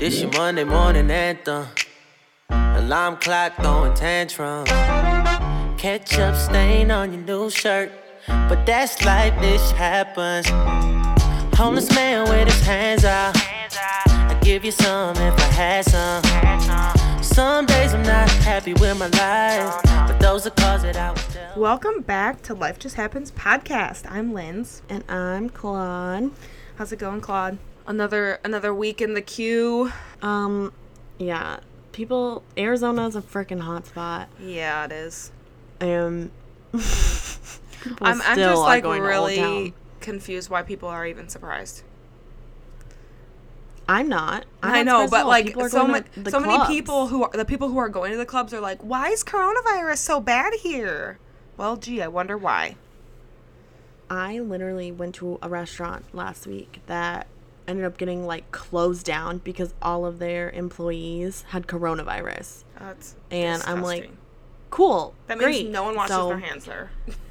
This 0.00 0.22
your 0.22 0.30
Monday 0.30 0.64
morning 0.64 1.10
anthem. 1.10 1.66
Alarm 2.48 3.18
clock 3.18 3.54
throwing 3.56 3.92
tantrums. 3.92 4.70
Ketchup 5.76 6.36
stain 6.36 6.90
on 6.90 7.12
your 7.12 7.20
new 7.20 7.50
shirt. 7.50 7.92
But 8.26 8.64
that's 8.64 9.04
life, 9.04 9.38
this 9.42 9.70
happens. 9.72 10.48
Homeless 11.54 11.94
man 11.94 12.30
with 12.30 12.48
his 12.48 12.62
hands 12.62 13.04
out. 13.04 13.36
I 13.36 14.40
give 14.42 14.64
you 14.64 14.70
some 14.70 15.18
if 15.18 15.38
I 15.38 15.52
had 15.52 15.84
some. 15.84 17.22
Some 17.22 17.66
days 17.66 17.92
I'm 17.92 18.02
not 18.02 18.30
happy 18.30 18.72
with 18.72 18.98
my 18.98 19.08
life. 19.08 19.82
But 19.84 20.18
those 20.18 20.46
are 20.46 20.50
cause 20.50 20.80
that 20.80 20.96
I 20.96 21.10
was 21.10 21.26
dealt. 21.26 21.58
Welcome 21.58 22.00
back 22.00 22.40
to 22.44 22.54
Life 22.54 22.78
Just 22.78 22.94
Happens 22.96 23.32
podcast. 23.32 24.10
I'm 24.10 24.32
Linz. 24.32 24.80
And 24.88 25.04
I'm 25.10 25.50
Claude. 25.50 26.30
How's 26.76 26.90
it 26.90 26.98
going, 26.98 27.20
Claude? 27.20 27.58
Another 27.86 28.40
another 28.44 28.74
week 28.74 29.00
in 29.00 29.14
the 29.14 29.22
queue. 29.22 29.92
Um, 30.22 30.72
yeah, 31.18 31.60
people. 31.92 32.42
Arizona's 32.56 33.16
a 33.16 33.22
freaking 33.22 33.60
hot 33.60 33.86
spot. 33.86 34.28
Yeah, 34.40 34.84
it 34.84 34.92
is. 34.92 35.32
Um, 35.80 36.30
I'm, 36.74 38.20
I'm 38.22 38.36
just 38.38 38.60
like 38.62 38.82
going 38.82 39.02
to 39.02 39.16
Old 39.16 39.30
really 39.30 39.74
confused 40.00 40.50
why 40.50 40.62
people 40.62 40.88
are 40.88 41.06
even 41.06 41.28
surprised. 41.28 41.82
I'm 43.88 44.08
not. 44.08 44.44
I'm 44.62 44.74
I 44.74 44.82
know, 44.84 45.08
but 45.08 45.26
like 45.26 45.52
so 45.68 45.86
many 45.86 46.06
so 46.28 46.38
many 46.38 46.64
people 46.66 47.08
who 47.08 47.24
are 47.24 47.30
the 47.30 47.44
people 47.44 47.68
who 47.68 47.78
are 47.78 47.88
going 47.88 48.12
to 48.12 48.16
the 48.16 48.26
clubs 48.26 48.54
are 48.54 48.60
like, 48.60 48.80
why 48.82 49.08
is 49.08 49.24
coronavirus 49.24 49.98
so 49.98 50.20
bad 50.20 50.54
here? 50.54 51.18
Well, 51.56 51.76
gee, 51.76 52.00
I 52.00 52.06
wonder 52.06 52.38
why. 52.38 52.76
I 54.08 54.38
literally 54.38 54.92
went 54.92 55.16
to 55.16 55.38
a 55.42 55.48
restaurant 55.48 56.04
last 56.14 56.46
week 56.46 56.80
that 56.86 57.26
ended 57.70 57.84
up 57.86 57.96
getting 57.96 58.26
like 58.26 58.50
closed 58.52 59.06
down 59.06 59.38
because 59.38 59.72
all 59.80 60.04
of 60.04 60.18
their 60.18 60.50
employees 60.50 61.44
had 61.48 61.66
coronavirus. 61.66 62.64
That's 62.78 63.14
And 63.30 63.62
I'm 63.64 63.82
like. 63.82 64.10
Cool. 64.70 65.14
that 65.26 65.36
means 65.36 65.46
great. 65.46 65.68
no 65.70 65.82
one 65.82 65.96
washes 65.96 66.14
So, 66.14 66.28
their 66.28 66.38
hands 66.38 66.64
there, 66.64 66.90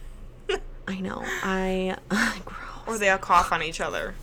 I 0.89 0.99
know. 0.99 1.23
I 1.41 1.95
gross. 2.43 2.57
or 2.85 2.97
they 2.97 3.07
all 3.09 3.17
cough 3.17 3.53
on 3.53 3.63
each 3.63 3.79
other. 3.79 4.15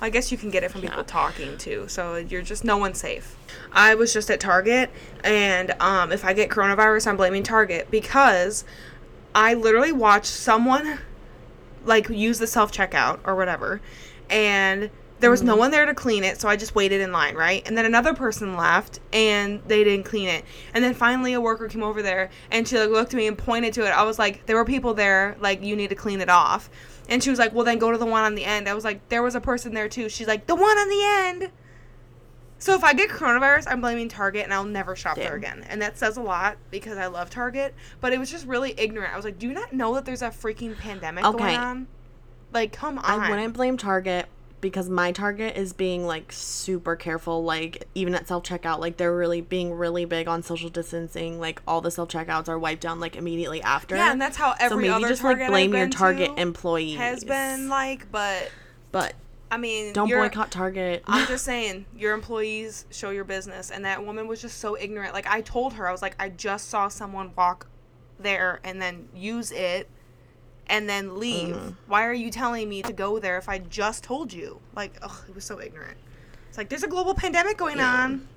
I 0.00 0.10
guess 0.10 0.30
you 0.30 0.36
can 0.36 0.50
get 0.50 0.62
it 0.62 0.70
from 0.70 0.82
people 0.82 0.98
Yeah. 0.98 1.04
talking 1.04 1.56
too. 1.56 1.86
So 1.88 2.16
you're 2.16 2.42
just 2.42 2.62
no 2.62 2.76
one's 2.76 2.98
safe. 3.00 3.36
I 3.72 3.94
was 3.94 4.12
just 4.12 4.30
at 4.30 4.40
Target, 4.40 4.90
and 5.22 5.70
um, 5.80 6.12
if 6.12 6.22
I 6.24 6.34
get 6.34 6.50
coronavirus, 6.50 7.06
I'm 7.06 7.16
blaming 7.16 7.42
Target 7.44 7.90
because 7.90 8.64
I 9.34 9.54
literally 9.54 9.92
watched 9.92 10.26
someone 10.26 10.98
like 11.86 12.10
use 12.10 12.38
the 12.40 12.46
self 12.46 12.72
checkout 12.72 13.20
or 13.24 13.34
whatever, 13.36 13.80
and 14.28 14.90
there 15.24 15.30
was 15.30 15.42
no 15.42 15.52
mm-hmm. 15.52 15.60
one 15.60 15.70
there 15.70 15.86
to 15.86 15.94
clean 15.94 16.22
it, 16.22 16.38
so 16.38 16.50
I 16.50 16.56
just 16.56 16.74
waited 16.74 17.00
in 17.00 17.10
line, 17.10 17.34
right? 17.34 17.66
And 17.66 17.78
then 17.78 17.86
another 17.86 18.12
person 18.12 18.58
left, 18.58 19.00
and 19.10 19.62
they 19.66 19.82
didn't 19.82 20.04
clean 20.04 20.28
it. 20.28 20.44
And 20.74 20.84
then 20.84 20.92
finally, 20.92 21.32
a 21.32 21.40
worker 21.40 21.66
came 21.66 21.82
over 21.82 22.02
there, 22.02 22.28
and 22.50 22.68
she 22.68 22.78
like 22.78 22.90
looked 22.90 23.14
at 23.14 23.16
me 23.16 23.26
and 23.26 23.38
pointed 23.38 23.72
to 23.72 23.86
it. 23.86 23.88
I 23.88 24.02
was 24.02 24.18
like, 24.18 24.44
there 24.44 24.56
were 24.56 24.66
people 24.66 24.92
there, 24.92 25.34
like 25.40 25.62
you 25.62 25.76
need 25.76 25.88
to 25.88 25.94
clean 25.94 26.20
it 26.20 26.28
off. 26.28 26.68
And 27.08 27.22
she 27.22 27.30
was 27.30 27.38
like, 27.38 27.54
well, 27.54 27.64
then 27.64 27.78
go 27.78 27.90
to 27.90 27.96
the 27.96 28.04
one 28.04 28.22
on 28.22 28.34
the 28.34 28.44
end. 28.44 28.68
I 28.68 28.74
was 28.74 28.84
like, 28.84 29.08
there 29.08 29.22
was 29.22 29.34
a 29.34 29.40
person 29.40 29.72
there 29.72 29.88
too. 29.88 30.10
She's 30.10 30.26
like, 30.26 30.46
the 30.46 30.54
one 30.54 30.76
on 30.76 30.88
the 30.90 31.02
end. 31.02 31.52
So 32.58 32.74
if 32.74 32.84
I 32.84 32.92
get 32.92 33.08
coronavirus, 33.08 33.64
I'm 33.68 33.80
blaming 33.80 34.10
Target, 34.10 34.44
and 34.44 34.52
I'll 34.52 34.64
never 34.64 34.94
shop 34.94 35.16
there 35.16 35.36
again. 35.36 35.64
And 35.70 35.80
that 35.80 35.96
says 35.96 36.18
a 36.18 36.22
lot 36.22 36.58
because 36.70 36.98
I 36.98 37.06
love 37.06 37.30
Target. 37.30 37.74
But 38.02 38.12
it 38.12 38.18
was 38.18 38.30
just 38.30 38.46
really 38.46 38.74
ignorant. 38.76 39.14
I 39.14 39.16
was 39.16 39.24
like, 39.24 39.38
do 39.38 39.46
you 39.46 39.54
not 39.54 39.72
know 39.72 39.94
that 39.94 40.04
there's 40.04 40.20
a 40.20 40.28
freaking 40.28 40.76
pandemic 40.76 41.24
Okay. 41.24 41.38
going 41.38 41.56
on? 41.56 41.86
Like, 42.52 42.72
come 42.72 42.98
on. 42.98 43.04
I 43.06 43.30
wouldn't 43.30 43.54
blame 43.54 43.78
Target 43.78 44.28
because 44.64 44.88
my 44.88 45.12
Target 45.12 45.58
is 45.58 45.74
being 45.74 46.06
like 46.06 46.32
super 46.32 46.96
careful. 46.96 47.44
Like 47.44 47.86
even 47.94 48.14
at 48.14 48.26
self 48.26 48.44
checkout, 48.44 48.78
like 48.78 48.96
they're 48.96 49.14
really 49.14 49.42
being 49.42 49.74
really 49.74 50.06
big 50.06 50.26
on 50.26 50.42
social 50.42 50.70
distancing. 50.70 51.38
Like 51.38 51.60
all 51.68 51.82
the 51.82 51.90
self 51.90 52.08
checkouts 52.08 52.48
are 52.48 52.58
wiped 52.58 52.80
down 52.80 52.98
like 52.98 53.14
immediately 53.14 53.60
after. 53.60 53.94
Yeah, 53.94 54.10
and 54.10 54.18
that's 54.18 54.38
how 54.38 54.54
every 54.58 54.68
so 54.68 54.76
maybe 54.76 54.88
other 54.88 55.08
just 55.08 55.20
Target 55.20 55.42
like 55.42 55.50
blame 55.50 55.74
your 55.74 55.88
Target 55.90 56.34
to 56.34 56.40
employees 56.40 56.96
has 56.96 57.24
been 57.24 57.68
like. 57.68 58.10
But 58.10 58.50
but 58.90 59.12
I 59.50 59.58
mean, 59.58 59.92
don't 59.92 60.08
boycott 60.08 60.50
Target. 60.50 61.04
I'm 61.06 61.26
just 61.28 61.44
saying, 61.44 61.84
your 61.94 62.14
employees 62.14 62.86
show 62.90 63.10
your 63.10 63.24
business, 63.24 63.70
and 63.70 63.84
that 63.84 64.02
woman 64.02 64.26
was 64.26 64.40
just 64.40 64.60
so 64.60 64.78
ignorant. 64.78 65.12
Like 65.12 65.26
I 65.26 65.42
told 65.42 65.74
her, 65.74 65.86
I 65.86 65.92
was 65.92 66.00
like, 66.00 66.16
I 66.18 66.30
just 66.30 66.70
saw 66.70 66.88
someone 66.88 67.32
walk 67.36 67.66
there 68.18 68.60
and 68.64 68.80
then 68.80 69.10
use 69.14 69.52
it, 69.52 69.90
and 70.66 70.88
then 70.88 71.18
leave. 71.18 71.54
Mm-hmm. 71.56 71.70
Why 71.86 72.06
are 72.06 72.12
you 72.12 72.30
telling 72.30 72.68
me 72.68 72.82
to 72.82 72.92
go 72.92 73.18
there 73.18 73.36
if 73.38 73.48
I 73.48 73.58
just 73.58 74.02
told 74.04 74.32
you? 74.32 74.60
Like, 74.74 74.96
ugh, 75.02 75.24
it 75.28 75.34
was 75.34 75.44
so 75.44 75.60
ignorant. 75.60 75.96
It's 76.48 76.58
like 76.58 76.68
there's 76.68 76.82
a 76.84 76.88
global 76.88 77.14
pandemic 77.14 77.56
going 77.56 77.80
on. 77.80 78.28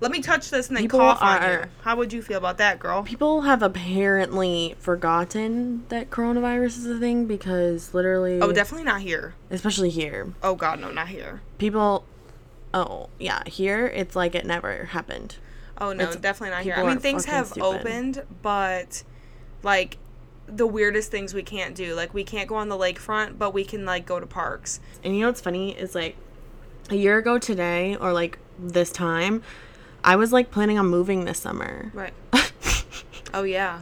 Let 0.00 0.10
me 0.10 0.20
touch 0.20 0.50
this 0.50 0.66
and 0.66 0.76
then 0.76 0.82
People 0.82 0.98
cough 0.98 1.22
on 1.22 1.42
are- 1.42 1.52
you. 1.52 1.64
How 1.82 1.94
would 1.96 2.12
you 2.12 2.22
feel 2.22 2.38
about 2.38 2.58
that, 2.58 2.80
girl? 2.80 3.04
People 3.04 3.42
have 3.42 3.62
apparently 3.62 4.74
forgotten 4.80 5.84
that 5.90 6.10
coronavirus 6.10 6.78
is 6.78 6.86
a 6.86 6.98
thing 6.98 7.26
because 7.26 7.94
literally, 7.94 8.40
Oh, 8.40 8.50
definitely 8.50 8.84
not 8.84 9.00
here. 9.02 9.34
especially 9.48 9.90
here, 9.90 10.32
Oh 10.42 10.56
God, 10.56 10.80
no, 10.80 10.90
not 10.90 11.08
here. 11.08 11.40
people. 11.58 12.04
Oh 12.74 13.10
yeah, 13.20 13.42
here 13.46 13.86
it's 13.86 14.16
like 14.16 14.34
it 14.34 14.44
never 14.46 14.86
happened. 14.86 15.36
Oh 15.78 15.92
no, 15.92 16.02
It's- 16.04 16.16
definitely 16.16 16.50
not 16.56 16.62
here. 16.64 16.74
I 16.76 16.82
mean, 16.84 16.98
things 16.98 17.26
have 17.26 17.48
stupid. 17.48 17.62
opened, 17.64 18.24
but 18.42 19.04
like 19.62 19.98
the 20.54 20.66
weirdest 20.66 21.10
things 21.10 21.34
we 21.34 21.42
can't 21.42 21.74
do. 21.74 21.94
Like 21.94 22.12
we 22.14 22.24
can't 22.24 22.48
go 22.48 22.56
on 22.56 22.68
the 22.68 22.76
lakefront, 22.76 23.38
but 23.38 23.52
we 23.54 23.64
can 23.64 23.84
like 23.84 24.06
go 24.06 24.20
to 24.20 24.26
parks. 24.26 24.80
And 25.02 25.14
you 25.14 25.22
know 25.22 25.28
what's 25.28 25.40
funny 25.40 25.76
is 25.76 25.94
like 25.94 26.16
a 26.90 26.94
year 26.94 27.18
ago 27.18 27.38
today 27.38 27.96
or 27.96 28.12
like 28.12 28.38
this 28.58 28.90
time, 28.90 29.42
I 30.04 30.16
was 30.16 30.32
like 30.32 30.50
planning 30.50 30.78
on 30.78 30.86
moving 30.88 31.24
this 31.24 31.38
summer. 31.38 31.90
Right. 31.94 32.12
oh 33.34 33.44
yeah. 33.44 33.80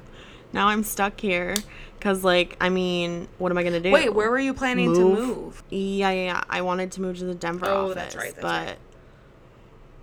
Now 0.53 0.69
I'm 0.69 0.83
stuck 0.85 1.21
here 1.21 1.57
cuz 2.01 2.25
like 2.25 2.57
I 2.61 2.69
mean, 2.69 3.29
what 3.39 3.53
am 3.53 3.59
I 3.59 3.63
going 3.63 3.75
to 3.75 3.81
do? 3.81 3.91
Wait, 3.91 4.15
where 4.15 4.31
were 4.31 4.39
you 4.39 4.55
planning 4.55 4.93
to 4.95 5.01
move? 5.01 5.63
Yeah, 5.71 6.11
yeah, 6.11 6.25
yeah. 6.25 6.45
I 6.49 6.63
wanted 6.63 6.93
to 6.93 7.01
move 7.01 7.19
to 7.19 7.25
the 7.25 7.35
Denver 7.35 7.67
Oh, 7.67 7.85
office, 7.87 7.95
that's 7.95 8.17
right, 8.17 8.35
that's 8.37 8.79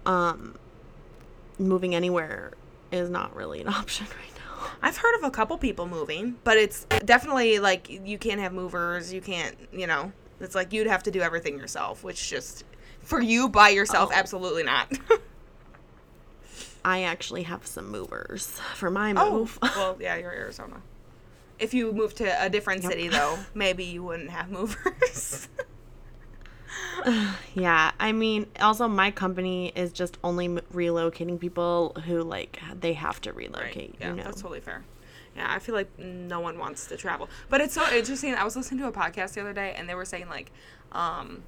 but 0.05 0.11
um 0.11 0.55
moving 1.59 1.95
anywhere 1.95 2.53
is 2.91 3.09
not 3.09 3.35
really 3.35 3.61
an 3.61 3.67
option 3.81 4.05
right 4.07 4.36
now. 4.36 4.36
I've 4.81 4.97
heard 4.97 5.15
of 5.17 5.23
a 5.23 5.31
couple 5.31 5.57
people 5.57 5.87
moving, 5.87 6.37
but 6.43 6.57
it's 6.57 6.85
definitely 7.05 7.59
like 7.59 7.89
you 7.89 8.17
can't 8.17 8.39
have 8.39 8.53
movers. 8.53 9.11
You 9.13 9.21
can't, 9.21 9.55
you 9.71 9.87
know. 9.87 10.11
It's 10.39 10.53
like 10.55 10.71
you'd 10.71 10.87
have 10.87 11.03
to 11.03 11.11
do 11.11 11.21
everything 11.21 11.57
yourself, 11.57 12.03
which 12.03 12.29
just 12.29 12.63
for 13.01 13.19
you 13.19 13.49
by 13.49 13.69
yourself, 13.69 14.11
Oh. 14.13 14.15
absolutely 14.17 14.63
not. 14.63 14.91
I 16.85 17.01
actually 17.03 17.43
have 17.43 17.65
some 17.67 17.89
movers 17.91 18.59
for 18.75 18.89
my 18.89 19.13
move. 19.13 19.23
oh, 19.23 19.31
move. 19.39 19.59
well, 19.75 19.97
yeah, 19.99 20.15
you're 20.15 20.31
Arizona. 20.31 20.81
If 21.59 21.73
you 21.73 21.91
moved 21.91 22.17
to 22.17 22.43
a 22.43 22.49
different 22.49 22.83
Yep. 22.83 22.91
city, 22.91 23.07
though, 23.09 23.37
maybe 23.55 23.83
you 23.83 24.03
wouldn't 24.03 24.29
have 24.29 24.49
movers. 24.51 25.47
Yeah, 27.55 27.91
I 27.99 28.11
mean, 28.11 28.45
also 28.59 28.87
my 28.87 29.09
company 29.09 29.71
is 29.75 29.91
just 29.91 30.17
only 30.23 30.47
relocating 30.47 31.39
people 31.39 31.95
who 32.05 32.21
like 32.21 32.59
they 32.79 32.93
have 32.93 33.19
to 33.21 33.33
relocate. 33.33 33.95
Yeah, 33.99 34.09
you 34.09 34.15
know, 34.15 34.23
that's 34.23 34.41
totally 34.41 34.59
fair. 34.59 34.83
Yeah, 35.35 35.47
I 35.49 35.59
feel 35.59 35.73
like 35.73 35.97
no 35.97 36.39
one 36.39 36.57
wants 36.59 36.85
to 36.87 36.97
travel, 36.97 37.29
but 37.49 37.61
it's 37.61 37.73
so 37.73 37.83
interesting. 37.91 38.35
I 38.35 38.43
was 38.43 38.55
listening 38.55 38.79
to 38.81 38.87
a 38.87 38.91
podcast 38.91 39.33
the 39.33 39.41
other 39.41 39.53
day, 39.53 39.73
and 39.75 39.89
they 39.89 39.95
were 39.95 40.05
saying 40.05 40.29
like, 40.29 40.51
um, 40.91 41.43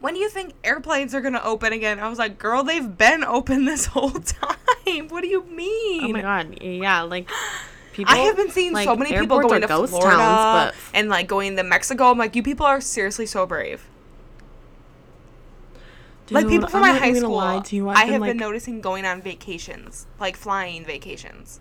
when 0.00 0.14
do 0.14 0.20
you 0.20 0.28
think 0.28 0.52
airplanes 0.62 1.14
are 1.14 1.22
gonna 1.22 1.40
open 1.42 1.72
again? 1.72 1.98
I 2.00 2.08
was 2.08 2.18
like, 2.18 2.38
girl, 2.38 2.62
they've 2.62 2.98
been 2.98 3.24
open 3.24 3.64
this 3.66 3.86
whole 3.86 4.10
time. 4.10 5.08
What 5.08 5.22
do 5.22 5.28
you 5.28 5.44
mean? 5.44 6.04
oh 6.04 6.08
my 6.08 6.20
god, 6.20 6.62
yeah, 6.62 7.00
like 7.02 7.30
people. 7.94 8.12
I 8.12 8.18
have 8.18 8.36
been 8.36 8.50
seeing 8.50 8.74
like, 8.74 8.84
so 8.84 8.94
many 8.96 9.18
people 9.18 9.40
going 9.40 9.62
to 9.62 9.66
ghost 9.66 9.92
Florida 9.92 10.18
towns, 10.18 10.74
and 10.92 11.08
like 11.08 11.28
going 11.28 11.56
to 11.56 11.62
Mexico. 11.62 12.10
I'm 12.10 12.18
like, 12.18 12.36
you 12.36 12.42
people 12.42 12.66
are 12.66 12.82
seriously 12.82 13.24
so 13.24 13.46
brave. 13.46 13.86
But 16.26 16.44
like 16.44 16.48
people 16.48 16.68
from 16.68 16.82
I'm 16.84 16.92
my 16.94 16.98
high 16.98 17.12
school, 17.14 17.36
lie 17.36 17.60
to 17.60 17.76
you, 17.76 17.88
I've 17.88 17.96
I 17.96 18.04
been, 18.04 18.12
have 18.12 18.20
like, 18.22 18.30
been 18.30 18.36
noticing 18.38 18.80
going 18.80 19.04
on 19.04 19.20
vacations, 19.22 20.06
like 20.18 20.36
flying 20.36 20.84
vacations. 20.84 21.60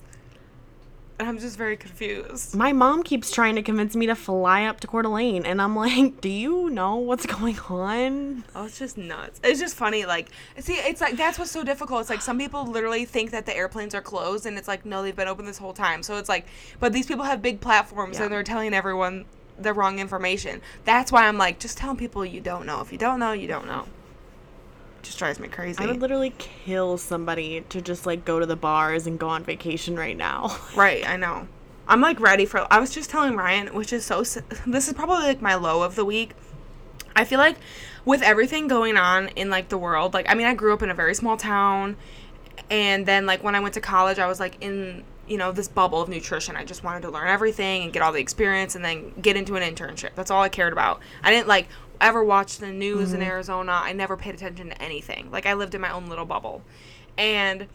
And 1.20 1.30
I'm 1.30 1.38
just 1.38 1.58
very 1.58 1.78
confused. 1.78 2.56
My 2.56 2.74
mom 2.74 3.04
keeps 3.04 3.32
trying 3.32 3.54
to 3.56 3.62
convince 3.62 3.96
me 3.96 4.08
to 4.08 4.16
fly 4.16 4.66
up 4.66 4.80
to 4.80 4.88
Coeur 4.88 5.04
d'Alene, 5.04 5.46
and 5.46 5.62
I'm 5.62 5.76
like, 5.86 6.22
"Do 6.22 6.28
you 6.30 6.70
know 6.72 6.96
what's 6.96 7.26
going 7.28 7.60
on?" 7.70 8.44
Oh, 8.56 8.66
it's 8.66 8.80
just 8.80 8.98
nuts. 8.98 9.40
It's 9.44 9.60
just 9.60 9.76
funny. 9.76 10.06
Like, 10.06 10.30
see, 10.60 10.74
it's 10.74 11.02
like 11.02 11.16
that's 11.16 11.38
what's 11.38 11.52
so 11.52 11.64
difficult. 11.64 12.02
It's 12.02 12.10
like 12.10 12.22
some 12.22 12.40
people 12.40 12.66
literally 12.66 13.06
think 13.06 13.30
that 13.32 13.46
the 13.46 13.56
airplanes 13.56 13.94
are 13.94 14.02
closed, 14.02 14.46
and 14.48 14.58
it's 14.58 14.68
like 14.68 14.86
no, 14.86 15.04
they've 15.04 15.16
been 15.16 15.28
open 15.28 15.46
this 15.46 15.60
whole 15.60 15.74
time. 15.74 16.02
So 16.02 16.18
it's 16.18 16.30
like, 16.30 16.48
but 16.80 16.94
these 16.94 17.06
people 17.06 17.26
have 17.26 17.42
big 17.44 17.62
platforms, 17.62 18.18
Yeah. 18.18 18.24
and 18.24 18.34
they're 18.34 18.44
telling 18.44 18.74
everyone 18.74 19.26
the 19.60 19.72
wrong 19.72 20.00
information. 20.00 20.62
That's 20.84 21.12
why 21.12 21.28
I'm 21.28 21.38
like, 21.38 21.60
just 21.60 21.78
tell 21.78 21.96
people 21.96 22.26
you 22.26 22.42
don't 22.42 22.66
know. 22.66 22.82
If 22.82 22.92
you 22.92 22.98
don't 22.98 23.20
know, 23.20 23.34
you 23.34 23.48
don't 23.48 23.68
know. 23.68 23.86
Just 25.04 25.20
drives 25.20 25.40
me 25.40 25.50
crazy. 25.50 25.84
I 25.84 25.88
would 25.88 26.02
literally 26.02 26.34
kill 26.38 26.98
somebody 26.98 27.62
to 27.70 27.82
just 27.82 28.06
like 28.06 28.26
go 28.26 28.40
to 28.40 28.46
the 28.46 28.56
bars 28.56 29.06
and 29.06 29.20
go 29.20 29.28
on 29.30 29.44
vacation 29.44 29.96
right 29.96 30.18
now. 30.18 30.58
Right, 30.76 31.08
I 31.08 31.18
know. 31.18 31.48
I'm 31.88 32.02
like 32.02 32.20
ready 32.20 32.46
for. 32.46 32.66
I 32.72 32.80
was 32.80 32.92
just 32.92 33.10
telling 33.10 33.36
Ryan, 33.36 33.68
which 33.76 33.94
is 33.94 34.06
so. 34.06 34.24
This 34.66 34.88
is 34.88 34.94
probably 34.94 35.26
like 35.26 35.42
my 35.42 35.56
low 35.56 35.84
of 35.84 35.96
the 35.96 36.06
week. 36.06 36.32
I 37.16 37.26
feel 37.26 37.38
like 37.38 37.58
with 38.06 38.22
everything 38.22 38.68
going 38.68 38.98
on 38.98 39.28
in 39.30 39.50
like 39.50 39.70
the 39.70 39.78
world, 39.78 40.14
like 40.14 40.26
I 40.30 40.34
mean, 40.34 40.48
I 40.48 40.54
grew 40.56 40.74
up 40.74 40.82
in 40.82 40.90
a 40.90 40.94
very 40.96 41.14
small 41.14 41.38
town, 41.38 41.98
and 42.70 43.06
then 43.06 43.26
like 43.26 43.44
when 43.44 43.56
I 43.56 43.60
went 43.60 43.74
to 43.76 43.82
college, 43.82 44.20
I 44.20 44.28
was 44.28 44.40
like 44.40 44.58
in 44.62 45.04
you 45.28 45.38
know 45.38 45.52
this 45.52 45.68
bubble 45.68 46.02
of 46.02 46.10
nutrition. 46.10 46.56
I 46.56 46.64
just 46.64 46.84
wanted 46.84 47.02
to 47.02 47.12
learn 47.12 47.28
everything 47.28 47.84
and 47.84 47.94
get 47.94 48.02
all 48.02 48.14
the 48.14 48.20
experience, 48.22 48.76
and 48.76 48.84
then 48.84 49.14
get 49.22 49.36
into 49.36 49.56
an 49.56 49.76
internship. 49.76 50.12
That's 50.16 50.32
all 50.32 50.42
I 50.42 50.50
cared 50.50 50.74
about. 50.74 51.02
I 51.22 51.32
didn't 51.32 51.48
like 51.48 51.68
ever 52.08 52.24
watched 52.24 52.60
the 52.60 52.72
news 52.72 53.10
Mm-hmm. 53.10 53.22
in 53.22 53.28
Arizona. 53.28 53.72
I 53.84 53.94
never 53.94 54.16
paid 54.18 54.36
attention 54.36 54.70
to 54.70 54.82
anything. 54.82 55.30
Like 55.32 55.46
I 55.46 55.54
lived 55.54 55.74
in 55.76 55.82
my 55.82 55.92
own 55.92 56.08
little 56.08 56.26
bubble, 56.26 56.62
and 57.18 57.68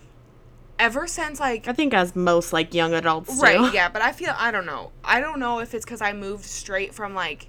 ever 0.79 1.07
since 1.07 1.41
like 1.41 1.67
I 1.69 1.73
think 1.73 1.93
as 1.95 2.15
most 2.15 2.53
like 2.53 2.73
young 2.75 2.95
adults 2.95 3.37
do. 3.37 3.43
Right, 3.43 3.75
yeah, 3.75 3.89
but 3.93 4.03
I 4.03 4.13
feel 4.13 4.35
I 4.37 4.51
don't 4.51 4.67
know. 4.67 4.93
I 5.05 5.21
don't 5.21 5.39
know 5.41 5.59
if 5.61 5.75
it's 5.75 5.85
cuz 5.85 6.01
I 6.01 6.13
moved 6.13 6.45
straight 6.45 6.95
from 6.95 7.15
like 7.15 7.49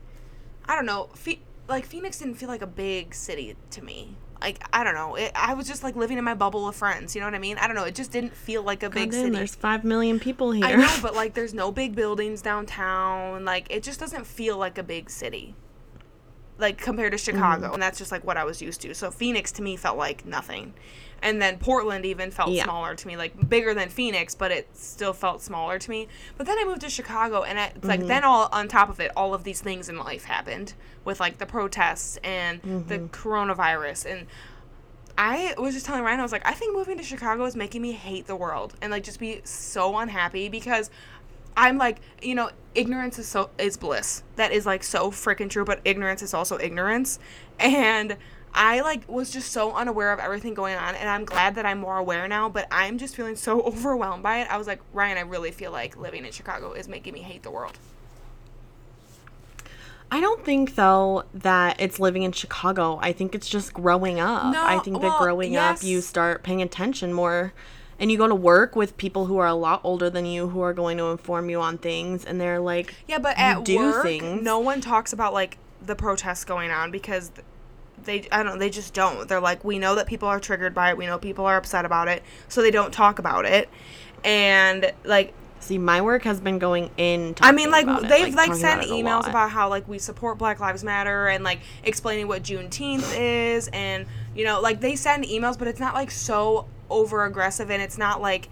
I 0.67 0.75
don't 0.75 0.85
know, 0.85 1.09
Phe- 1.15 1.41
like 1.67 1.85
Phoenix 1.85 2.19
didn't 2.19 2.35
feel 2.35 2.49
like 2.49 2.61
a 2.61 2.67
big 2.67 3.13
city 3.13 3.55
to 3.71 3.83
me. 3.83 4.15
Like 4.41 4.63
I 4.71 4.83
don't 4.83 4.93
know. 4.95 5.15
It, 5.15 5.31
I 5.35 5.53
was 5.53 5.67
just 5.67 5.83
like 5.83 5.95
living 5.95 6.17
in 6.17 6.23
my 6.23 6.33
bubble 6.33 6.67
of 6.67 6.75
friends, 6.75 7.13
you 7.13 7.21
know 7.21 7.27
what 7.27 7.35
I 7.35 7.39
mean? 7.39 7.57
I 7.57 7.67
don't 7.67 7.75
know. 7.75 7.83
It 7.83 7.93
just 7.95 8.11
didn't 8.11 8.33
feel 8.33 8.63
like 8.63 8.83
a 8.83 8.89
big 8.89 9.11
damn, 9.11 9.21
city. 9.25 9.35
there's 9.35 9.53
five 9.55 9.83
million 9.83 10.19
people 10.19 10.51
here. 10.51 10.65
I 10.65 10.75
know, 10.75 10.95
but 11.01 11.13
like 11.13 11.33
there's 11.33 11.53
no 11.53 11.71
big 11.71 11.93
buildings 11.95 12.41
downtown. 12.41 13.43
Like 13.45 13.67
it 13.69 13.83
just 13.83 13.99
doesn't 13.99 14.25
feel 14.25 14.57
like 14.57 14.77
a 14.77 14.83
big 14.83 15.09
city. 15.09 15.55
Like 16.59 16.77
compared 16.77 17.13
to 17.13 17.17
Chicago, 17.17 17.65
Mm-hmm. 17.67 17.73
and 17.75 17.81
that's 17.83 17.97
just 17.97 18.11
like 18.11 18.23
what 18.25 18.37
I 18.37 18.43
was 18.43 18.61
used 18.61 18.81
to. 18.81 18.93
So 18.93 19.09
Phoenix 19.11 19.51
to 19.53 19.61
me 19.61 19.75
felt 19.77 19.97
like 19.97 20.25
nothing. 20.25 20.73
And 21.21 21.41
then 21.41 21.57
Portland 21.57 22.05
even 22.05 22.31
felt 22.31 22.49
Yeah. 22.51 22.63
smaller 22.63 22.95
to 22.95 23.07
me, 23.07 23.17
like 23.17 23.49
bigger 23.49 23.73
than 23.73 23.89
Phoenix, 23.89 24.35
but 24.35 24.51
it 24.51 24.69
still 24.73 25.11
felt 25.13 25.41
smaller 25.41 25.77
to 25.77 25.89
me. 25.89 26.07
But 26.37 26.45
then 26.47 26.57
I 26.57 26.63
moved 26.65 26.81
to 26.81 26.89
Chicago, 26.89 27.43
and 27.43 27.57
it's 27.59 27.77
Mm-hmm. 27.79 27.87
like 27.87 28.07
then 28.07 28.23
all 28.23 28.49
on 28.51 28.67
top 28.67 28.89
of 28.89 28.99
it, 28.99 29.11
all 29.15 29.33
of 29.33 29.43
these 29.43 29.61
things 29.61 29.89
in 29.89 29.97
life 29.97 30.25
happened 30.25 30.73
with 31.05 31.19
like 31.19 31.37
the 31.37 31.45
protests 31.45 32.17
and 32.23 32.61
the 32.61 32.99
Mm-hmm. 32.99 33.05
coronavirus 33.07 34.05
and 34.11 34.27
I 35.17 35.53
was 35.57 35.73
just 35.73 35.85
telling 35.85 36.03
Ryan, 36.03 36.21
I 36.21 36.23
was 36.23 36.31
like, 36.31 36.47
I 36.47 36.53
think 36.53 36.73
moving 36.73 36.97
to 36.97 37.03
Chicago 37.03 37.43
is 37.43 37.53
making 37.55 37.81
me 37.81 37.91
hate 37.91 38.25
the 38.27 38.37
world 38.37 38.75
and 38.81 38.89
like 38.89 39.03
just 39.03 39.19
be 39.19 39.41
so 39.43 39.97
unhappy 39.97 40.47
because 40.47 40.89
I'm 41.55 41.77
like, 41.77 41.99
you 42.21 42.35
know, 42.35 42.49
ignorance 42.75 43.19
is 43.19 43.27
so 43.27 43.49
is 43.57 43.77
bliss. 43.77 44.23
That 44.35 44.51
is 44.51 44.65
like 44.65 44.83
so 44.83 45.11
freaking 45.11 45.49
true, 45.49 45.65
but 45.65 45.81
ignorance 45.85 46.21
is 46.21 46.33
also 46.33 46.57
ignorance. 46.59 47.19
And 47.59 48.17
I 48.53 48.81
like 48.81 49.07
was 49.07 49.29
just 49.29 49.51
so 49.51 49.73
unaware 49.73 50.11
of 50.11 50.19
everything 50.19 50.53
going 50.53 50.75
on 50.75 50.95
and 50.95 51.07
I'm 51.07 51.23
glad 51.25 51.55
that 51.55 51.65
I'm 51.65 51.79
more 51.79 51.97
aware 51.97 52.27
now, 52.27 52.49
but 52.49 52.67
I'm 52.71 52.97
just 52.97 53.15
feeling 53.15 53.35
so 53.35 53.61
overwhelmed 53.65 54.23
by 54.23 54.39
it. 54.39 54.51
I 54.51 54.57
was 54.57 54.67
like, 54.67 54.81
Ryan, 54.93 55.17
I 55.17 55.21
really 55.21 55.51
feel 55.51 55.71
like 55.71 55.97
living 55.97 56.25
in 56.25 56.31
Chicago 56.31 56.73
is 56.73 56.87
making 56.87 57.13
me 57.13 57.21
hate 57.21 57.43
the 57.43 57.51
world. 57.51 57.77
I 60.11 60.21
don't 60.21 60.43
think 60.43 60.75
though 60.75 61.23
that 61.35 61.79
it's 61.79 61.99
living 61.99 62.23
in 62.23 62.31
Chicago. 62.31 62.97
I 63.01 63.11
think 63.11 63.35
it's 63.35 63.47
just 63.47 63.73
growing 63.73 64.19
up. 64.19 64.51
No, 64.51 64.63
I 64.65 64.79
think 64.79 65.01
that 65.01 65.07
well, 65.07 65.19
growing 65.19 65.55
up 65.55 65.83
you 65.83 66.01
start 66.01 66.43
paying 66.43 66.61
attention 66.61 67.13
more 67.13 67.53
and 67.99 68.11
you 68.11 68.17
go 68.17 68.27
to 68.27 68.35
work 68.35 68.75
with 68.75 68.97
people 68.97 69.25
who 69.25 69.37
are 69.37 69.47
a 69.47 69.53
lot 69.53 69.81
older 69.83 70.09
than 70.09 70.25
you 70.25 70.49
who 70.49 70.61
are 70.61 70.73
going 70.73 70.97
to 70.97 71.05
inform 71.05 71.49
you 71.49 71.59
on 71.59 71.77
things 71.77 72.25
and 72.25 72.39
they're 72.39 72.59
like 72.59 72.93
Yeah, 73.07 73.19
but 73.19 73.37
at 73.37 73.63
do 73.63 73.77
work, 73.77 74.03
things. 74.03 74.41
no 74.41 74.59
one 74.59 74.81
talks 74.81 75.13
about 75.13 75.33
like 75.33 75.57
the 75.85 75.95
protests 75.95 76.45
going 76.45 76.71
on 76.71 76.91
because 76.91 77.31
they 78.03 78.27
I 78.31 78.43
don't 78.43 78.59
they 78.59 78.69
just 78.69 78.93
don't. 78.93 79.27
They're 79.27 79.41
like 79.41 79.63
we 79.63 79.79
know 79.79 79.95
that 79.95 80.07
people 80.07 80.27
are 80.27 80.39
triggered 80.39 80.73
by 80.73 80.91
it. 80.91 80.97
We 80.97 81.05
know 81.05 81.17
people 81.17 81.45
are 81.45 81.57
upset 81.57 81.85
about 81.85 82.07
it, 82.07 82.23
so 82.47 82.61
they 82.61 82.71
don't 82.71 82.93
talk 82.93 83.19
about 83.19 83.45
it. 83.45 83.69
And 84.23 84.91
like 85.03 85.33
See, 85.61 85.77
my 85.77 86.01
work 86.01 86.23
has 86.23 86.39
been 86.39 86.57
going 86.57 86.89
in. 86.95 87.35
I 87.41 87.51
mean, 87.51 87.69
like 87.69 87.85
they've 87.85 88.33
like, 88.33 88.47
talking 88.47 88.61
sent 88.61 88.85
about 88.85 88.95
emails 88.95 89.29
about 89.29 89.51
how 89.51 89.69
like 89.69 89.87
we 89.89 89.99
support 89.99 90.37
Black 90.37 90.59
Lives 90.61 90.85
Matter 90.85 91.27
and 91.27 91.43
like 91.43 91.59
explaining 91.83 92.29
what 92.29 92.43
Juneteenth 92.43 93.13
is, 93.17 93.67
and 93.73 94.05
you 94.33 94.45
know, 94.45 94.61
like 94.61 94.79
they 94.79 94.95
send 94.95 95.25
emails, 95.25 95.59
but 95.59 95.67
it's 95.67 95.79
not 95.79 95.93
like 95.93 96.11
so 96.11 96.65
over 96.89 97.25
aggressive, 97.25 97.69
and 97.69 97.81
it's 97.81 97.97
not 97.97 98.21
like 98.21 98.49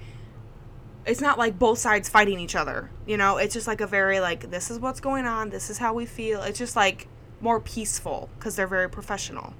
it's 1.06 1.22
not 1.22 1.38
like 1.38 1.57
both 1.57 1.80
sides 1.80 2.10
fighting 2.10 2.39
each 2.39 2.56
other. 2.56 2.92
You 3.06 3.18
know, 3.18 3.38
it's 3.38 3.54
just 3.54 3.68
like 3.68 3.81
a 3.81 3.88
very 3.88 4.19
like 4.19 4.51
this 4.51 4.69
is 4.69 4.80
what's 4.80 5.00
going 5.00 5.25
on, 5.25 5.50
this 5.50 5.69
is 5.69 5.78
how 5.78 5.94
we 5.94 6.06
feel. 6.06 6.42
It's 6.42 6.60
just 6.60 6.75
like 6.75 7.07
more 7.39 7.60
peaceful 7.60 8.30
because 8.38 8.56
they're 8.56 8.68
very 8.68 8.89
professional, 8.89 9.54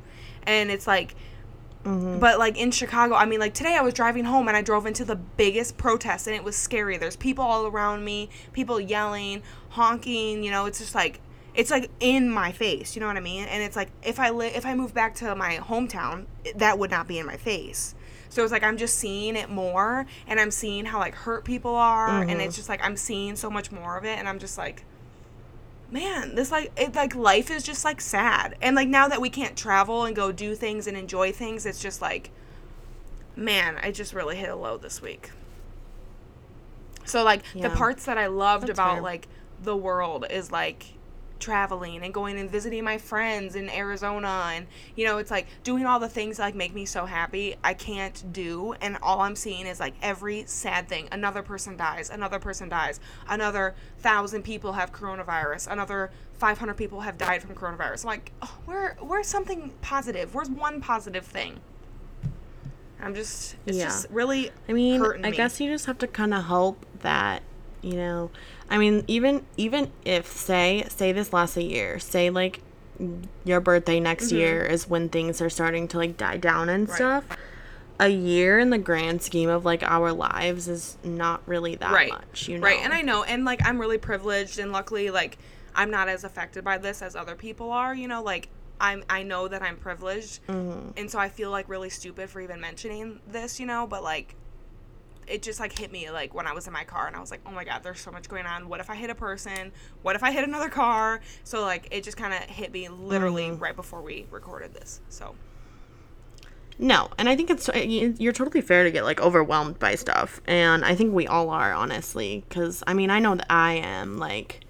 and 0.44 0.69
it's 0.69 0.85
like 0.85 1.15
mm-hmm. 1.83 2.19
but 2.19 2.38
like 2.38 2.57
in 2.57 2.71
Chicago, 2.71 3.15
I 3.15 3.25
mean, 3.25 3.39
like 3.39 3.53
today 3.53 3.75
I 3.75 3.81
was 3.81 3.94
driving 3.94 4.25
home 4.25 4.47
and 4.47 4.57
I 4.57 4.62
drove 4.62 4.85
into 4.85 5.06
the 5.06 5.15
biggest 5.15 5.77
protest 5.77 6.27
and 6.27 6.35
it 6.35 6.44
was 6.44 6.56
scary. 6.56 6.97
There's 6.97 7.15
people 7.15 7.45
all 7.45 7.65
around 7.65 8.03
me, 8.03 8.29
people 8.51 8.79
yelling, 8.79 9.41
honking. 9.69 10.44
You 10.44 10.51
know, 10.51 10.65
it's 10.65 10.79
just 10.79 10.95
like 10.95 11.21
it's 11.56 11.71
like 11.71 11.89
in 12.00 12.29
my 12.29 12.51
face. 12.51 12.95
You 12.95 13.00
know 13.00 13.07
what 13.07 13.18
I 13.18 13.21
mean? 13.21 13.45
And 13.45 13.63
it's 13.63 13.75
like 13.75 13.89
if 14.03 14.19
I 14.19 14.29
li- 14.29 14.53
if 14.53 14.65
I 14.65 14.75
move 14.75 14.94
back 14.94 15.15
to 15.15 15.35
my 15.35 15.57
hometown, 15.57 16.25
that 16.56 16.77
would 16.77 16.91
not 16.91 17.07
be 17.07 17.19
in 17.19 17.25
my 17.25 17.38
face. 17.38 17.95
So 18.29 18.44
it's 18.44 18.51
like 18.51 18.63
I'm 18.63 18.77
just 18.77 18.95
seeing 18.95 19.35
it 19.35 19.50
more, 19.50 20.06
and 20.27 20.39
I'm 20.39 20.51
seeing 20.51 20.85
how 20.85 21.00
like 21.00 21.15
hurt 21.15 21.45
people 21.45 21.75
are, 21.75 22.21
and 22.21 22.31
it's 22.31 22.41
mm-hmm. 22.41 22.51
just 22.51 22.69
like 22.69 22.83
I'm 22.83 22.97
seeing 22.97 23.35
so 23.35 23.50
much 23.50 23.71
more 23.71 23.97
of 23.97 24.06
it, 24.06 24.18
and 24.19 24.27
I'm 24.27 24.39
just 24.39 24.57
like 24.57 24.83
man 25.89 26.35
this 26.35 26.51
like 26.51 26.71
it 26.77 26.95
like 26.95 27.15
life 27.15 27.50
is 27.50 27.63
just 27.63 27.85
like 27.85 28.01
sad. 28.01 28.56
And 28.62 28.75
like 28.75 28.88
now 28.88 29.07
that 29.07 29.21
we 29.21 29.29
can't 29.29 29.56
travel 29.57 30.03
and 30.03 30.15
go 30.15 30.31
do 30.31 30.56
things 30.56 30.88
and 30.88 30.97
enjoy 30.97 31.31
things 31.31 31.65
it's 31.65 31.81
just 31.81 32.01
like 32.01 32.31
man 33.35 33.77
i 33.81 33.91
just 33.91 34.13
really 34.13 34.35
hit 34.35 34.50
a 34.50 34.56
low 34.56 34.77
this 34.77 35.01
week. 35.01 35.31
So 37.06 37.24
like 37.24 37.44
the 37.53 37.69
parts 37.69 38.06
that 38.06 38.18
i 38.18 38.27
loved 38.27 38.68
That's 38.68 38.77
about 38.77 38.95
fair. 38.95 39.01
like 39.01 39.27
the 39.62 39.77
world 39.77 40.25
is 40.29 40.51
like 40.51 40.96
traveling 41.39 42.04
and 42.04 42.13
going 42.13 42.38
and 42.39 42.50
visiting 42.50 42.84
my 42.84 42.98
friends 42.98 43.56
in 43.56 43.69
arizona 43.69 44.51
and 44.54 44.68
you 44.95 45.06
know 45.06 45.18
it's 45.18 45.31
like 45.31 45.48
doing 45.63 45.86
all 45.86 46.00
the 46.00 46.10
things 46.10 46.38
that 46.38 46.44
like 46.44 46.56
make 46.56 46.74
me 46.74 46.86
so 46.86 47.06
happy 47.06 47.56
i 47.63 47.74
can't 47.74 48.31
do. 48.34 48.74
And 48.81 48.98
all 49.01 49.22
i'm 49.22 49.36
seeing 49.36 49.66
is 49.68 49.80
like 49.80 49.94
every 50.01 50.44
sad 50.45 50.88
thing. 50.89 51.07
Another 51.12 51.42
person 51.44 51.78
dies 51.78 52.10
another 52.10 52.39
person 52.39 52.69
dies 52.69 53.00
another 53.30 53.75
thousand 54.00 54.44
people 54.44 54.74
have 54.74 54.92
coronavirus 54.92 55.68
another 55.72 56.12
500 56.34 56.75
people 56.75 57.01
have 57.01 57.18
died 57.18 57.42
from 57.42 57.56
coronavirus. 57.56 58.04
I'm 58.04 58.07
like 58.07 58.31
oh, 58.42 58.57
where 58.66 58.95
where's 59.00 59.28
something 59.28 59.72
positive. 59.81 60.36
Where's 60.36 60.50
one 60.50 60.81
positive 60.81 61.25
thing. 61.25 61.60
I'm 63.00 63.13
just 63.16 63.56
it's 63.66 63.78
Yeah. 63.78 63.86
just 63.86 64.10
really 64.10 64.51
I 64.68 64.74
mean, 64.74 65.01
I 65.04 65.18
me. 65.18 65.31
guess 65.31 65.60
you 65.60 65.69
just 65.72 65.86
have 65.86 65.98
to 66.00 66.07
kind 66.07 66.34
of 66.34 66.44
hope 66.45 66.86
that, 67.01 67.44
you 67.81 67.94
know, 67.94 68.31
I 68.69 68.77
mean, 68.77 69.03
even 69.07 69.45
even 69.57 69.91
if 70.05 70.27
say 70.27 70.85
say 70.89 71.11
this 71.11 71.31
lasts 71.33 71.57
a 71.57 71.63
year, 71.63 71.99
say 71.99 72.29
like 72.29 72.61
your 73.45 73.59
birthday 73.62 74.00
next 74.00 74.31
year 74.31 74.65
is 74.65 74.89
when 74.89 75.07
things 75.09 75.39
are 75.41 75.50
starting 75.50 75.88
to 75.89 75.97
like 75.97 76.17
die 76.17 76.38
down 76.38 76.69
and 76.69 76.88
Mm-hmm. 76.88 77.03
Right. 77.03 77.24
stuff. 77.24 77.38
A 78.00 78.09
year 78.09 78.59
in 78.59 78.69
the 78.69 78.77
grand 78.77 79.21
scheme 79.24 79.50
of 79.50 79.65
like 79.65 79.81
our 79.83 80.13
lives 80.13 80.67
is 80.67 80.97
not 81.03 81.41
really 81.47 81.75
that 81.75 81.91
right 81.91 82.09
much, 82.12 82.47
you 82.47 82.59
know. 82.59 82.63
right 82.67 82.79
and 82.83 82.93
i 82.93 83.01
know 83.01 83.24
and 83.24 83.43
like 83.43 83.59
i'm 83.65 83.79
really 83.79 83.97
privileged 83.97 84.59
and 84.59 84.71
luckily 84.71 85.09
like 85.09 85.39
i'm 85.74 85.89
not 85.89 86.07
as 86.07 86.24
affected 86.24 86.63
by 86.63 86.77
this 86.77 87.01
as 87.01 87.15
other 87.15 87.33
people 87.36 87.71
are 87.71 87.95
you 87.95 88.07
know 88.07 88.21
like 88.21 88.50
i'm 88.79 89.03
i 89.09 89.24
know 89.24 89.47
that 89.47 89.63
i'm 89.63 89.77
privileged 89.77 90.45
Mm-hmm. 90.45 90.91
and 90.95 91.09
so 91.09 91.17
i 91.17 91.27
feel 91.27 91.50
like 91.50 91.67
really 91.69 91.89
stupid 91.89 92.29
for 92.29 92.39
even 92.39 92.62
mentioning 92.62 93.19
this 93.27 93.59
you 93.59 93.65
know 93.65 93.88
but 93.88 94.03
like 94.03 94.36
it 95.27 95.41
just 95.41 95.60
like 95.60 95.77
hit 95.77 95.91
me 95.91 96.10
like 96.10 96.34
when 96.34 96.48
i 96.48 96.53
was 96.53 96.67
in 96.67 96.74
my 96.74 96.84
car 96.84 97.07
and 97.07 97.15
i 97.15 97.19
was 97.19 97.31
like 97.31 97.41
oh 97.46 97.51
my 97.51 97.63
god 97.63 97.84
there's 97.84 98.00
so 98.00 98.12
much 98.12 98.29
going 98.29 98.46
on. 98.46 98.69
What 98.69 98.79
if 98.79 98.89
i 98.89 98.96
hit 98.96 99.10
a 99.10 99.15
person? 99.15 99.72
What 100.01 100.15
if 100.15 100.24
i 100.24 100.31
hit 100.31 100.43
another 100.48 100.69
car? 100.69 101.19
So 101.43 101.62
like 101.62 101.88
it 101.91 102.03
just 102.03 102.17
kind 102.17 102.34
of 102.34 102.39
hit 102.41 102.72
me 102.72 102.88
literally 102.89 103.48
Mm-hmm. 103.50 103.62
right 103.63 103.75
before 103.75 104.01
we 104.01 104.25
recorded 104.31 104.74
this 104.74 105.01
so. 105.10 105.36
No, 106.79 107.10
and 107.17 107.27
I 107.27 107.36
think 107.36 107.50
it's 107.50 107.67
you- 107.75 108.13
you're 108.19 108.34
totally 108.34 108.62
fair 108.62 108.84
to 108.84 108.91
get 108.91 109.03
like 109.03 109.19
overwhelmed 109.19 109.79
by 109.79 109.96
stuff, 109.96 110.41
and 110.46 110.86
I 110.86 110.93
think 110.96 111.12
we 111.13 111.25
all 111.25 111.50
are 111.50 111.74
honestly, 111.74 112.43
because 112.48 112.84
I 112.86 112.93
mean 112.93 113.10
I 113.10 113.17
know 113.19 113.34
that 113.36 113.48
I 113.50 113.74
am 113.74 114.17
like, 114.19 114.62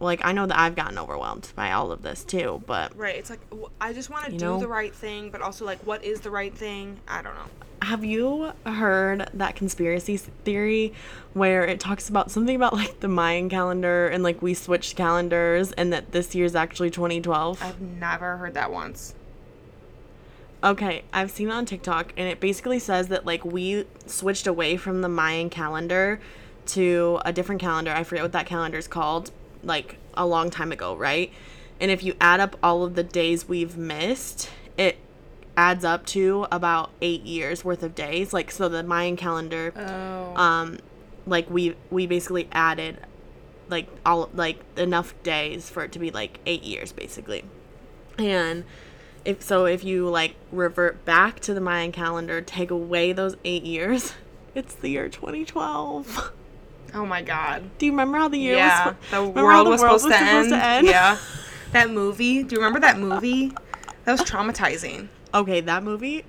like 0.00 0.24
I 0.24 0.32
know 0.32 0.46
that 0.46 0.58
I've 0.58 0.76
gotten 0.76 0.98
overwhelmed 0.98 1.52
by 1.54 1.72
all 1.72 1.92
of 1.92 2.02
this 2.02 2.24
too, 2.24 2.62
but 2.66 2.96
right 2.96 3.16
it's 3.16 3.30
like 3.30 3.40
I 3.80 3.92
just 3.92 4.10
want 4.10 4.26
to 4.26 4.30
do 4.32 4.44
know? 4.44 4.58
the 4.58 4.68
right 4.68 4.94
thing 4.94 5.30
but 5.30 5.42
also 5.42 5.64
like 5.64 5.78
what 5.86 6.04
is 6.04 6.20
the 6.20 6.30
right 6.30 6.54
thing 6.54 7.00
i 7.06 7.22
don't 7.22 7.34
know 7.34 7.46
have 7.82 8.04
you 8.04 8.52
heard 8.66 9.30
that 9.34 9.54
conspiracy 9.54 10.16
theory 10.16 10.92
where 11.32 11.64
it 11.64 11.78
talks 11.78 12.08
about 12.08 12.30
something 12.30 12.56
about 12.56 12.72
like 12.72 13.00
the 13.00 13.08
Mayan 13.08 13.48
calendar 13.48 14.08
and 14.08 14.22
like 14.22 14.42
we 14.42 14.52
switched 14.54 14.96
calendars 14.96 15.72
and 15.72 15.92
that 15.92 16.12
this 16.12 16.34
year's 16.34 16.54
actually 16.54 16.90
2012? 16.90 17.62
i've 17.62 17.80
never 17.80 18.36
heard 18.38 18.54
that 18.54 18.72
once 18.72 19.14
Okay, 20.62 21.04
I've 21.12 21.30
seen 21.30 21.48
it 21.50 21.52
on 21.52 21.66
TikTok, 21.66 22.12
and 22.16 22.28
it 22.28 22.40
basically 22.40 22.80
says 22.80 23.06
that 23.08 23.24
like 23.24 23.44
we 23.44 23.86
switched 24.06 24.46
away 24.46 24.76
from 24.76 25.02
the 25.02 25.08
Mayan 25.08 25.50
calendar 25.50 26.18
to 26.66 27.20
a 27.24 27.32
different 27.32 27.60
calendar. 27.60 27.92
I 27.92 28.02
forget 28.02 28.24
what 28.24 28.32
that 28.32 28.46
calendar 28.46 28.76
is 28.76 28.88
called, 28.88 29.30
like 29.68 29.98
a 30.14 30.26
long 30.26 30.50
time 30.50 30.72
ago, 30.72 30.96
right? 30.96 31.32
And 31.80 31.90
if 31.90 32.02
you 32.02 32.14
add 32.20 32.40
up 32.40 32.56
all 32.62 32.82
of 32.82 32.94
the 32.94 33.04
days 33.04 33.48
we've 33.48 33.76
missed, 33.76 34.50
it 34.76 34.98
adds 35.56 35.84
up 35.84 36.06
to 36.06 36.46
about 36.50 36.90
eight 37.00 37.22
years 37.22 37.64
worth 37.64 37.82
of 37.82 37.94
days. 37.94 38.32
Like 38.32 38.50
so, 38.50 38.68
the 38.68 38.82
Mayan 38.82 39.16
calendar, 39.16 39.72
oh 39.76 40.34
um, 40.34 40.78
like 41.26 41.48
we 41.50 41.76
we 41.90 42.06
basically 42.06 42.48
added 42.50 42.98
like 43.68 43.88
all 44.04 44.30
like 44.34 44.60
enough 44.76 45.14
days 45.22 45.70
for 45.70 45.84
it 45.84 45.92
to 45.92 45.98
be 45.98 46.10
like 46.10 46.40
eight 46.46 46.64
years, 46.64 46.90
basically. 46.90 47.44
And 48.18 48.64
if 49.24 49.42
so 49.42 49.66
if 49.66 49.84
you 49.84 50.08
like 50.08 50.34
revert 50.50 51.04
back 51.04 51.40
to 51.40 51.54
the 51.54 51.60
Mayan 51.60 51.92
calendar, 51.92 52.40
take 52.40 52.70
away 52.70 53.12
those 53.12 53.36
8 53.44 53.62
years, 53.62 54.14
it's 54.54 54.74
the 54.74 54.88
year 54.88 55.08
2012. 55.08 56.32
Oh 56.94 57.04
my 57.06 57.22
god. 57.22 57.70
Do 57.78 57.86
you 57.86 57.92
remember 57.92 58.18
how 58.18 58.28
the 58.28 58.38
year 58.38 58.56
Yeah, 58.56 58.86
was 58.88 58.94
the 59.10 59.22
world, 59.28 59.66
the 59.66 59.70
was, 59.70 59.80
world 59.80 60.00
supposed, 60.00 60.18
to, 60.18 60.24
end. 60.24 60.52
end? 60.52 60.86
Yeah. 60.86 61.18
That 61.72 61.90
movie. 61.90 62.42
Do 62.44 62.54
you 62.54 62.60
remember 62.62 62.80
that 62.80 62.98
movie? 62.98 63.52
That 64.06 64.12
was 64.12 64.22
traumatizing. 64.22 65.08
Okay, 65.34 65.60
that 65.60 65.82
movie 65.84 66.24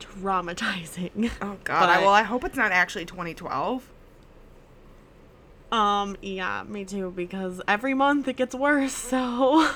traumatizing. 0.00 1.30
Oh 1.40 1.56
god. 1.62 1.88
I, 1.88 1.94
But- 1.96 2.00
well, 2.02 2.12
I 2.12 2.22
hope 2.24 2.42
it's 2.44 2.56
not 2.56 2.72
actually 2.72 3.04
2012. 3.04 3.88
Um, 5.70 6.16
yeah, 6.22 6.64
me 6.66 6.84
too, 6.84 7.12
because 7.14 7.60
every 7.68 7.94
month 7.94 8.26
it 8.26 8.36
gets 8.36 8.54
worse, 8.54 8.92
so. 9.12 9.70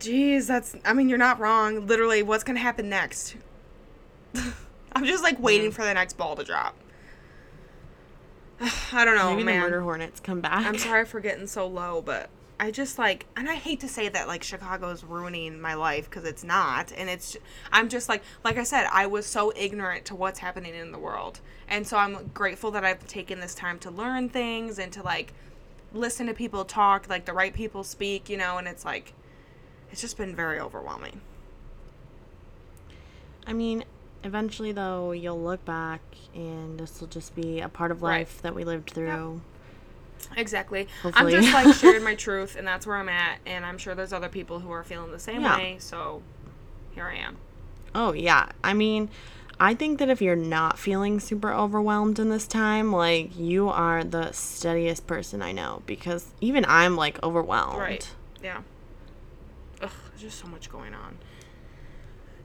Jeez, 0.00 0.48
that's. 0.48 0.74
I 0.84 0.92
mean, 0.92 1.08
you're 1.08 1.18
not 1.18 1.38
wrong. 1.38 1.86
Literally, 1.86 2.22
what's 2.24 2.42
gonna 2.42 2.58
happen 2.58 2.88
next? 2.88 3.36
I'm 4.92 5.04
just 5.04 5.22
like 5.22 5.38
waiting 5.38 5.70
for 5.70 5.82
the 5.84 5.94
next 5.94 6.14
ball 6.16 6.34
to 6.36 6.42
drop. 6.42 6.74
I 8.92 9.04
don't 9.04 9.16
know, 9.16 9.30
Maybe 9.30 9.52
the 9.52 9.58
murder 9.58 9.80
hornets 9.80 10.20
come 10.20 10.40
back. 10.40 10.64
I'm 10.64 10.78
sorry 10.78 11.04
for 11.04 11.20
getting 11.20 11.46
so 11.46 11.66
low, 11.80 12.00
but 12.00 12.30
I 12.60 12.70
just 12.70 12.96
like, 12.96 13.26
and 13.36 13.48
I 13.50 13.54
hate 13.56 13.80
to 13.80 13.88
say 13.88 14.08
that 14.08 14.28
like 14.28 14.44
Chicago 14.44 14.90
is 14.90 15.02
ruining 15.02 15.60
my 15.60 15.74
life 15.74 16.08
because 16.08 16.24
it's 16.24 16.44
not, 16.44 16.92
and 16.96 17.10
it's. 17.10 17.36
I'm 17.72 17.88
just 17.88 18.08
like, 18.08 18.22
like 18.44 18.58
I 18.58 18.62
said, 18.62 18.86
I 18.92 19.06
was 19.06 19.26
so 19.26 19.52
ignorant 19.56 20.04
to 20.06 20.14
what's 20.14 20.38
happening 20.38 20.74
in 20.74 20.92
the 20.92 20.98
world, 20.98 21.40
and 21.68 21.84
so 21.86 21.96
I'm 21.96 22.30
grateful 22.34 22.70
that 22.72 22.84
I've 22.84 23.04
taken 23.08 23.40
this 23.40 23.54
time 23.54 23.80
to 23.80 23.90
learn 23.90 24.28
things 24.28 24.78
and 24.78 24.92
to 24.92 25.02
like 25.02 25.32
listen 25.92 26.26
to 26.28 26.34
people 26.34 26.64
talk, 26.64 27.08
like 27.08 27.24
the 27.24 27.32
right 27.32 27.52
people 27.52 27.82
speak, 27.82 28.30
you 28.30 28.36
know, 28.36 28.58
and 28.58 28.68
it's 28.68 28.84
like, 28.84 29.12
it's 29.90 30.00
just 30.00 30.16
been 30.16 30.36
very 30.36 30.60
overwhelming. 30.60 31.20
I 33.46 33.52
mean, 33.52 33.84
eventually, 34.24 34.72
though, 34.72 35.12
you'll 35.12 35.40
look 35.42 35.64
back 35.64 36.00
and 36.34 36.78
this 36.78 37.00
will 37.00 37.08
just 37.08 37.34
be 37.34 37.60
a 37.60 37.68
part 37.68 37.90
of 37.90 38.02
Right. 38.02 38.18
life 38.20 38.40
that 38.42 38.54
we 38.54 38.64
lived 38.64 38.90
through. 38.90 39.40
Exactly. 40.36 40.88
Hopefully. 41.02 41.34
I'm 41.36 41.42
just 41.42 41.52
like 41.54 41.74
sharing 41.78 42.02
my 42.04 42.14
truth, 42.14 42.56
and 42.56 42.66
that's 42.66 42.86
where 42.86 42.96
I'm 42.96 43.08
at, 43.08 43.38
and 43.44 43.66
I'm 43.66 43.76
sure 43.78 43.94
there's 43.94 44.12
other 44.12 44.28
people 44.28 44.60
who 44.60 44.70
are 44.70 44.84
feeling 44.84 45.10
the 45.10 45.18
same 45.18 45.42
Yeah. 45.42 45.56
way. 45.56 45.76
So 45.78 46.22
here 46.94 47.06
I 47.06 47.16
am. 47.16 47.36
Oh, 47.94 48.12
yeah. 48.12 48.50
I 48.64 48.72
mean, 48.72 49.10
I 49.60 49.74
think 49.74 49.98
that 49.98 50.08
if 50.08 50.22
you're 50.22 50.34
not 50.36 50.78
feeling 50.78 51.20
super 51.20 51.52
overwhelmed 51.52 52.18
in 52.18 52.30
this 52.30 52.46
time, 52.46 52.92
like, 52.92 53.36
you 53.36 53.68
are 53.68 54.02
the 54.04 54.32
steadiest 54.32 55.06
person 55.06 55.42
I 55.42 55.52
know 55.52 55.82
because 55.86 56.26
even 56.40 56.64
I'm 56.68 56.96
like 56.96 57.22
overwhelmed. 57.22 57.78
Right. 57.78 58.08
Yeah. 58.42 58.62
Ugh, 59.82 59.90
there's 60.10 60.22
just 60.22 60.38
so 60.38 60.46
much 60.48 60.70
going 60.70 60.94
on. 60.94 61.18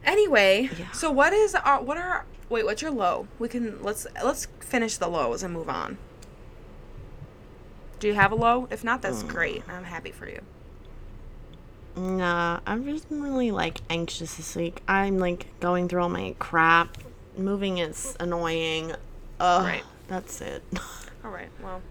Anyway, 0.08 0.70
Yeah. 0.80 0.92
so 0.92 1.12
what 1.12 1.34
is 1.34 1.54
our 1.54 1.82
what 1.82 1.98
are 1.98 2.26
wait, 2.50 2.66
what's 2.66 2.82
your 2.82 2.92
low? 2.92 3.28
We 3.38 3.50
can 3.50 3.84
let's 3.84 4.08
let's 4.24 4.48
finish 4.62 4.98
the 4.98 5.08
lows 5.08 5.44
and 5.44 5.54
move 5.54 5.70
on. 5.70 5.98
Do 8.00 8.08
you 8.08 8.14
have 8.14 8.32
a 8.32 8.36
low? 8.36 8.68
If 8.72 8.84
not, 8.84 9.02
that's 9.02 9.22
hmm. 9.22 9.28
great. 9.28 9.64
I'm 9.68 9.84
happy 9.84 10.12
for 10.12 10.28
you. 10.28 10.42
Nah, 11.96 12.60
I'm 12.66 12.86
just 12.86 13.08
really 13.10 13.52
like 13.52 13.82
anxious 13.90 14.36
this 14.36 14.56
week. 14.56 14.82
I'm 14.88 15.18
like 15.20 15.48
going 15.60 15.90
through 15.90 16.04
all 16.04 16.10
my 16.10 16.36
crap. 16.40 16.98
Moving 17.38 17.80
is 17.80 18.16
annoying. 18.20 18.94
Ugh, 19.40 19.64
Right. 19.64 19.84
That's 20.08 20.42
it. 20.42 20.64
All 21.26 21.32
right. 21.32 21.50
Well, 21.62 21.82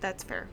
that's 0.00 0.22
fair. 0.22 0.46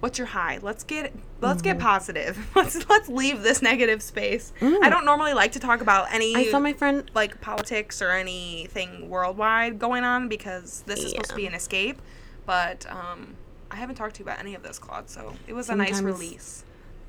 What's 0.00 0.16
your 0.16 0.28
high? 0.28 0.58
Let's 0.62 0.84
get 0.84 1.12
let's 1.40 1.60
get 1.60 1.78
positive. 1.78 2.50
Let's 2.54 2.88
let's 2.88 3.08
leave 3.08 3.42
this 3.42 3.62
negative 3.70 4.00
space. 4.02 4.52
I 4.62 4.88
don't 4.88 5.04
normally 5.04 5.34
like 5.34 5.52
to 5.52 5.60
talk 5.60 5.80
about 5.80 6.12
any 6.12 6.36
I 6.36 6.44
saw 6.50 6.60
my 6.60 6.72
friend. 6.72 7.10
like 7.14 7.40
politics 7.40 8.00
or 8.00 8.12
anything 8.12 9.08
worldwide 9.08 9.78
going 9.78 10.04
on 10.04 10.28
because 10.28 10.82
this 10.86 11.00
is 11.00 11.10
supposed 11.10 11.30
to 11.30 11.36
be 11.36 11.46
an 11.46 11.54
escape. 11.54 12.00
But 12.46 12.86
um, 12.88 13.34
I 13.70 13.76
haven't 13.76 13.96
talked 13.96 14.16
to 14.16 14.20
you 14.20 14.24
about 14.24 14.38
any 14.38 14.54
of 14.54 14.62
this, 14.62 14.78
Claude. 14.78 15.10
So 15.10 15.34
it 15.46 15.52
was 15.52 15.68
a 15.68 15.74
nice 15.74 16.00
release. 16.00 16.64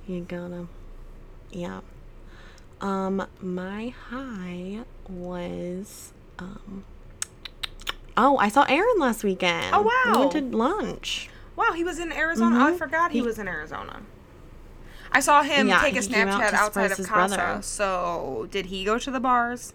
You 0.08 0.22
gotta. 0.22 0.68
Yeah. 1.52 1.82
Um, 2.82 3.28
my 3.40 3.90
high 3.90 4.80
was. 5.08 6.12
Um. 6.40 6.86
Oh, 8.18 8.38
I 8.38 8.50
saw 8.50 8.66
Aaron 8.68 8.96
last 8.98 9.24
weekend. 9.24 9.74
Oh, 9.74 9.82
wow. 9.82 10.14
We 10.14 10.20
went 10.20 10.32
to 10.34 10.58
lunch. 10.58 11.30
Wow, 11.60 11.74
he 11.76 11.84
was 11.84 12.00
in 12.00 12.12
Arizona. 12.14 12.58
I 12.58 12.72
Mhm. 12.72 12.78
forgot 12.78 13.12
he, 13.12 13.20
He- 13.20 13.26
was 13.26 13.38
in 13.38 13.48
Arizona. 13.48 14.02
I 15.12 15.20
saw 15.20 15.42
him 15.44 15.68
Yeah, 15.68 15.82
take 15.82 15.98
a 15.98 16.02
came 16.02 16.28
out 16.30 16.42
Snapchat 16.42 16.54
outside 16.54 16.92
of 16.92 17.06
Casa. 17.06 17.36
brother. 17.36 17.62
So 17.62 18.48
did 18.52 18.68
he 18.68 18.86
go 18.86 18.98
to 18.98 19.12
the 19.12 19.20
bars? 19.20 19.74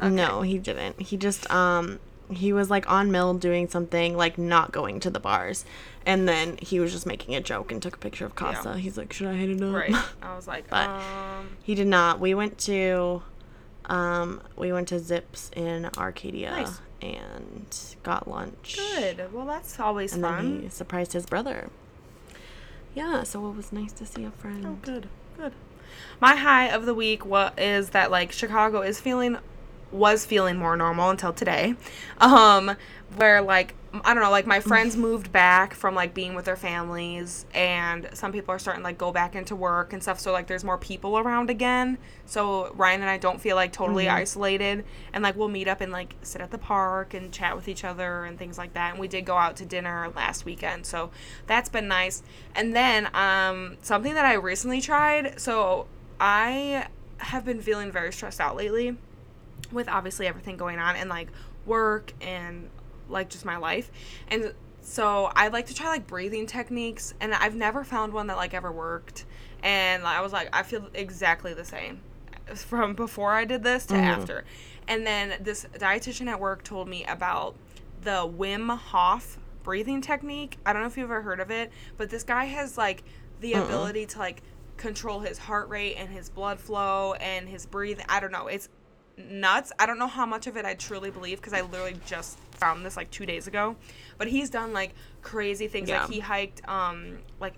No, 0.00 0.42
he 0.42 0.58
didn't. 0.58 1.00
He 1.00 1.16
just 1.16 1.50
um 1.50 1.98
he 2.30 2.52
was 2.52 2.70
like 2.70 2.88
on 2.90 3.10
Mill 3.10 3.34
doing 3.34 3.68
something 3.68 4.16
like 4.16 4.38
not 4.38 4.72
going 4.72 5.00
to 5.00 5.10
the 5.10 5.20
bars, 5.20 5.64
and 6.06 6.26
then 6.28 6.56
he 6.62 6.80
was 6.80 6.92
just 6.92 7.06
making 7.06 7.34
a 7.34 7.40
joke 7.40 7.70
and 7.72 7.80
took 7.82 7.96
a 7.96 7.98
picture 7.98 8.24
of 8.24 8.34
Casa. 8.34 8.70
Yeah. 8.70 8.76
He's 8.76 8.96
like, 8.96 9.12
should 9.12 9.26
I 9.28 9.34
hit 9.34 9.50
it 9.50 9.62
up? 9.62 9.74
Right. 9.74 9.94
I 10.22 10.34
was 10.36 10.46
like, 10.46 10.68
But- 10.70 10.88
um, 10.88 11.56
he 11.62 11.74
did 11.74 11.86
not. 11.88 12.20
We 12.20 12.34
went 12.34 12.58
to 12.60 13.22
um 13.86 14.40
we 14.56 14.72
went 14.72 14.88
to 14.88 14.96
Zipps 14.96 15.52
in 15.56 15.88
Arcadia 15.98 16.50
Nice. 16.52 16.80
And 17.02 17.66
got 18.02 18.28
lunch. 18.28 18.76
good. 18.76 19.32
Well, 19.32 19.46
that's 19.46 19.78
always 19.80 20.12
And 20.14 20.22
fun. 20.22 20.52
then 20.54 20.62
he 20.62 20.68
surprised 20.68 21.12
his 21.12 21.26
brother. 21.26 21.68
Yeah, 22.94 23.22
so 23.22 23.48
it 23.48 23.56
was 23.56 23.72
nice 23.72 23.92
to 23.92 24.06
see 24.06 24.24
a 24.24 24.30
friend. 24.30 24.64
Oh, 24.66 24.78
good, 24.82 25.08
good. 25.36 25.52
My 26.20 26.36
high 26.36 26.66
of 26.68 26.86
the 26.86 26.94
week 26.94 27.24
wa- 27.26 27.50
is 27.58 27.90
that 27.90 28.10
like 28.10 28.32
Chicago 28.32 28.80
is 28.82 29.00
feeling 29.00 29.38
was 29.90 30.24
feeling 30.24 30.56
more 30.56 30.76
normal 30.76 31.10
until 31.10 31.32
today. 31.32 31.74
Um 32.18 32.76
where 33.16 33.42
like 33.42 33.74
I 34.04 34.14
don't 34.14 34.22
know, 34.22 34.30
like 34.30 34.46
my 34.46 34.60
friends 34.60 34.96
moved 34.96 35.32
back 35.32 35.74
from 35.74 35.94
like 35.94 36.14
being 36.14 36.34
with 36.34 36.46
their 36.46 36.56
families 36.56 37.44
and 37.52 38.08
some 38.14 38.32
people 38.32 38.54
are 38.54 38.58
starting 38.58 38.82
like 38.82 38.96
go 38.96 39.12
back 39.12 39.34
into 39.34 39.54
work 39.54 39.92
and 39.92 40.02
stuff 40.02 40.18
so 40.18 40.32
like 40.32 40.46
there's 40.46 40.64
more 40.64 40.78
people 40.78 41.18
around 41.18 41.50
again. 41.50 41.98
So 42.24 42.72
Ryan 42.74 43.02
and 43.02 43.10
I 43.10 43.18
don't 43.18 43.38
feel 43.38 43.54
like 43.54 43.70
totally 43.70 44.08
isolated 44.08 44.86
and 45.12 45.22
like 45.22 45.36
we'll 45.36 45.48
meet 45.48 45.68
up 45.68 45.82
and 45.82 45.92
like 45.92 46.14
sit 46.22 46.40
at 46.40 46.50
the 46.50 46.56
park 46.58 47.12
and 47.12 47.30
chat 47.30 47.54
with 47.54 47.68
each 47.68 47.84
other 47.84 48.24
and 48.24 48.38
things 48.38 48.56
like 48.56 48.72
that. 48.72 48.92
And 48.92 48.98
we 49.00 49.08
did 49.08 49.26
go 49.26 49.36
out 49.36 49.56
to 49.56 49.66
dinner 49.66 50.10
last 50.16 50.46
weekend. 50.46 50.86
So 50.86 51.10
that's 51.46 51.68
been 51.68 51.86
nice. 51.86 52.22
And 52.54 52.74
then 52.74 53.14
um 53.14 53.76
something 53.82 54.14
that 54.14 54.24
I 54.24 54.34
recently 54.34 54.80
tried. 54.80 55.38
So 55.38 55.86
I 56.18 56.86
have 57.18 57.44
been 57.44 57.60
feeling 57.60 57.92
very 57.92 58.12
stressed 58.12 58.40
out 58.40 58.56
lately 58.56 58.96
with 59.70 59.88
obviously 59.88 60.26
everything 60.26 60.56
going 60.56 60.78
on 60.78 60.96
and 60.96 61.10
like 61.10 61.28
work 61.66 62.14
and 62.20 62.70
like 63.12 63.28
just 63.28 63.44
my 63.44 63.56
life. 63.56 63.90
And 64.28 64.52
so 64.80 65.30
I 65.34 65.48
like 65.48 65.66
to 65.66 65.74
try 65.74 65.88
like 65.88 66.06
breathing 66.06 66.46
techniques 66.46 67.14
and 67.20 67.32
I've 67.34 67.54
never 67.54 67.84
found 67.84 68.12
one 68.12 68.26
that 68.28 68.36
like 68.36 68.54
ever 68.54 68.72
worked. 68.72 69.24
And 69.62 70.04
I 70.04 70.20
was 70.20 70.32
like, 70.32 70.48
I 70.52 70.62
feel 70.62 70.88
exactly 70.94 71.54
the 71.54 71.64
same 71.64 72.00
from 72.54 72.94
before 72.94 73.32
I 73.32 73.44
did 73.44 73.62
this 73.62 73.86
to 73.86 73.94
mm-hmm. 73.94 74.04
after. 74.04 74.44
And 74.88 75.06
then 75.06 75.34
this 75.40 75.66
dietitian 75.74 76.26
at 76.26 76.40
work 76.40 76.64
told 76.64 76.88
me 76.88 77.04
about 77.04 77.54
the 78.02 78.28
Wim 78.28 78.76
Hof 78.76 79.38
breathing 79.62 80.00
technique. 80.00 80.58
I 80.66 80.72
don't 80.72 80.82
know 80.82 80.88
if 80.88 80.96
you've 80.96 81.10
ever 81.10 81.22
heard 81.22 81.40
of 81.40 81.50
it, 81.50 81.70
but 81.96 82.10
this 82.10 82.24
guy 82.24 82.46
has 82.46 82.76
like 82.76 83.04
the 83.40 83.54
ability 83.54 84.06
to 84.06 84.18
like 84.18 84.42
control 84.76 85.20
his 85.20 85.38
heart 85.38 85.68
rate 85.68 85.94
and 85.96 86.08
his 86.08 86.28
blood 86.28 86.58
flow 86.58 87.14
and 87.14 87.48
his 87.48 87.66
breathing. 87.66 88.04
I 88.08 88.18
don't 88.18 88.32
know. 88.32 88.48
It's 88.48 88.68
nuts. 89.16 89.72
I 89.78 89.86
don't 89.86 89.98
know 89.98 90.06
how 90.06 90.26
much 90.26 90.46
of 90.46 90.56
it 90.56 90.64
I 90.64 90.74
truly 90.74 91.10
believe 91.10 91.38
because 91.40 91.52
I 91.52 91.60
literally 91.62 91.96
just 92.06 92.38
found 92.52 92.84
this 92.84 92.96
like 92.96 93.10
two 93.10 93.26
days 93.26 93.46
ago. 93.46 93.76
But 94.18 94.28
he's 94.28 94.50
done 94.50 94.72
like 94.72 94.94
crazy 95.22 95.68
things. 95.68 95.88
Yeah. 95.88 96.02
Like 96.02 96.10
he 96.10 96.20
hiked 96.20 96.66
um 96.68 97.18
like 97.40 97.54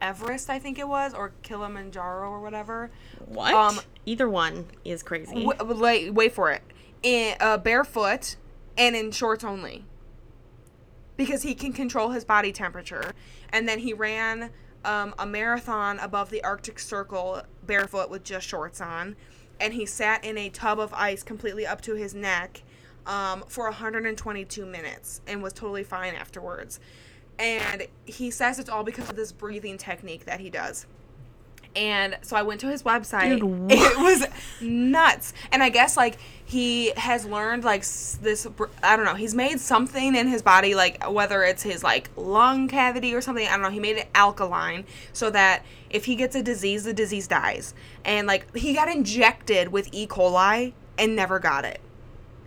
Everest, 0.00 0.50
I 0.50 0.58
think 0.58 0.78
it 0.78 0.86
was, 0.86 1.14
or 1.14 1.32
Kilimanjaro 1.42 2.28
or 2.28 2.40
whatever. 2.40 2.90
What? 3.24 3.54
Um, 3.54 3.80
Either 4.04 4.28
one 4.28 4.66
is 4.84 5.02
crazy. 5.02 5.46
W- 5.46 5.80
wait, 5.80 6.12
wait 6.12 6.32
for 6.32 6.50
it. 6.50 6.62
In 7.02 7.36
uh, 7.40 7.56
barefoot 7.56 8.36
and 8.76 8.94
in 8.94 9.12
shorts 9.12 9.44
only. 9.44 9.86
Because 11.16 11.42
he 11.42 11.54
can 11.54 11.72
control 11.72 12.10
his 12.10 12.24
body 12.24 12.52
temperature. 12.52 13.12
And 13.50 13.66
then 13.66 13.78
he 13.78 13.94
ran 13.94 14.50
um, 14.84 15.14
a 15.18 15.24
marathon 15.24 15.98
above 16.00 16.28
the 16.28 16.44
Arctic 16.44 16.78
Circle 16.80 17.42
barefoot 17.64 18.10
with 18.10 18.24
just 18.24 18.46
shorts 18.46 18.80
on. 18.82 19.16
And 19.60 19.74
he 19.74 19.86
sat 19.86 20.24
in 20.24 20.36
a 20.36 20.48
tub 20.48 20.78
of 20.78 20.92
ice 20.94 21.22
completely 21.22 21.66
up 21.66 21.80
to 21.82 21.94
his 21.94 22.14
neck 22.14 22.62
um, 23.06 23.44
for 23.48 23.64
122 23.64 24.66
minutes 24.66 25.20
and 25.26 25.42
was 25.42 25.52
totally 25.52 25.84
fine 25.84 26.14
afterwards. 26.14 26.80
And 27.38 27.86
he 28.04 28.30
says 28.30 28.58
it's 28.58 28.68
all 28.68 28.84
because 28.84 29.10
of 29.10 29.16
this 29.16 29.32
breathing 29.32 29.78
technique 29.78 30.24
that 30.24 30.40
he 30.40 30.50
does 30.50 30.86
And 31.76 32.16
so 32.22 32.36
I 32.36 32.42
went 32.42 32.60
to 32.60 32.68
his 32.68 32.82
website. 32.82 33.40
Dude, 33.40 33.70
it 33.70 33.98
was 33.98 34.26
nuts. 34.60 35.32
And 35.52 35.62
I 35.62 35.68
guess 35.68 35.96
like 35.96 36.18
he 36.44 36.92
has 36.96 37.24
learned 37.24 37.64
like 37.64 37.82
this 37.82 38.46
I 38.82 38.96
don't 38.96 39.04
know, 39.04 39.14
he's 39.14 39.34
made 39.34 39.60
something 39.60 40.14
in 40.14 40.28
his 40.28 40.42
body 40.42 40.74
like 40.74 41.02
whether 41.10 41.42
it's 41.42 41.62
his 41.62 41.82
like 41.82 42.10
lung 42.16 42.68
cavity 42.68 43.14
or 43.14 43.20
something, 43.20 43.46
I 43.46 43.52
don't 43.52 43.62
know, 43.62 43.70
he 43.70 43.80
made 43.80 43.96
it 43.96 44.08
alkaline 44.14 44.84
so 45.12 45.30
that 45.30 45.64
if 45.90 46.04
he 46.04 46.16
gets 46.16 46.36
a 46.36 46.42
disease, 46.42 46.84
the 46.84 46.94
disease 46.94 47.26
dies. 47.26 47.74
And 48.04 48.26
like 48.26 48.54
he 48.56 48.74
got 48.74 48.88
injected 48.88 49.68
with 49.68 49.88
E. 49.92 50.06
coli 50.06 50.72
and 50.98 51.16
never 51.16 51.38
got 51.38 51.64
it. 51.64 51.80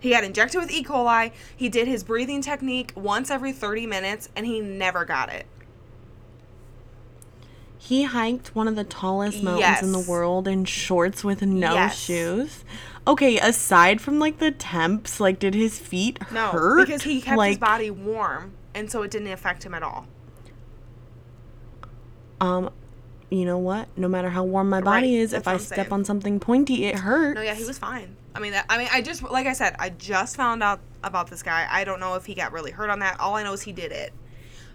He 0.00 0.10
got 0.10 0.24
injected 0.24 0.60
with 0.60 0.70
E. 0.70 0.84
coli. 0.84 1.32
He 1.56 1.68
did 1.68 1.88
his 1.88 2.04
breathing 2.04 2.40
technique 2.40 2.92
once 2.94 3.30
every 3.30 3.52
30 3.52 3.86
minutes 3.86 4.28
and 4.36 4.46
he 4.46 4.60
never 4.60 5.04
got 5.04 5.32
it. 5.32 5.46
He 7.80 8.02
hiked 8.02 8.54
one 8.54 8.66
of 8.68 8.76
the 8.76 8.84
tallest 8.84 9.42
mountains 9.42 9.82
in 9.82 9.92
the 9.92 10.10
world 10.10 10.48
in 10.48 10.64
shorts 10.64 11.22
with 11.24 11.42
no 11.42 11.74
Yes. 11.74 11.96
shoes. 11.98 12.64
Okay, 13.06 13.38
aside 13.38 14.00
from 14.00 14.18
like 14.18 14.38
the 14.38 14.50
temps, 14.50 15.20
like 15.20 15.38
did 15.38 15.54
his 15.54 15.78
feet 15.78 16.22
hurt? 16.24 16.32
No, 16.32 16.48
hurt? 16.48 16.86
because 16.86 17.02
he 17.02 17.20
kept 17.22 17.38
like, 17.38 17.50
his 17.50 17.58
body 17.58 17.90
warm 17.90 18.52
and 18.74 18.90
so 18.90 19.02
it 19.02 19.10
didn't 19.10 19.28
affect 19.28 19.64
him 19.64 19.74
at 19.74 19.82
all. 19.82 20.06
Um, 22.40 22.70
you 23.30 23.44
know 23.44 23.58
what? 23.58 23.88
No 23.96 24.08
matter 24.08 24.28
how 24.30 24.44
warm 24.44 24.68
my 24.70 24.80
body 24.80 25.14
Right, 25.16 25.22
is, 25.22 25.30
that's 25.30 25.42
if 25.42 25.48
I 25.48 25.56
step 25.58 25.76
saying. 25.76 25.92
on 25.92 26.04
something 26.04 26.40
pointy, 26.40 26.84
it 26.86 26.96
hurts. 26.96 27.34
No, 27.36 27.42
yeah, 27.42 27.54
he 27.54 27.64
was 27.64 27.78
fine. 27.78 28.16
I 28.34 28.40
mean, 28.40 28.52
that, 28.52 28.66
I 28.68 28.78
mean, 28.78 28.88
I 28.92 29.02
just 29.02 29.22
like 29.22 29.46
I 29.46 29.52
said, 29.52 29.74
I 29.78 29.90
just 29.90 30.36
found 30.36 30.62
out 30.62 30.80
about 31.02 31.28
this 31.30 31.42
guy. 31.42 31.66
I 31.70 31.84
don't 31.84 32.00
know 32.00 32.14
if 32.14 32.26
he 32.26 32.34
got 32.34 32.52
really 32.52 32.70
hurt 32.70 32.90
on 32.90 33.00
that. 33.00 33.18
All 33.20 33.34
I 33.36 33.42
know 33.42 33.52
is 33.52 33.62
he 33.62 33.72
did 33.72 33.90
it. 33.92 34.12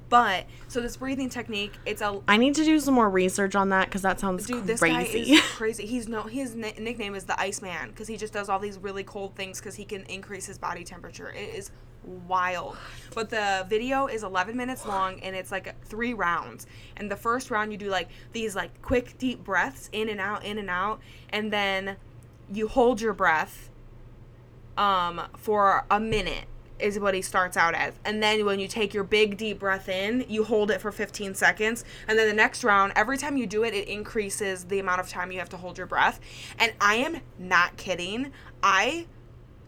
But 0.09 0.45
so 0.67 0.79
this 0.81 0.97
breathing 0.97 1.29
technique, 1.29 1.73
it's 1.85 2.01
a 2.01 2.21
I 2.27 2.37
need 2.37 2.55
to 2.55 2.63
do 2.63 2.79
some 2.79 2.93
more 2.93 3.09
research 3.09 3.55
on 3.55 3.69
that 3.69 3.85
because 3.85 4.03
that 4.03 4.19
sounds 4.19 4.45
dude. 4.45 4.67
This 4.67 4.79
crazy. 4.79 5.25
guy 5.25 5.37
is 5.37 5.41
crazy. 5.55 5.85
He's 5.85 6.07
no 6.07 6.23
his 6.23 6.55
ni- 6.55 6.75
nickname 6.79 7.15
is 7.15 7.23
the 7.25 7.39
Iceman 7.39 7.89
because 7.89 8.07
he 8.07 8.17
just 8.17 8.33
does 8.33 8.49
all 8.49 8.59
these 8.59 8.77
really 8.77 9.03
cold 9.03 9.35
things 9.35 9.59
because 9.59 9.75
he 9.75 9.85
can 9.85 10.03
increase 10.03 10.45
his 10.45 10.57
body 10.57 10.83
temperature. 10.83 11.29
It 11.29 11.55
is 11.55 11.71
wild. 12.03 12.77
But 13.15 13.29
the 13.29 13.65
video 13.69 14.07
is 14.07 14.23
11 14.23 14.57
minutes 14.57 14.85
long 14.85 15.19
and 15.21 15.35
it's 15.35 15.51
like 15.51 15.83
three 15.85 16.13
rounds. 16.13 16.67
And 16.97 17.09
the 17.09 17.15
first 17.15 17.49
round 17.49 17.71
you 17.71 17.77
do 17.77 17.89
like 17.89 18.09
these 18.33 18.55
like 18.55 18.81
quick 18.81 19.17
deep 19.17 19.43
breaths 19.43 19.89
in 19.93 20.09
and 20.09 20.19
out, 20.19 20.43
in 20.43 20.57
and 20.57 20.69
out, 20.69 20.99
and 21.29 21.51
then 21.51 21.95
you 22.51 22.67
hold 22.67 23.01
your 23.01 23.13
breath 23.13 23.69
um 24.77 25.21
for 25.37 25.85
a 25.89 25.99
minute 25.99 26.45
is 26.83 26.99
what 26.99 27.13
he 27.13 27.21
starts 27.21 27.55
out 27.55 27.73
as. 27.73 27.93
And 28.03 28.21
then 28.21 28.45
when 28.45 28.59
you 28.59 28.67
take 28.67 28.93
your 28.93 29.05
big 29.05 29.37
deep 29.37 29.59
breath 29.59 29.87
in, 29.87 30.25
you 30.27 30.43
hold 30.43 30.69
it 30.69 30.81
for 30.81 30.91
15 30.91 31.33
seconds. 31.33 31.85
And 32.07 32.19
then 32.19 32.27
the 32.27 32.33
next 32.33 32.63
round, 32.63 32.93
every 32.95 33.17
time 33.17 33.37
you 33.37 33.47
do 33.47 33.63
it, 33.63 33.73
it 33.73 33.87
increases 33.87 34.65
the 34.65 34.79
amount 34.79 34.99
of 34.99 35.07
time 35.07 35.31
you 35.31 35.39
have 35.39 35.49
to 35.49 35.57
hold 35.57 35.77
your 35.77 35.87
breath. 35.87 36.19
And 36.59 36.73
I 36.81 36.95
am 36.95 37.21
not 37.39 37.77
kidding. 37.77 38.31
I 38.61 39.07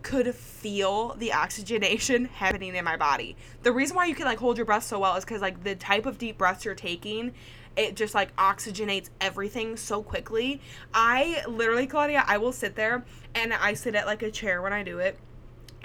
could 0.01 0.35
feel 0.35 1.15
the 1.15 1.33
oxygenation 1.33 2.25
happening 2.33 2.75
in 2.75 2.85
my 2.85 2.97
body. 2.97 3.35
The 3.63 3.71
reason 3.71 3.95
why 3.95 4.05
you 4.05 4.13
can 4.13 4.25
like 4.25 4.37
hold 4.37 4.57
your 4.57 4.65
breath 4.65 4.83
so 4.83 4.99
well 4.99 5.15
is 5.15 5.23
because 5.23 5.41
like 5.41 5.63
the 5.63 5.75
type 5.75 6.05
of 6.05 6.17
deep 6.17 6.37
breaths 6.37 6.65
you're 6.65 6.75
taking, 6.75 7.33
it 7.75 7.95
just 7.95 8.13
like 8.13 8.35
oxygenates 8.35 9.09
everything 9.21 9.77
so 9.77 10.03
quickly. 10.03 10.61
I 10.93 11.43
literally, 11.47 11.87
Claudia, 11.87 12.23
I 12.27 12.37
will 12.37 12.51
sit 12.51 12.75
there 12.75 13.03
and 13.33 13.53
I 13.53 13.73
sit 13.73 13.95
at 13.95 14.05
like 14.05 14.21
a 14.21 14.31
chair 14.31 14.61
when 14.61 14.73
I 14.73 14.83
do 14.83 14.99
it, 14.99 15.17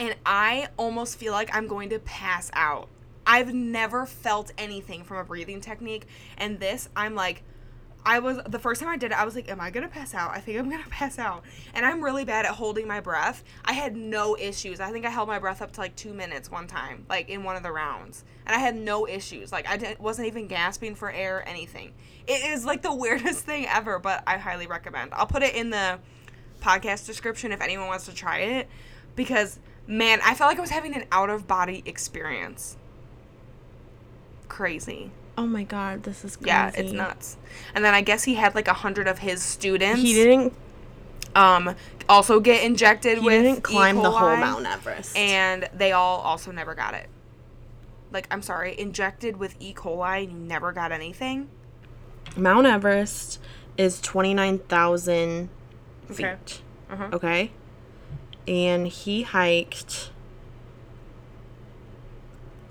and 0.00 0.16
I 0.24 0.68
almost 0.78 1.18
feel 1.18 1.34
like 1.34 1.54
I'm 1.54 1.68
going 1.68 1.90
to 1.90 1.98
pass 1.98 2.50
out. 2.54 2.88
I've 3.26 3.52
never 3.52 4.06
felt 4.06 4.50
anything 4.56 5.04
from 5.04 5.18
a 5.18 5.24
breathing 5.24 5.60
technique, 5.60 6.06
and 6.38 6.58
this 6.58 6.88
I'm 6.96 7.14
like. 7.14 7.44
I 8.02 8.20
was 8.20 8.38
the 8.48 8.58
first 8.58 8.80
time 8.80 8.88
I 8.88 8.96
did 8.96 9.12
it, 9.12 9.20
I 9.20 9.26
was 9.26 9.34
like, 9.34 9.50
Am 9.50 9.60
I 9.60 9.68
gonna 9.68 9.86
pass 9.86 10.14
out? 10.14 10.30
I 10.30 10.40
think 10.40 10.58
I'm 10.58 10.70
gonna 10.70 10.84
pass 10.90 11.18
out. 11.18 11.44
And 11.74 11.84
I'm 11.84 12.02
really 12.02 12.24
bad 12.24 12.46
at 12.46 12.52
holding 12.52 12.88
my 12.88 12.98
breath. 12.98 13.44
I 13.62 13.74
had 13.74 13.94
no 13.94 14.38
issues. 14.38 14.80
I 14.80 14.90
think 14.90 15.04
I 15.04 15.10
held 15.10 15.28
my 15.28 15.38
breath 15.38 15.60
up 15.60 15.72
to 15.72 15.80
like 15.82 15.96
two 15.96 16.14
minutes 16.14 16.50
one 16.50 16.66
time, 16.66 17.04
like 17.10 17.28
in 17.28 17.44
one 17.44 17.56
of 17.56 17.62
the 17.62 17.70
rounds. 17.70 18.24
And 18.46 18.56
I 18.56 18.58
had 18.58 18.74
no 18.74 19.06
issues. 19.06 19.52
Like 19.52 19.68
I 19.68 19.76
didn't, 19.76 20.00
wasn't 20.00 20.28
even 20.28 20.46
gasping 20.46 20.94
for 20.94 21.10
air 21.10 21.40
or 21.40 21.42
anything. 21.42 21.92
It 22.26 22.42
is 22.52 22.64
like 22.64 22.80
the 22.80 22.94
weirdest 22.94 23.44
thing 23.44 23.66
ever, 23.66 23.98
but 23.98 24.22
I 24.26 24.38
highly 24.38 24.66
recommend. 24.66 25.12
I'll 25.12 25.26
put 25.26 25.42
it 25.42 25.54
in 25.54 25.68
the 25.68 25.98
podcast 26.62 27.04
description 27.04 27.52
if 27.52 27.60
anyone 27.60 27.86
wants 27.86 28.06
to 28.06 28.14
try 28.14 28.38
it. 28.38 28.70
Because 29.14 29.58
man, 29.90 30.20
I 30.24 30.34
felt 30.34 30.48
like 30.50 30.58
I 30.58 30.60
was 30.62 30.70
having 30.70 30.94
an 30.94 31.04
out 31.12 31.28
of 31.30 31.46
body 31.46 31.82
experience. 31.84 32.76
Crazy. 34.48 35.10
oh 35.38 35.46
my 35.46 35.62
god, 35.64 36.02
this 36.02 36.24
is 36.24 36.36
crazy. 36.36 36.48
Yeah, 36.48 36.70
it's 36.74 36.92
nuts. 36.92 37.36
And 37.74 37.84
then 37.84 37.94
I 37.94 38.00
guess 38.00 38.24
he 38.24 38.34
had 38.34 38.54
like 38.54 38.68
a 38.68 38.72
hundred 38.74 39.06
of 39.08 39.18
his 39.18 39.42
students. 39.42 40.00
He 40.02 40.12
didn't. 40.12 40.52
um 41.34 41.74
also 42.08 42.40
get 42.40 42.64
injected 42.64 43.18
He 43.18 43.24
with 43.24 43.42
didn't 43.44 43.62
climb 43.62 43.98
E. 43.98 44.02
the 44.02 44.10
whole 44.10 44.36
Mount 44.36 44.66
Everest. 44.66 45.16
and 45.16 45.68
they 45.74 45.92
all 45.92 46.18
also 46.20 46.50
never 46.50 46.74
got 46.74 46.94
it. 46.94 47.06
Like 48.12 48.26
I'm 48.30 48.42
sorry, 48.42 48.78
injected 48.78 49.36
with 49.36 49.54
E. 49.60 49.72
coli 49.72 50.24
and 50.24 50.32
you 50.32 50.38
never 50.38 50.72
got 50.72 50.90
anything. 50.92 51.48
Mount 52.36 52.66
Everest 52.66 53.38
is 53.78 54.00
twenty 54.00 54.34
nine 54.34 54.58
thousand 54.58 55.48
feet. 56.08 56.24
Okay. 56.26 56.36
Uh-huh. 56.90 57.08
Okay. 57.12 57.50
And 58.48 58.88
he 58.88 59.22
hiked 59.22 60.10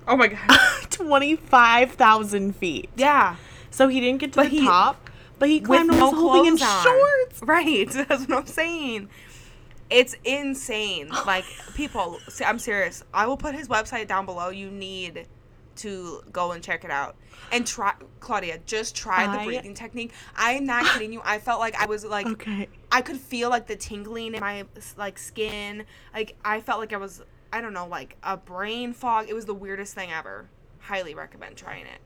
Oh 0.08 0.18
my 0.18 0.28
god. 0.28 0.40
twenty 0.90 1.36
five 1.36 1.92
thousand 1.92 2.56
feet. 2.56 2.90
yeah. 2.96 3.36
So 3.72 3.88
he 3.88 4.00
didn't 4.00 4.20
get 4.20 4.34
to 4.34 4.38
But 4.38 4.44
the 4.50 4.60
he- 4.60 4.66
top, 4.66 5.10
but 5.38 5.48
he 5.50 5.60
climbed 5.60 5.90
no 5.90 6.12
whole 6.14 6.34
thing 6.34 6.46
in 6.58 6.62
on. 6.62 6.84
shorts. 6.84 7.42
Right. 7.44 7.90
That's 7.92 8.28
what 8.28 8.40
I'm 8.40 8.46
saying. 8.48 9.10
It's 9.92 10.16
insane. 10.24 11.10
Like 11.26 11.46
people, 11.76 12.20
I'm 12.46 12.60
serious. 12.60 13.04
I 13.14 13.28
will 13.28 13.38
put 13.38 13.54
his 13.56 13.68
website 13.68 14.08
down 14.08 14.26
below. 14.26 14.50
You 14.50 14.70
need 14.72 15.28
to 15.80 16.22
go 16.32 16.52
and 16.52 16.64
check 16.64 16.84
it 16.84 16.92
out 16.92 17.16
and 17.52 17.66
try, 17.66 17.94
Claudia. 18.20 18.60
Just 18.66 18.96
try 18.96 19.26
the 19.38 19.44
breathing 19.44 19.74
technique. 19.74 20.12
I'm 20.36 20.66
not 20.66 20.86
kidding 20.86 21.14
you. 21.14 21.22
I 21.24 21.40
felt 21.40 21.60
like 21.60 21.76
I 21.76 21.86
was 21.86 22.06
like, 22.06 22.28
Okay. 22.28 22.68
I 22.92 23.02
could 23.02 23.18
feel 23.18 23.50
like 23.50 23.68
the 23.68 23.76
tingling 23.76 24.34
in 24.36 24.40
my 24.40 24.66
like 24.98 25.18
skin. 25.18 25.86
Like 26.14 26.36
I 26.44 26.62
felt 26.62 26.80
like 26.80 26.94
I 26.94 26.98
was, 26.98 27.22
I 27.52 27.62
don't 27.62 27.74
know, 27.74 27.88
like 27.88 28.18
a 28.24 28.38
brain 28.38 28.94
fog. 28.94 29.28
It 29.30 29.34
was 29.34 29.46
the 29.46 29.54
weirdest 29.54 29.96
thing 29.96 30.12
ever. 30.12 30.50
Highly 30.80 31.16
recommend 31.16 31.58
trying 31.58 31.86
it. 31.86 32.00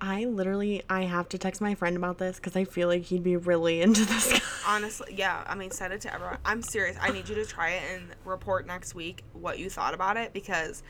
I 0.00 0.24
literally 0.26 0.82
I 0.90 1.02
have 1.02 1.28
to 1.30 1.38
text 1.38 1.60
my 1.62 1.74
friend 1.74 1.96
about 1.96 2.18
this 2.18 2.36
because 2.36 2.56
I 2.56 2.64
feel 2.64 2.88
like 2.88 3.04
he'd 3.04 3.22
be 3.22 3.36
really 3.36 3.80
into 3.80 4.04
this 4.04 4.32
guy. 4.32 4.40
Honestly, 4.66 5.14
yeah. 5.16 5.44
I 5.46 5.54
mean, 5.54 5.70
send 5.70 5.92
it 5.92 6.00
to 6.02 6.12
everyone. 6.12 6.38
I'm 6.44 6.62
serious. 6.62 6.96
I 7.00 7.10
need 7.10 7.28
you 7.28 7.34
to 7.36 7.46
try 7.46 7.70
it 7.70 7.82
and 7.92 8.08
report 8.24 8.66
next 8.66 8.94
week 8.94 9.22
what 9.32 9.58
you 9.58 9.70
thought 9.70 9.94
about 9.94 10.16
it 10.16 10.32
because 10.32 10.82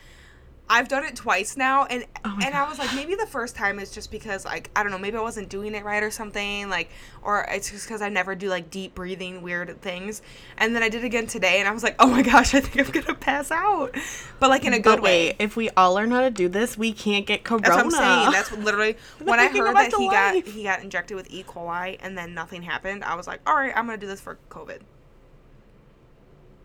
I've 0.67 0.87
done 0.87 1.03
it 1.03 1.15
twice 1.15 1.55
now, 1.57 1.85
and 1.85 2.05
Oh 2.23 2.39
and 2.41 2.55
I 2.55 2.67
was 2.67 2.79
like, 2.79 2.93
maybe 2.95 3.13
the 3.13 3.27
first 3.27 3.55
time 3.55 3.77
is 3.79 3.91
just 3.91 4.09
because 4.09 4.45
like 4.45 4.71
I 4.75 4.81
don't 4.81 4.91
know, 4.91 4.97
maybe 4.97 5.15
I 5.15 5.21
wasn't 5.21 5.47
doing 5.49 5.75
it 5.75 5.85
right 5.85 6.01
or 6.01 6.09
something, 6.09 6.69
like, 6.69 6.89
or 7.21 7.45
it's 7.49 7.69
just 7.69 7.85
because 7.87 8.01
I 8.01 8.09
never 8.09 8.33
do 8.33 8.49
like 8.49 8.71
deep 8.71 8.95
breathing 8.95 9.43
weird 9.43 9.79
things. 9.81 10.23
And 10.57 10.75
then 10.75 10.81
I 10.81 10.89
did 10.89 11.03
it 11.03 11.07
again 11.07 11.27
today, 11.27 11.59
and 11.59 11.67
I 11.69 11.71
was 11.71 11.83
like, 11.83 11.95
oh 11.99 12.07
my 12.07 12.23
gosh, 12.23 12.55
I 12.55 12.61
think 12.61 12.87
I'm 12.87 12.91
gonna 12.91 13.15
pass 13.17 13.51
out, 13.51 13.95
but 14.39 14.49
like 14.49 14.65
in 14.65 14.73
a 14.73 14.79
good 14.79 14.97
But 14.97 15.01
way. 15.03 15.27
wait, 15.27 15.35
if 15.37 15.55
we 15.55 15.69
all 15.71 15.93
learn 15.93 16.09
how 16.09 16.21
to 16.21 16.31
do 16.31 16.49
this, 16.49 16.77
we 16.77 16.93
can't 16.93 17.27
get 17.27 17.43
corona. 17.43 17.61
That's 17.63 17.75
what 17.75 17.85
I'm 17.85 17.91
saying. 17.91 18.31
That's 18.31 18.51
literally 18.51 18.97
when 19.23 19.39
I 19.39 19.43
Then 19.43 19.53
we 19.53 19.59
can 19.59 19.59
go 19.59 19.65
heard 19.67 19.91
that 19.91 19.93
he 19.99 20.07
got 20.09 20.35
he 20.47 20.63
got 20.63 20.81
injected 20.81 21.15
with 21.15 21.29
E. 21.29 21.43
coli 21.43 21.97
and 21.99 22.17
then 22.17 22.33
nothing 22.33 22.63
happened. 22.63 23.03
I 23.03 23.13
was 23.15 23.27
like, 23.27 23.41
all 23.45 23.55
right, 23.55 23.73
I'm 23.75 23.85
gonna 23.85 23.97
do 23.99 24.07
this 24.07 24.21
for 24.21 24.39
COVID 24.49 24.79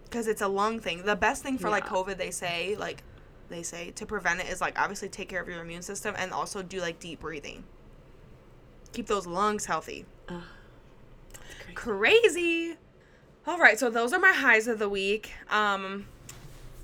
because 0.04 0.26
it's 0.26 0.40
a 0.42 0.48
lung 0.48 0.80
thing. 0.80 1.04
The 1.04 1.16
best 1.16 1.42
thing 1.42 1.58
for 1.58 1.68
like 1.70 1.86
COVID, 1.86 2.16
they 2.16 2.30
say 2.30 2.76
like 2.76 3.02
they 3.50 3.62
say 3.62 3.90
to 3.92 4.06
prevent 4.06 4.40
it 4.40 4.48
is 4.48 4.60
like 4.60 4.78
obviously 4.80 5.08
take 5.08 5.28
care 5.28 5.42
of 5.42 5.48
your 5.48 5.60
immune 5.60 5.82
system 5.82 6.14
and 6.16 6.32
also 6.32 6.62
do 6.62 6.80
like 6.80 6.98
deep 6.98 7.20
breathing. 7.20 7.64
Keep 8.92 9.06
those 9.06 9.26
lungs 9.26 9.66
healthy. 9.66 10.06
Crazy. 11.74 12.76
All 13.46 13.58
right, 13.58 13.78
so 13.78 13.90
those 13.90 14.12
are 14.12 14.18
my 14.18 14.32
highs 14.32 14.68
of 14.68 14.78
the 14.78 14.88
week. 14.88 15.32
Um, 15.50 16.06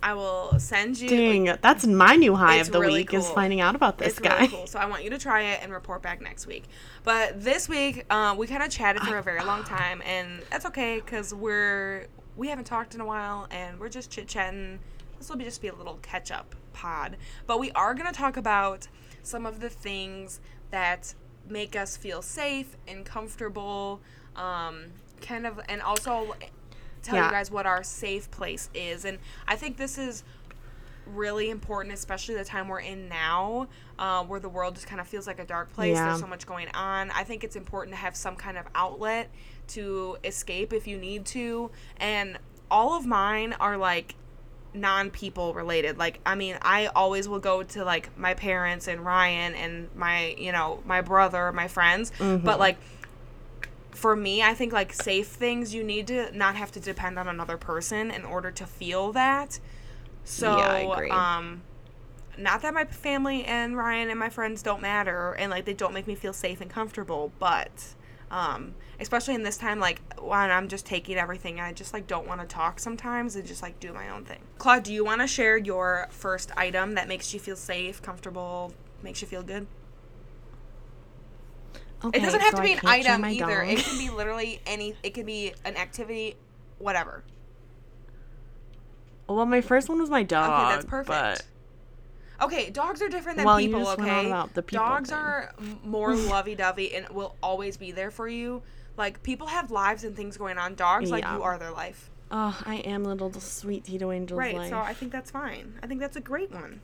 I 0.03 0.15
will 0.15 0.59
send 0.59 1.01
you. 1.01 1.09
Dang, 1.09 1.57
that's 1.61 1.87
my 1.87 2.17
new 2.17 2.35
high 2.35 2.57
of 2.57 2.71
the 2.71 2.81
really 2.81 3.01
week 3.01 3.15
is 3.15 3.29
finding 3.31 3.61
out 3.61 3.75
about 3.75 3.99
this 3.99 4.09
it's 4.09 4.19
guy. 4.21 4.37
really 4.37 4.49
cool. 4.49 4.67
So 4.67 4.79
I 4.79 4.87
want 4.87 5.05
you 5.05 5.11
to 5.11 5.19
try 5.19 5.43
it 5.43 5.61
and 5.63 5.73
report 5.73 6.03
back 6.03 6.21
next 6.21 6.47
week. 6.47 6.65
But 7.03 7.43
this 7.43 7.69
week, 7.69 8.05
uh, 8.11 8.35
we 8.39 8.47
kind 8.47 8.63
of 8.63 8.71
chatted 8.71 9.03
for 9.03 9.19
a 9.19 9.23
very 9.23 9.43
long 9.43 9.65
time, 9.65 10.03
and 10.05 10.43
that's 10.51 10.67
okay 10.67 11.01
because 11.05 11.35
we're 11.35 12.07
we 12.37 12.49
haven't 12.49 12.67
talked 12.67 12.95
in 12.95 13.01
a 13.01 13.07
while, 13.07 13.49
and 13.51 13.81
we're 13.81 13.89
just 13.89 14.11
chit 14.11 14.29
chatting. 14.29 14.79
This 15.19 15.29
will 15.29 15.37
be 15.37 15.45
just 15.45 15.63
be 15.63 15.69
a 15.69 15.75
little 15.75 15.99
catch 16.03 16.31
up 16.31 16.55
pod, 16.73 17.17
but 17.47 17.59
we 17.59 17.71
are 17.73 17.95
gonna 17.95 18.13
talk 18.13 18.37
about 18.37 18.89
some 19.23 19.47
of 19.47 19.61
the 19.61 19.69
things 19.71 20.41
that 20.71 21.15
make 21.49 21.75
us 21.77 21.97
feel 21.97 22.23
safe 22.23 22.77
and 22.87 23.05
comfortable, 23.05 24.01
um, 24.35 24.85
kind 25.21 25.47
of, 25.47 25.61
and 25.69 25.81
also 25.81 26.35
tell 27.03 27.15
Yeah. 27.17 27.27
you 27.27 27.31
guys 27.31 27.51
what 27.51 27.67
our 27.67 27.83
safe 27.83 28.31
place 28.31 28.69
is. 28.75 29.05
And 29.05 29.19
I 29.47 29.57
think 29.57 29.77
this 29.77 29.97
is 29.97 30.25
really 31.07 31.51
important, 31.51 31.95
especially 31.95 32.35
the 32.35 32.45
time 32.45 32.67
we're 32.67 32.81
in 32.81 33.09
now, 33.09 33.69
uh, 33.97 34.25
where 34.25 34.41
the 34.41 34.49
world 34.49 34.75
just 34.75 34.89
kind 34.89 35.01
of 35.01 35.07
feels 35.07 35.27
like 35.27 35.39
a 35.39 35.45
dark 35.45 35.73
place. 35.73 35.95
Yeah. 35.95 36.07
There's 36.09 36.21
so 36.21 36.27
much 36.27 36.47
going 36.47 36.69
on. 36.75 37.13
I 37.13 37.23
think 37.23 37.45
it's 37.45 37.55
important 37.55 37.95
to 37.95 38.01
have 38.01 38.17
some 38.17 38.35
kind 38.35 38.59
of 38.59 38.67
outlet 38.75 39.31
to 39.69 40.17
escape 40.25 40.73
if 40.73 40.89
you 40.89 40.99
need 40.99 41.25
to. 41.27 41.71
And 41.99 42.39
all 42.71 42.97
of 42.97 43.07
mine 43.07 43.53
are 43.61 43.77
like 43.77 44.17
non 44.77 45.11
people 45.11 45.55
related. 45.55 45.99
Like, 45.99 46.21
I 46.25 46.35
mean, 46.35 46.59
I 46.63 46.87
always 46.87 47.29
will 47.29 47.39
go 47.39 47.63
to 47.63 47.85
like 47.85 48.17
my 48.19 48.35
parents 48.35 48.89
and 48.89 49.05
Ryan 49.05 49.55
and 49.55 49.89
my, 49.95 50.35
you 50.39 50.53
know, 50.53 50.83
my 50.85 51.01
brother, 51.01 51.53
my 51.53 51.69
friends. 51.69 52.13
But 52.19 52.59
like, 52.59 52.77
for 53.91 54.15
me, 54.15 54.43
I 54.43 54.55
think 54.55 54.73
like 54.73 54.93
safe 54.93 55.29
things, 55.29 55.75
you 55.75 55.83
need 55.83 56.07
to 56.09 56.37
not 56.37 56.57
have 56.57 56.71
to 56.73 56.81
depend 56.81 57.19
on 57.19 57.29
another 57.29 57.57
person 57.57 58.11
in 58.11 58.25
order 58.25 58.51
to 58.51 58.67
feel 58.67 59.13
that. 59.13 59.59
So, 60.25 60.57
Yeah, 60.59 61.37
um, 61.39 61.63
not 62.39 62.63
that 62.63 62.75
my 62.75 62.85
family 62.85 63.45
and 63.45 63.77
Ryan 63.77 64.11
and 64.11 64.19
my 64.19 64.29
friends 64.29 64.63
don't 64.63 64.83
matter 64.83 65.33
and 65.33 65.51
like 65.51 65.65
they 65.65 65.73
don't 65.73 65.95
make 65.95 66.07
me 66.07 66.15
feel 66.15 66.33
safe 66.33 66.61
and 66.61 66.71
comfortable, 66.71 67.33
but 67.39 67.95
um, 68.31 68.75
especially 69.01 69.35
in 69.35 69.43
this 69.43 69.57
time, 69.57 69.79
like 69.81 70.01
when 70.21 70.51
I'm 70.51 70.69
just 70.69 70.85
taking 70.87 71.17
everything, 71.17 71.61
I 71.61 71.73
just 71.73 71.93
like 71.93 72.07
don't 72.07 72.27
want 72.27 72.41
to 72.41 72.47
talk 72.47 72.81
sometimes 72.81 73.37
and 73.37 73.47
just 73.47 73.63
like 73.63 73.79
do 73.81 73.93
my 73.93 74.09
own 74.11 74.25
thing. 74.25 74.41
Claude, 74.59 74.83
do 74.83 74.93
you 74.93 75.05
want 75.05 75.21
to 75.21 75.27
share 75.27 75.57
your 75.57 76.09
first 76.11 76.51
item 76.57 76.95
that 76.95 77.09
makes 77.09 77.33
you 77.33 77.41
feel 77.41 77.57
safe, 77.57 78.03
comfortable, 78.03 78.73
makes 79.03 79.21
you 79.23 79.29
feel 79.29 79.43
good? 79.43 79.67
Okay, 82.05 82.19
It 82.19 82.23
doesn't 82.23 82.41
have 82.41 82.51
so 82.51 82.57
to 82.59 82.63
I 82.63 82.67
be 82.67 82.73
an 82.75 82.81
item 82.85 83.25
either. 83.25 83.65
dog. 83.65 83.69
It 83.69 83.79
can 83.79 83.99
be 83.99 84.11
literally 84.11 84.61
any. 84.67 84.95
It 85.03 85.15
can 85.15 85.25
be 85.25 85.55
an 85.65 85.77
activity, 85.77 86.37
whatever. 86.79 87.25
well, 89.29 89.47
my 89.47 89.61
first 89.61 89.89
one 89.89 89.99
was 89.99 90.11
my 90.11 90.23
dog. 90.23 90.51
Okay, 90.67 90.75
that's 90.75 90.85
perfect. 90.85 91.47
Okay, 92.43 92.71
dogs 92.71 93.01
are 93.03 93.09
different 93.09 93.37
than 93.39 93.47
Well, 93.47 93.61
you 93.61 93.69
people. 93.69 93.85
just 93.85 93.99
went 93.99 94.11
on 94.11 94.19
okay, 94.19 94.27
about 94.29 94.55
the 94.55 94.63
people 94.63 94.85
dogs 94.87 95.09
thing. 95.11 95.19
are 95.19 95.53
more 95.85 96.15
lovey-dovey 96.35 96.95
and 96.95 97.09
will 97.11 97.35
always 97.43 97.77
be 97.77 97.93
there 97.93 98.11
for 98.11 98.29
you. 98.29 98.63
Like 98.97 99.23
people 99.23 99.47
have 99.47 99.71
lives 99.71 100.05
and 100.05 100.15
things 100.17 100.37
going 100.37 100.59
on. 100.59 100.75
Dogs, 100.75 101.11
like 101.11 101.25
you 101.25 101.43
are 101.43 101.59
their 101.59 101.71
life. 101.73 102.11
oh, 102.31 102.61
I 102.65 102.77
am 102.77 103.05
little 103.05 103.33
sweet 103.41 103.85
Tito 103.85 104.11
Angel's 104.11 104.39
Right. 104.39 104.55
life. 104.57 104.71
So 104.71 104.79
I 104.79 104.95
think 104.95 105.13
that's 105.13 105.31
fine. 105.31 105.79
I 105.83 105.87
think 105.87 106.01
that's 106.01 106.17
a 106.17 106.21
great 106.21 106.51
one. 106.53 106.81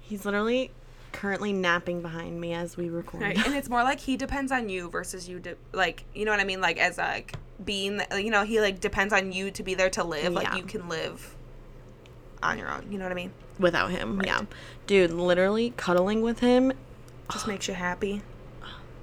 He's 0.00 0.24
literally 0.24 0.70
currently 1.12 1.52
napping 1.54 2.02
behind 2.02 2.40
me 2.40 2.52
as 2.52 2.76
we 2.76 2.88
record. 2.90 3.22
Right. 3.22 3.46
and 3.46 3.54
it's 3.56 3.68
more 3.68 3.82
like 3.82 4.00
he 4.00 4.16
depends 4.16 4.52
on 4.52 4.68
you 4.68 4.90
versus 4.90 5.28
you. 5.28 5.38
De- 5.40 5.56
like 5.72 6.04
you 6.14 6.24
know 6.24 6.30
what 6.32 6.40
I 6.40 6.44
mean? 6.44 6.60
Like 6.60 6.78
as 6.78 6.98
like 6.98 7.34
being, 7.64 8.00
you 8.16 8.30
know, 8.30 8.44
he 8.44 8.60
like 8.60 8.78
depends 8.80 9.12
on 9.12 9.32
you 9.32 9.50
to 9.52 9.62
be 9.62 9.74
there 9.74 9.90
to 9.90 10.04
live. 10.04 10.32
Like 10.32 10.54
you 10.56 10.62
can 10.64 10.88
live 10.88 11.34
on 12.42 12.58
your 12.58 12.70
own. 12.70 12.86
You 12.90 12.98
know 12.98 13.04
what 13.04 13.12
I 13.12 13.16
mean? 13.16 13.32
Without 13.58 13.90
him, 13.90 14.20
yeah. 14.24 14.42
Dude, 14.86 15.10
literally 15.12 15.72
cuddling 15.76 16.22
with 16.22 16.40
him, 16.40 16.72
Just 17.32 17.46
makes 17.48 17.66
you 17.68 17.74
happy. 17.74 18.22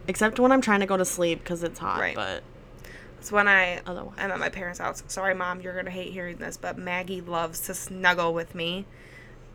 except 0.07 0.39
when 0.39 0.51
I'm 0.51 0.61
trying 0.61 0.79
to 0.81 0.85
go 0.85 0.97
to 0.97 1.05
sleep 1.05 1.39
because 1.39 1.63
it's 1.63 1.79
hot. 1.79 1.99
Right. 1.99 2.15
But 2.15 2.43
It's 3.19 3.31
when 3.31 3.47
I 3.47 3.81
Otherwise. 3.85 4.15
I'm 4.17 4.31
at 4.31 4.39
my 4.39 4.49
parents' 4.49 4.79
house. 4.79 5.03
Sorry, 5.07 5.33
mom, 5.33 5.61
you're 5.61 5.75
gonna 5.75 5.89
hate 5.91 6.11
hearing 6.13 6.37
this, 6.37 6.57
but 6.57 6.77
Maggie 6.77 7.21
loves 7.21 7.59
to 7.61 7.73
snuggle 7.73 8.33
with 8.33 8.53
me, 8.55 8.85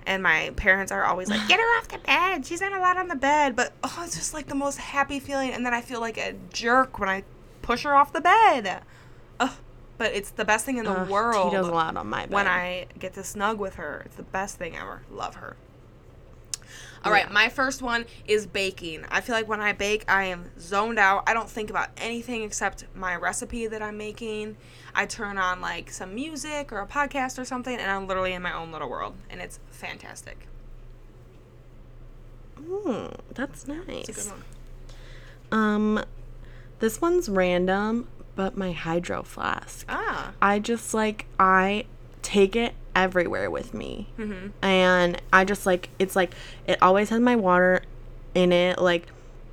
and 0.06 0.22
my 0.22 0.50
parents 0.56 0.90
are 0.92 1.04
always 1.04 1.28
like, 1.30 1.40
"Get 1.48 1.60
her 1.60 1.78
off 1.78 1.88
the 1.88 1.98
bed. 1.98 2.44
She's 2.46 2.60
not 2.60 2.72
allowed 2.72 2.96
on 2.96 3.08
the 3.08 3.14
bed." 3.16 3.54
But 3.56 3.72
oh, 3.84 4.02
it's 4.04 4.16
just 4.16 4.34
like 4.34 4.48
the 4.48 4.54
most 4.54 4.78
happy 4.78 5.20
feeling, 5.20 5.50
and 5.52 5.64
then 5.64 5.72
I 5.72 5.80
feel 5.80 6.00
like 6.00 6.18
a 6.18 6.34
jerk 6.52 6.98
when 6.98 7.08
I 7.08 7.22
push 7.62 7.84
her 7.84 7.94
off 7.94 8.12
the 8.12 8.20
bed. 8.20 8.82
Ugh. 9.38 9.50
But 10.00 10.14
it's 10.14 10.30
the 10.30 10.46
best 10.46 10.64
thing 10.64 10.78
in 10.78 10.86
the 10.86 10.92
ugh, 10.92 11.10
world 11.10 11.50
Tito's 11.50 11.68
on 11.68 12.06
my 12.06 12.22
bed. 12.22 12.30
when 12.30 12.46
I 12.46 12.86
get 12.98 13.12
to 13.14 13.22
snug 13.22 13.58
with 13.58 13.74
her. 13.74 14.00
It's 14.06 14.16
the 14.16 14.22
best 14.22 14.56
thing 14.56 14.74
ever. 14.74 15.02
Love 15.10 15.34
her. 15.34 15.56
All 17.04 17.12
right, 17.12 17.26
Yeah. 17.26 17.32
my 17.34 17.50
first 17.50 17.82
one 17.82 18.06
is 18.26 18.46
baking. 18.46 19.04
I 19.10 19.20
feel 19.20 19.34
like 19.34 19.46
when 19.46 19.60
I 19.60 19.74
bake, 19.74 20.10
I 20.10 20.24
am 20.24 20.52
zoned 20.58 20.98
out. 20.98 21.24
I 21.26 21.34
don't 21.34 21.50
think 21.50 21.68
about 21.68 21.90
anything 21.98 22.42
except 22.44 22.86
my 22.94 23.14
recipe 23.14 23.66
that 23.66 23.82
I'm 23.82 23.98
making. 23.98 24.56
I 24.94 25.04
turn 25.04 25.36
on 25.36 25.60
like 25.60 25.90
some 25.90 26.14
music 26.14 26.72
or 26.72 26.80
a 26.80 26.86
podcast 26.86 27.38
or 27.38 27.44
something, 27.44 27.76
and 27.76 27.90
I'm 27.90 28.06
literally 28.06 28.32
in 28.32 28.40
my 28.40 28.54
own 28.54 28.72
little 28.72 28.88
world, 28.88 29.16
and 29.28 29.42
it's 29.42 29.60
fantastic. 29.70 30.46
Mm, 32.58 33.16
that's 33.34 33.68
nice. 33.68 34.08
It's 34.08 34.26
a 34.26 34.30
good 34.30 34.32
one. 34.32 34.44
Um, 35.52 36.04
this 36.78 37.02
one's 37.02 37.28
random, 37.28 38.08
but 38.40 38.56
my 38.56 38.72
hydro 38.72 39.22
flask. 39.22 39.84
Ah, 39.86 40.32
I 40.40 40.60
just 40.60 40.94
like 40.94 41.26
I 41.38 41.84
take 42.22 42.56
it 42.56 42.72
everywhere 42.96 43.50
with 43.50 43.74
me, 43.74 44.08
Mm-hmm. 44.16 44.48
and 44.64 45.20
I 45.30 45.44
just 45.44 45.66
like 45.66 45.90
it's 45.98 46.16
like 46.16 46.32
it 46.66 46.80
always 46.80 47.10
has 47.10 47.20
my 47.20 47.36
water 47.36 47.82
in 48.34 48.50
it, 48.50 48.78
like, 48.78 49.08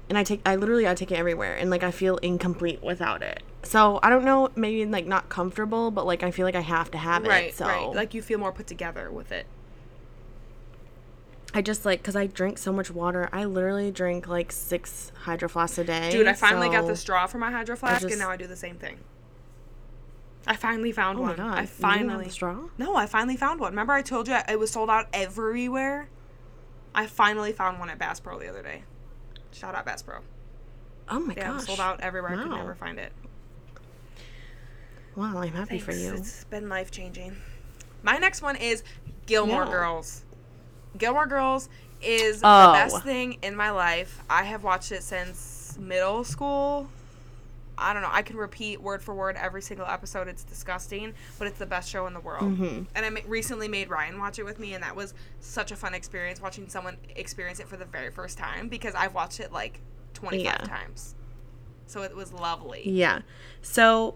and 0.07 0.17
I 0.17 0.23
take 0.23 0.39
I 0.45 0.55
literally 0.55 0.87
I 0.87 0.95
take 0.95 1.11
it 1.11 1.15
everywhere, 1.15 1.53
and 1.57 1.69
like 1.69 1.83
I 1.83 1.91
feel 1.91 2.15
incomplete 2.17 2.81
without 2.81 3.21
it. 3.21 3.43
So 3.63 3.99
I 4.01 4.09
don't 4.09 4.23
know, 4.23 4.51
maybe 4.55 4.85
like 4.85 5.05
not 5.05 5.27
comfortable, 5.27 5.91
but 5.91 6.05
like 6.05 6.23
I 6.23 6.31
feel 6.31 6.45
like 6.45 6.55
I 6.55 6.61
have 6.61 6.89
to 6.91 6.97
have 6.97 7.23
right, 7.27 7.49
it. 7.49 7.57
So 7.57 7.65
right. 7.65 7.91
Like 7.93 8.13
you 8.13 8.21
feel 8.21 8.39
more 8.39 8.53
put 8.53 8.67
together 8.67 9.11
with 9.11 9.33
it. 9.33 9.47
I 11.53 11.61
just 11.61 11.85
like 11.85 11.99
because 12.01 12.15
I 12.15 12.27
drink 12.27 12.57
so 12.57 12.71
much 12.73 12.91
water. 12.91 13.29
I 13.31 13.45
literally 13.45 13.89
drink 13.91 14.27
like 14.27 14.51
six 14.51 15.11
hydro 15.23 15.47
flasks 15.49 15.77
a 15.77 15.83
day. 15.83 16.11
Dude, 16.11 16.27
I 16.27 16.33
finally 16.33 16.69
got 16.69 16.85
the 16.87 16.95
straw 16.95 17.25
for 17.27 17.37
my 17.37 17.51
hydro 17.51 17.75
flask, 17.75 18.01
just- 18.01 18.11
and 18.13 18.19
now 18.19 18.29
I 18.29 18.37
do 18.37 18.47
the 18.47 18.55
same 18.55 18.75
thing. 18.77 18.97
I 20.49 20.55
finally 20.55 20.91
found 20.93 21.19
Oh 21.19 21.23
my 21.23 21.27
one. 21.29 21.37
god! 21.37 21.45
I 21.45 21.55
you 21.55 21.57
have 21.61 21.69
finally 21.69 22.25
the 22.25 22.31
straw. 22.31 22.57
No, 22.77 22.95
I 22.95 23.05
finally 23.05 23.35
found 23.35 23.59
one. 23.59 23.71
Remember 23.73 23.91
I 23.93 24.01
told 24.01 24.27
you 24.29 24.37
it 24.47 24.57
was 24.59 24.71
sold 24.71 24.89
out 24.89 25.07
everywhere? 25.11 26.07
I 26.95 27.05
finally 27.05 27.51
found 27.51 27.79
one 27.79 27.89
at 27.89 27.99
Bass 27.99 28.19
Pro 28.21 28.39
the 28.39 28.47
other 28.47 28.63
day. 28.63 28.83
Shout 29.51 29.75
out 29.75 29.85
Bass 29.85 30.01
Pro. 30.03 30.19
Oh 31.09 31.19
my 31.19 31.33
Yeah, 31.35 31.53
gosh! 31.53 31.65
sold 31.65 31.79
out 31.81 31.99
everywhere. 32.01 32.31
I 32.33 32.43
could 32.43 32.51
never 32.51 32.75
find 32.75 32.97
it. 32.97 33.11
Wow, 35.15 35.39
I'm 35.39 35.51
happy 35.51 35.79
for 35.79 35.91
you. 35.91 36.13
It's 36.13 36.43
been 36.45 36.69
life 36.69 36.91
changing. 36.91 37.35
My 38.03 38.17
next 38.17 38.41
one 38.41 38.55
is 38.55 38.83
Gilmore 39.25 39.65
Yeah. 39.65 39.71
Girls. 39.71 40.23
Gilmore 40.97 41.27
Girls 41.27 41.69
is 42.01 42.41
Oh. 42.43 42.67
the 42.67 42.73
best 42.73 43.03
thing 43.03 43.37
in 43.41 43.55
my 43.55 43.71
life. 43.71 44.21
I 44.29 44.43
have 44.43 44.63
watched 44.63 44.91
it 44.91 45.03
since 45.03 45.77
middle 45.79 46.23
school. 46.23 46.89
I 47.79 47.93
don't 47.93 48.01
know. 48.01 48.09
I 48.11 48.23
can 48.23 48.37
repeat 48.37 48.81
word 48.81 49.03
for 49.03 49.13
word 49.13 49.35
every 49.35 49.61
single 49.61 49.85
episode. 49.85 50.27
It's 50.27 50.43
disgusting, 50.43 51.13
but 51.37 51.47
it's 51.47 51.59
the 51.59 51.65
best 51.67 51.87
show 51.89 52.07
in 52.07 52.13
the 52.15 52.19
world. 52.19 52.43
Mm-hmm. 52.57 52.83
And 52.95 53.05
I 53.05 53.21
recently 53.27 53.67
made 53.67 53.89
Ryan 53.89 54.17
watch 54.19 54.39
it 54.39 54.45
with 54.45 54.57
me, 54.57 54.73
and 54.73 54.83
that 54.83 54.95
was 54.95 55.13
such 55.41 55.71
a 55.71 55.75
fun 55.75 55.93
experience 55.93 56.41
watching 56.41 56.67
someone 56.69 56.97
experience 57.15 57.59
it 57.59 57.67
for 57.67 57.77
the 57.77 57.85
very 57.85 58.09
first 58.09 58.37
time 58.39 58.67
because 58.67 58.95
I've 58.95 59.13
watched 59.13 59.39
it 59.39 59.51
like 59.51 59.79
25 60.15 60.43
Yeah. 60.43 60.57
times. 60.57 61.13
So 61.85 62.01
it 62.01 62.15
was 62.15 62.33
lovely. 62.33 62.81
Yeah. 62.89 63.19
So 63.61 64.15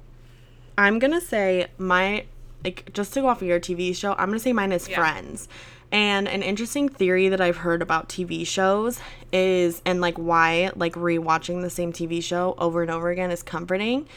I'm 0.78 0.98
gonna 0.98 1.22
say 1.22 1.68
my 1.78 2.26
like 2.66 2.92
just 2.94 3.14
to 3.14 3.22
go 3.22 3.28
off 3.28 3.42
of 3.44 3.48
your 3.48 3.60
TV 3.60 3.96
show, 3.96 4.14
I'm 4.14 4.30
gonna 4.30 4.40
say 4.40 4.54
mine 4.54 4.72
is 4.72 4.88
Yeah. 4.90 4.98
Friends. 4.98 5.48
And 5.92 6.28
an 6.30 6.42
interesting 6.42 6.88
theory 6.88 7.28
that 7.30 7.42
I've 7.42 7.58
heard 7.58 7.82
about 7.82 8.08
TV 8.08 8.48
shows 8.48 9.00
is 9.34 9.82
and 9.86 10.00
like 10.00 10.18
why 10.18 10.72
like 10.76 10.94
rewatching 10.94 11.62
the 11.62 11.70
same 11.70 11.92
TV 11.92 12.24
show 12.24 12.56
over 12.58 12.82
and 12.82 12.90
over 12.90 13.10
again 13.10 13.32
is 13.32 13.44
comforting 13.44 14.08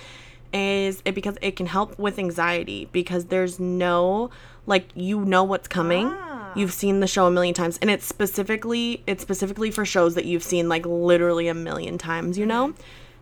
is 0.53 1.03
it 1.05 1.17
because 1.17 1.37
it 1.43 1.57
can 1.57 1.67
help 1.67 1.99
with 1.99 2.19
anxiety 2.19 2.89
because 2.93 3.27
there's 3.27 3.59
no 3.59 4.31
like 4.67 4.87
you 4.95 5.25
know 5.25 5.43
what's 5.43 5.67
coming. 5.67 6.07
Ah. 6.07 6.53
You've 6.55 6.73
seen 6.73 7.01
the 7.01 7.09
show 7.09 7.27
a 7.27 7.31
million 7.31 7.55
times 7.55 7.79
and 7.83 7.91
it's 7.91 8.07
specifically 8.07 9.03
it's 9.09 9.23
specifically 9.23 9.73
for 9.73 9.85
shows 9.85 10.15
that 10.15 10.25
you've 10.25 10.45
seen 10.45 10.69
like 10.69 10.87
literally 10.87 11.49
a 11.49 11.55
million 11.55 11.99
times, 11.99 12.39
you 12.39 12.47
know? 12.47 12.75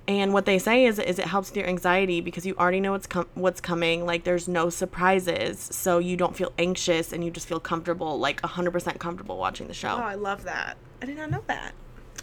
And 0.09 0.33
what 0.33 0.47
they 0.47 0.59
say 0.59 0.85
is 0.87 0.99
is 0.99 1.19
it 1.21 1.27
helps 1.27 1.51
with 1.51 1.57
your 1.59 1.67
anxiety 1.67 2.21
because 2.21 2.45
you 2.45 2.55
already 2.59 2.81
know 2.81 2.93
what's 2.93 3.07
com- 3.07 3.29
what's 3.35 3.61
coming. 3.61 4.05
Like 4.05 4.25
there's 4.25 4.49
no 4.49 4.69
surprises, 4.69 5.61
so 5.61 5.99
you 5.99 6.17
don't 6.17 6.35
feel 6.37 6.53
anxious 6.59 7.13
and 7.13 7.25
you 7.25 7.31
just 7.31 7.47
feel 7.47 7.61
comfortable, 7.61 8.19
like 8.19 8.41
100% 8.43 8.99
comfortable 8.99 9.39
watching 9.39 9.69
the 9.69 9.75
show. 9.75 9.91
Oh, 9.91 10.03
I 10.03 10.15
love 10.15 10.43
that. 10.45 10.77
I 11.01 11.07
did 11.07 11.17
not 11.17 11.31
know 11.31 11.45
that. 11.47 11.73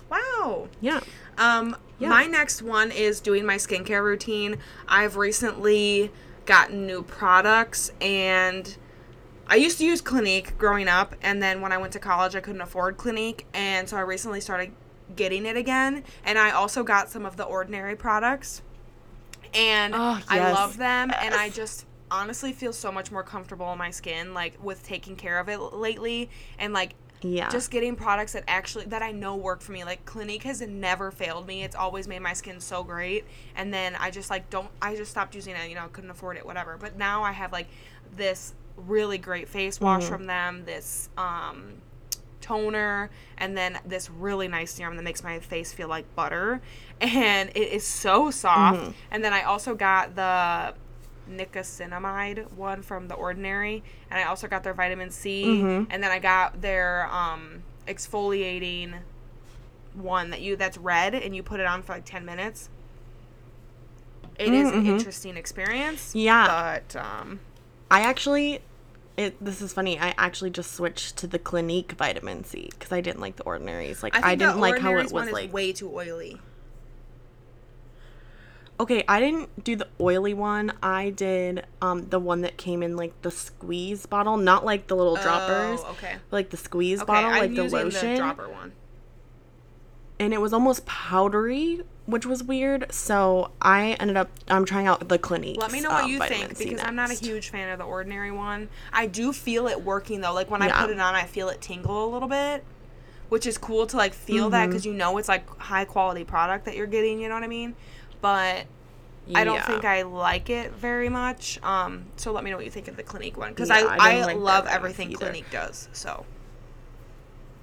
Wow. 0.10 0.68
yeah. 0.82 1.00
Um, 1.38 1.76
Yeah. 2.00 2.10
my 2.10 2.26
next 2.26 2.62
one 2.62 2.92
is 2.92 3.22
doing 3.22 3.46
my 3.46 3.56
skincare 3.56 4.04
routine. 4.04 4.58
I've 4.88 5.16
recently 5.16 6.12
gotten 6.46 6.86
new 6.88 7.04
products 7.04 7.92
and 8.02 8.76
I 9.48 9.56
used 9.56 9.78
to 9.78 9.86
use 9.86 10.02
Clinique 10.02 10.58
growing 10.58 10.88
up 10.88 11.16
and 11.22 11.42
then 11.44 11.62
when 11.62 11.72
I 11.72 11.78
went 11.78 11.94
to 11.94 12.00
college 12.00 12.36
I 12.36 12.40
couldn't 12.40 12.62
afford 12.62 12.98
Clinique 12.98 13.46
and 13.54 13.88
so 13.88 13.98
I 13.98 14.02
recently 14.02 14.42
started 14.42 14.72
getting 15.16 15.46
it 15.46 15.58
again 15.58 16.04
and 16.24 16.38
I 16.38 16.52
also 16.52 16.84
got 16.84 17.10
some 17.10 17.26
of 17.26 17.36
the 17.38 17.44
ordinary 17.44 17.96
products 17.96 18.62
and 19.54 19.94
Oh, 19.96 20.22
I 20.30 20.52
love 20.52 20.78
them 20.78 21.12
and 21.22 21.34
I 21.34 21.50
just 21.50 21.86
honestly 22.12 22.54
feel 22.54 22.74
so 22.74 22.92
much 22.92 23.12
more 23.12 23.24
comfortable 23.24 23.72
in 23.72 23.78
my 23.78 23.92
skin 23.92 24.34
like 24.34 24.64
with 24.64 24.84
taking 24.84 25.16
care 25.16 25.40
of 25.40 25.50
it 25.50 25.58
lately 25.60 26.30
and 26.58 26.74
like 26.74 26.94
Yeah. 27.22 27.50
just 27.50 27.70
getting 27.72 27.96
products 27.96 28.34
that 28.34 28.44
actually 28.48 28.86
that 28.86 29.02
I 29.02 29.12
know 29.12 29.36
work 29.36 29.62
for 29.62 29.72
me. 29.74 29.84
Like 29.84 30.06
Clinique 30.06 30.44
has 30.44 30.62
never 30.62 31.12
failed 31.12 31.48
me. 31.48 31.64
It's 31.64 31.76
always 31.76 32.08
made 32.08 32.20
my 32.20 32.34
skin 32.34 32.60
so 32.60 32.84
great. 32.84 33.26
And 33.56 33.74
then 33.74 33.96
I 34.00 34.10
just 34.12 34.30
like 34.30 34.50
don't 34.50 34.70
I 34.82 34.96
just 34.96 35.12
stopped 35.12 35.36
using 35.36 35.56
it, 35.56 35.70
you 35.70 35.76
know, 35.76 35.88
couldn't 35.92 36.10
afford 36.12 36.38
it, 36.38 36.46
whatever. 36.46 36.78
But 36.80 36.98
now 36.98 37.24
I 37.24 37.32
have 37.34 37.52
like 37.52 37.68
this 38.16 38.54
really 38.78 39.18
great 39.18 39.50
face 39.50 39.82
wash 39.82 40.04
from 40.06 40.26
them, 40.28 40.64
this 40.66 41.10
um, 41.18 41.74
toner, 42.42 43.10
and 43.38 43.58
then 43.58 43.80
this 43.86 44.10
really 44.10 44.48
nice 44.48 44.72
serum 44.72 44.96
that 44.98 45.04
makes 45.04 45.24
my 45.24 45.40
face 45.40 45.72
feel 45.74 45.88
like 45.88 46.06
butter. 46.16 46.62
And 47.02 47.50
it 47.56 47.70
is 47.72 47.86
so 47.86 48.30
soft. 48.30 48.94
And 49.10 49.24
then 49.24 49.32
I 49.32 49.44
also 49.44 49.74
got 49.74 50.16
the 50.16 50.74
nicotinamide 51.32 52.52
one 52.54 52.82
from 52.82 53.08
the 53.08 53.14
ordinary 53.14 53.84
and 54.10 54.20
i 54.20 54.24
also 54.24 54.48
got 54.48 54.64
their 54.64 54.74
vitamin 54.74 55.12
c 55.12 55.46
and 55.92 56.02
then 56.04 56.06
i 56.10 56.18
got 56.18 56.60
their 56.60 57.08
um 57.14 57.62
exfoliating 57.88 58.96
one 59.94 60.32
that 60.32 60.42
you 60.42 60.56
that's 60.56 60.76
red 60.80 61.14
and 61.14 61.36
you 61.36 61.44
put 61.44 61.60
it 61.60 61.68
on 61.68 61.84
for 61.84 61.94
like 61.94 62.04
10 62.04 62.26
minutes 62.26 62.70
It 64.40 64.54
is 64.54 64.72
an 64.72 64.86
interesting 64.88 65.38
experience 65.38 66.16
Yeah. 66.16 66.48
but 66.84 66.96
um 66.96 67.40
I 67.92 68.02
actually, 68.02 68.62
it. 69.20 69.44
This 69.44 69.62
is 69.62 69.74
funny. 69.74 70.00
I 70.00 70.14
actually 70.18 70.50
just 70.50 70.74
switched 70.74 71.18
to 71.18 71.28
the 71.28 71.40
Clinique 71.40 71.94
vitamin 71.94 72.44
C 72.44 72.70
because 72.72 72.92
I 72.92 73.02
didn't 73.02 73.20
like 73.20 73.36
the 73.36 73.44
ordinaries. 73.44 74.02
Like 74.02 74.16
i, 74.16 74.32
I, 74.32 74.36
didn't 74.36 74.60
like 74.60 74.80
how 74.80 74.98
it 74.98 75.12
was 75.12 75.28
is 75.28 75.34
like. 75.34 75.54
way 75.54 75.74
too 75.74 75.92
oily 75.94 76.40
Okay, 78.82 79.04
I 79.10 79.20
didn't 79.20 79.66
do 79.66 79.76
the 79.76 79.90
oily 80.00 80.34
one. 80.34 80.72
I 80.82 81.10
did 81.10 81.66
um 81.82 82.08
the 82.10 82.20
one 82.20 82.42
that 82.42 82.58
came 82.58 82.82
in 82.82 82.96
like 82.96 83.22
the 83.22 83.32
squeeze 83.32 84.06
bottle, 84.06 84.38
not 84.38 84.64
like 84.64 84.88
the 84.88 84.96
little 84.96 85.18
droppers, 85.18 85.82
oh, 85.84 85.92
okay 85.92 86.16
like 86.32 86.50
the 86.50 86.58
squeeze 86.58 87.02
okay 87.02 87.08
bottle, 87.08 87.30
i'm 87.30 87.40
like 87.40 87.56
the 87.56 87.64
lotion. 87.64 88.12
the 88.12 88.18
dropper 88.18 88.48
one 88.48 88.72
and 90.20 90.34
it 90.34 90.42
was 90.42 90.54
almost 90.54 90.86
powdery, 90.86 91.82
which 92.10 92.26
was 92.26 92.44
weird. 92.44 92.92
So 92.92 93.52
I 93.62 93.94
ended 94.00 94.18
up 94.18 94.30
I'm 94.48 94.66
trying 94.66 94.88
out 94.88 95.08
the 95.08 95.18
Clinique. 95.18 95.58
Let 95.62 95.72
me 95.72 95.82
know 95.82 95.90
what 95.90 96.10
you 96.10 96.20
think 96.20 96.58
because 96.58 96.82
I'm 96.84 96.96
not 96.96 97.12
a 97.12 97.14
huge 97.14 97.50
fan 97.50 97.70
of 97.70 97.80
the 97.80 97.86
ordinary 97.86 98.32
one. 98.32 98.70
I 98.92 99.06
do 99.08 99.32
feel 99.34 99.68
it 99.68 99.82
working 99.84 100.22
though. 100.22 100.34
Like 100.34 100.50
when 100.50 100.62
I 100.62 100.70
put 100.70 100.90
it 100.90 101.00
on, 101.00 101.16
I 101.16 101.24
feel 101.26 101.50
it 101.50 101.62
tingle 101.62 102.06
a 102.06 102.10
little 102.12 102.28
bit, 102.30 102.64
which 103.30 103.46
is 103.46 103.58
cool 103.58 103.86
to 103.88 103.98
like 103.98 104.14
feel 104.14 104.50
that 104.50 104.62
Mm-hmm. 104.64 104.70
because 104.72 104.86
you 104.86 104.94
know 104.94 105.18
it's 105.18 105.30
like 105.30 105.48
high 105.58 105.86
quality 105.86 106.24
product 106.24 106.66
that 106.66 106.76
you're 106.76 106.88
getting. 106.88 107.20
You 107.20 107.30
know 107.30 107.36
what 107.36 107.44
I 107.44 107.48
mean? 107.48 107.76
But 108.22 108.66
I 109.34 109.44
don't 109.44 109.64
think 109.64 109.86
I 109.86 110.02
like 110.02 110.50
it 110.50 110.72
very 110.72 111.10
much. 111.10 111.60
Um, 111.64 112.06
so 112.18 112.32
let 112.32 112.44
me 112.44 112.50
know 112.50 112.58
what 112.58 112.66
you 112.66 112.72
think 112.72 112.88
of 112.88 112.98
the 112.98 113.04
Clinique 113.04 113.38
one 113.38 113.50
because 113.52 113.70
Yeah, 113.70 113.86
I 114.00 114.18
I 114.20 114.26
like 114.26 114.38
love 114.38 114.66
everything 114.68 115.12
either. 115.12 115.20
Clinique 115.28 115.52
does. 115.52 115.88
So 115.94 116.26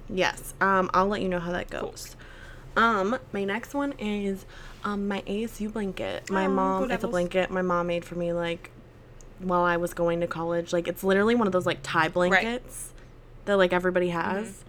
Yes. 0.09 0.53
Um, 0.61 0.89
I'll 0.93 1.07
let 1.07 1.21
you 1.21 1.29
know 1.29 1.39
how 1.39 1.51
that 1.51 1.69
goes. 1.69 2.15
Um, 2.77 3.17
my 3.33 3.43
next 3.43 3.73
one 3.73 3.93
is 3.99 4.45
um 4.83 5.07
my 5.07 5.21
ASU 5.21 5.71
blanket. 5.73 6.29
My 6.29 6.45
Aw, 6.45 6.49
mom 6.49 6.87
go 6.87 6.93
it's 6.93 7.03
a 7.03 7.07
blanket 7.07 7.49
my 7.49 7.61
mom 7.63 7.87
made 7.87 8.05
for 8.05 8.15
me 8.15 8.31
like 8.31 8.69
while 9.39 9.63
I 9.63 9.77
was 9.77 9.93
going 9.93 10.21
to 10.21 10.27
college. 10.27 10.71
Like 10.71 10.87
it's 10.87 11.03
literally 11.03 11.35
one 11.35 11.47
of 11.47 11.53
those 11.53 11.65
like 11.65 11.79
tie 11.83 12.07
blankets 12.07 12.93
that 13.45 13.55
like 13.57 13.73
everybody 13.73 14.09
has. 14.09 14.63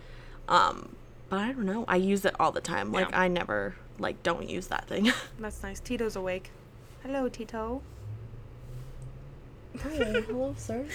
Um, 0.49 0.97
but 1.29 1.41
I 1.41 1.53
don't 1.53 1.67
know. 1.67 1.85
I 1.87 1.97
use 1.97 2.25
it 2.25 2.35
all 2.41 2.51
the 2.53 2.61
time. 2.61 2.91
Like 2.93 3.11
Yeah. 3.11 3.21
I 3.21 3.29
never 3.29 3.77
like 3.99 4.23
don't 4.23 4.49
use 4.49 4.69
that 4.69 4.89
thing. 4.89 5.13
that's 5.39 5.63
nice. 5.63 5.79
Tito's 5.79 6.17
awake. 6.17 6.51
Hello, 7.03 7.29
Tito. 7.29 7.83
Hi, 9.83 9.91
hello, 9.91 10.55
sir. 10.57 10.87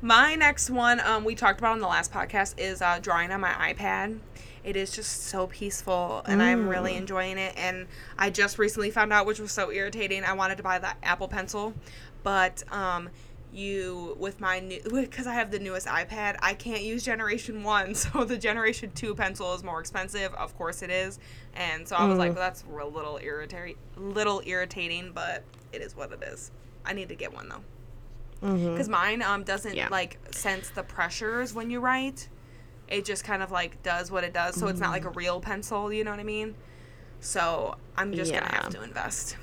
My 0.00 0.34
next 0.34 0.70
one, 0.70 1.00
um, 1.00 1.24
we 1.24 1.34
talked 1.34 1.60
about 1.60 1.72
on 1.72 1.78
the 1.80 1.86
last 1.86 2.12
podcast, 2.12 2.54
is 2.58 2.82
uh, 2.82 2.98
drawing 3.00 3.30
on 3.30 3.40
my 3.40 3.52
iPad. 3.72 4.18
It 4.64 4.76
is 4.76 4.90
just 4.92 5.24
so 5.24 5.46
peaceful, 5.46 6.22
and 6.26 6.42
I'm 6.42 6.68
really 6.68 6.96
enjoying 6.96 7.36
it. 7.38 7.54
And 7.56 7.86
I 8.18 8.30
just 8.30 8.58
recently 8.58 8.90
found 8.90 9.12
out, 9.12 9.26
which 9.26 9.38
was 9.38 9.52
so 9.52 9.70
irritating. 9.70 10.24
I 10.24 10.32
wanted 10.32 10.56
to 10.56 10.62
buy 10.62 10.78
the 10.78 10.88
Apple 11.02 11.28
Pencil, 11.28 11.74
but 12.22 12.62
um, 12.72 13.10
you 13.52 14.16
with 14.18 14.40
my 14.40 14.60
new 14.60 14.80
because 14.90 15.26
I 15.26 15.34
have 15.34 15.50
the 15.50 15.58
newest 15.58 15.86
iPad, 15.86 16.36
I 16.40 16.54
can't 16.54 16.82
use 16.82 17.04
Generation 17.04 17.62
One, 17.62 17.94
so 17.94 18.24
the 18.24 18.38
Generation 18.38 18.90
Two 18.94 19.14
pencil 19.14 19.54
is 19.54 19.62
more 19.62 19.80
expensive. 19.80 20.32
Of 20.34 20.56
course, 20.56 20.82
it 20.82 20.90
is. 20.90 21.18
And 21.54 21.86
so 21.86 21.96
I 21.96 22.06
was 22.06 22.18
like, 22.18 22.30
well, 22.34 22.40
that's 22.40 22.64
a 22.64 22.84
little 22.86 23.18
irritating, 23.22 23.76
little 23.96 24.42
irritating, 24.46 25.12
but 25.14 25.44
it 25.72 25.82
is 25.82 25.94
what 25.94 26.10
it 26.12 26.22
is. 26.24 26.50
I 26.86 26.94
need 26.94 27.10
to 27.10 27.14
get 27.14 27.32
one 27.34 27.48
though 27.48 27.62
because 28.40 28.88
mine 28.90 29.22
um 29.22 29.42
doesn't 29.44 29.74
Yeah. 29.74 29.88
like 29.90 30.18
sense 30.30 30.68
the 30.70 30.82
pressures 30.82 31.54
when 31.54 31.70
you 31.70 31.80
write 31.80 32.28
it 32.88 33.04
just 33.04 33.24
kind 33.24 33.42
of 33.42 33.50
like 33.50 33.82
does 33.82 34.10
what 34.10 34.24
it 34.24 34.32
does 34.32 34.54
so 34.56 34.68
it's 34.68 34.80
not 34.80 34.90
like 34.90 35.04
a 35.04 35.10
real 35.10 35.40
pencil 35.40 35.92
you 35.92 36.04
know 36.04 36.10
what 36.10 36.20
i 36.20 36.24
mean 36.24 36.54
so 37.20 37.74
i'm 37.96 38.12
just 38.12 38.32
gonna 38.32 38.46
have 38.46 38.68
to 38.70 38.82
invest 38.82 39.36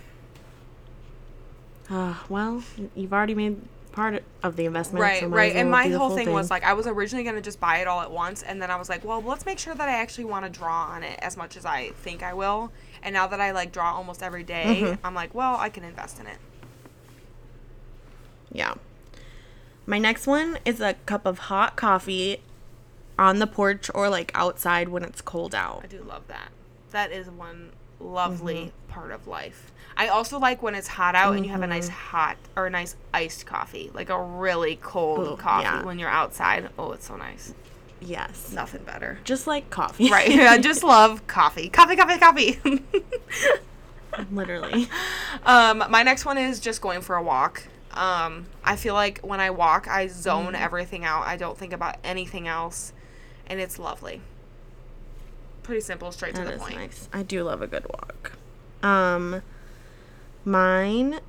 Uh, 1.89 2.13
well, 2.30 2.63
you've 2.95 3.12
already 3.12 3.36
made 3.36 3.60
part 3.91 4.23
of 4.43 4.56
the 4.56 4.63
investment. 4.65 5.01
right 5.04 5.19
so 5.19 5.27
right 5.27 5.54
and 5.58 5.69
my 5.69 5.89
whole 5.89 6.08
full 6.08 6.15
thing, 6.17 6.32
was 6.32 6.49
like 6.49 6.63
i 6.63 6.71
was 6.71 6.88
originally 6.88 7.25
gonna 7.25 7.41
just 7.41 7.60
buy 7.60 7.80
it 7.80 7.88
all 7.88 7.99
at 7.99 8.10
once 8.10 8.41
and 8.41 8.62
then 8.62 8.71
i 8.71 8.75
was 8.77 8.88
like 8.88 9.04
well 9.04 9.21
let's 9.21 9.45
make 9.45 9.60
sure 9.60 9.75
that 9.75 9.89
i 9.89 9.91
actually 9.93 10.23
want 10.23 10.45
to 10.45 10.49
draw 10.49 10.86
on 10.86 11.04
it 11.04 11.19
as 11.21 11.36
much 11.36 11.58
as 11.58 11.65
i 11.65 11.89
think 12.01 12.23
i 12.23 12.34
will 12.34 12.71
and 13.04 13.12
now 13.13 13.27
that 13.27 13.41
i 13.41 13.51
like 13.51 13.73
draw 13.73 13.91
almost 13.93 14.23
every 14.23 14.43
day, 14.43 14.82
Mm-hmm. 14.84 15.06
i'm 15.06 15.13
like 15.13 15.36
well 15.36 15.58
i 15.58 15.67
can 15.67 15.84
invest 15.84 16.19
in 16.21 16.27
it 16.27 16.38
Yeah. 18.54 18.75
My 19.86 19.97
next 19.97 20.27
one 20.27 20.58
is 20.63 20.80
a 20.80 20.93
cup 21.06 21.25
of 21.25 21.39
hot 21.49 21.75
coffee 21.75 22.39
on 23.19 23.39
the 23.39 23.47
porch 23.47 23.89
or 23.93 24.10
like 24.10 24.32
outside 24.36 24.89
when 24.89 25.04
it's 25.04 25.21
cold 25.21 25.54
out. 25.56 25.82
I 25.84 25.88
do 25.88 26.02
love 26.04 26.28
that. 26.28 26.50
That 26.91 27.12
is 27.12 27.30
one 27.30 27.71
lovely 28.00 28.56
Mm-hmm. 28.56 28.91
part 28.91 29.12
of 29.12 29.28
life. 29.28 29.71
I 29.95 30.08
also 30.08 30.39
like 30.39 30.63
when 30.63 30.74
it's 30.74 30.88
hot 30.88 31.13
out 31.15 31.36
and 31.36 31.45
you 31.45 31.52
have 31.52 31.62
a 31.62 31.67
nice 31.67 31.88
Mm-hmm. 31.88 31.95
hot 32.17 32.38
or 32.56 32.65
a 32.67 32.69
nice 32.69 32.95
iced 33.13 33.45
coffee, 33.45 33.91
like 33.93 34.10
a 34.10 34.21
really 34.21 34.78
cold 34.82 35.19
Ooh, 35.28 35.36
coffee 35.38 35.63
yeah. 35.63 35.84
when 35.84 36.00
you're 36.00 36.10
outside. 36.10 36.69
Oh, 36.80 36.91
it's 36.93 37.08
so 37.08 37.15
nice. 37.15 37.54
Yes. 38.00 38.52
Nothing 38.52 38.84
better. 38.84 39.19
Just 39.24 39.45
like 39.45 39.69
coffee. 39.69 40.10
Right. 40.10 40.32
I 40.39 40.58
just 40.58 40.84
love 40.84 41.28
coffee. 41.28 41.69
Coffee, 41.69 41.95
coffee, 41.95 42.17
coffee. 42.17 42.60
Literally. 44.32 44.89
um, 45.45 45.84
my 45.89 46.04
next 46.04 46.26
one 46.26 46.38
is 46.38 46.60
just 46.60 46.82
going 46.82 47.02
for 47.02 47.15
a 47.15 47.24
walk. 47.24 47.63
Um, 47.91 48.45
I 48.63 48.76
feel 48.76 48.93
like 48.93 49.19
when 49.21 49.39
I 49.39 49.52
walk, 49.52 49.88
I 49.88 50.08
zone 50.08 50.47
Mm-hmm. 50.54 50.63
everything 50.63 51.06
out. 51.06 51.26
I 51.28 51.38
don't 51.38 51.58
think 51.58 51.74
about 51.74 51.97
anything 52.04 52.47
else, 52.47 52.91
and 53.47 53.60
it's 53.60 53.80
lovely. 53.80 54.21
Pretty 55.63 55.82
simple, 55.82 56.12
straight 56.12 56.36
to 56.36 56.43
the 56.43 56.54
is 56.54 56.62
point. 56.62 56.75
nice. 56.75 57.10
I 57.13 57.23
do 57.23 57.43
love 57.43 57.62
a 57.62 57.67
good 57.67 57.86
walk. 57.88 58.34
Um 58.84 59.41
mine 60.43 61.19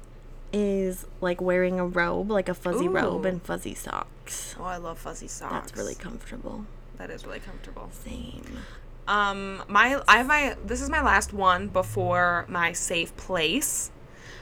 is 0.52 1.06
like 1.20 1.40
wearing 1.40 1.80
a 1.80 1.86
robe, 1.86 2.30
like 2.30 2.48
a 2.48 2.54
fuzzy 2.54 2.88
robe 2.88 3.24
and 3.24 3.42
fuzzy 3.42 3.74
socks. 3.74 4.54
Oh, 4.58 4.64
I 4.64 4.76
love 4.76 4.98
fuzzy 4.98 5.28
socks. 5.28 5.52
That's 5.52 5.76
really 5.76 5.94
comfortable. 5.94 6.66
That 6.98 7.10
is 7.10 7.24
really 7.24 7.40
comfortable. 7.40 7.90
Same. 8.04 8.58
Um, 9.08 9.62
my 9.68 10.00
I 10.06 10.18
have 10.18 10.26
my 10.26 10.56
this 10.64 10.80
is 10.80 10.88
my 10.88 11.02
last 11.02 11.32
one 11.32 11.68
before 11.68 12.44
my 12.48 12.72
safe 12.72 13.16
place. 13.16 13.90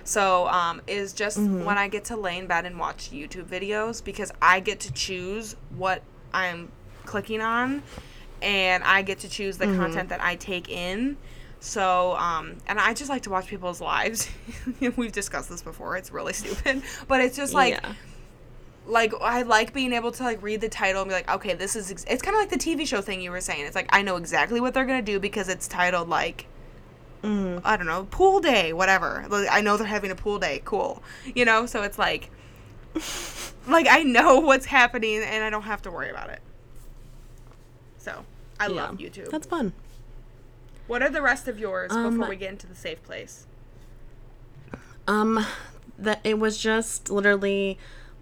So 0.04 0.48
um, 0.48 0.82
is 0.86 1.12
just 1.12 1.38
when 1.38 1.78
I 1.78 1.88
get 1.88 2.04
to 2.06 2.16
lay 2.16 2.38
in 2.38 2.46
bed 2.46 2.64
and 2.66 2.78
watch 2.78 3.10
YouTube 3.10 3.44
videos 3.44 4.02
because 4.02 4.32
I 4.42 4.60
get 4.60 4.80
to 4.80 4.92
choose 4.92 5.56
what 5.76 6.02
I'm 6.32 6.72
clicking 7.10 7.40
on, 7.40 7.82
and 8.40 8.84
I 8.84 9.02
get 9.02 9.18
to 9.20 9.28
choose 9.28 9.58
the 9.58 9.66
content 9.66 10.10
that 10.10 10.22
I 10.22 10.36
take 10.36 10.68
in. 10.68 11.16
So, 11.58 12.16
um, 12.16 12.56
and 12.68 12.78
I 12.78 12.94
just 12.94 13.10
like 13.10 13.22
to 13.22 13.30
watch 13.30 13.48
people's 13.48 13.80
lives. 13.80 14.30
We've 14.96 15.12
discussed 15.12 15.50
this 15.50 15.60
before. 15.60 15.96
It's 15.96 16.12
really 16.12 16.32
stupid, 16.42 16.82
but 17.08 17.20
it's 17.20 17.36
just 17.36 17.52
like 17.52 17.74
yeah. 17.74 17.92
like 18.86 19.12
I 19.20 19.42
like 19.42 19.74
being 19.74 19.92
able 19.92 20.12
to 20.12 20.22
like 20.22 20.40
read 20.40 20.60
the 20.60 20.68
title 20.68 21.02
and 21.02 21.08
be 21.08 21.14
like, 21.14 21.28
okay, 21.28 21.54
this 21.54 21.74
is 21.74 21.90
ex-. 21.90 22.04
it's 22.08 22.22
kind 22.22 22.36
of 22.36 22.40
like 22.40 22.50
the 22.50 22.56
TV 22.56 22.86
show 22.86 23.02
thing 23.02 23.20
you 23.20 23.32
were 23.32 23.40
saying. 23.40 23.66
It's 23.66 23.74
like 23.74 23.88
I 23.90 24.02
know 24.02 24.16
exactly 24.16 24.60
what 24.60 24.72
they're 24.72 24.86
gonna 24.86 25.02
do 25.02 25.18
because 25.18 25.48
it's 25.48 25.66
titled 25.66 26.08
like 26.08 26.46
Mm. 27.22 27.60
I 27.64 27.76
don't 27.76 27.86
know 27.86 28.06
pool 28.10 28.40
day, 28.40 28.72
whatever. 28.72 29.26
Like, 29.28 29.48
I 29.50 29.60
know 29.60 29.76
they're 29.76 29.86
having 29.86 30.10
a 30.10 30.14
pool 30.14 30.38
day, 30.38 30.62
cool, 30.64 31.02
you 31.34 31.44
know. 31.44 31.66
So 31.66 31.82
it's 31.82 31.98
like 31.98 32.30
like 33.68 33.86
I 33.90 34.02
know 34.04 34.38
what's 34.38 34.64
happening 34.64 35.22
and 35.22 35.44
I 35.44 35.50
don't 35.50 35.64
have 35.64 35.82
to 35.82 35.90
worry 35.90 36.08
about 36.08 36.30
it. 36.30 36.40
So 38.00 38.24
I 38.58 38.66
love 38.66 38.96
YouTube. 38.96 39.30
That's 39.30 39.46
fun. 39.46 39.72
what 40.86 41.02
are 41.02 41.10
the 41.10 41.22
rest 41.22 41.46
of 41.46 41.58
yours 41.58 41.92
Um, 41.92 42.16
before 42.16 42.28
we 42.30 42.36
get 42.36 42.50
into 42.50 42.66
the 42.66 42.74
safe 42.74 43.02
place? 43.04 43.46
Um, 45.06 45.44
that 45.98 46.20
it 46.24 46.38
was 46.38 46.58
just 46.58 47.10
literally 47.10 47.78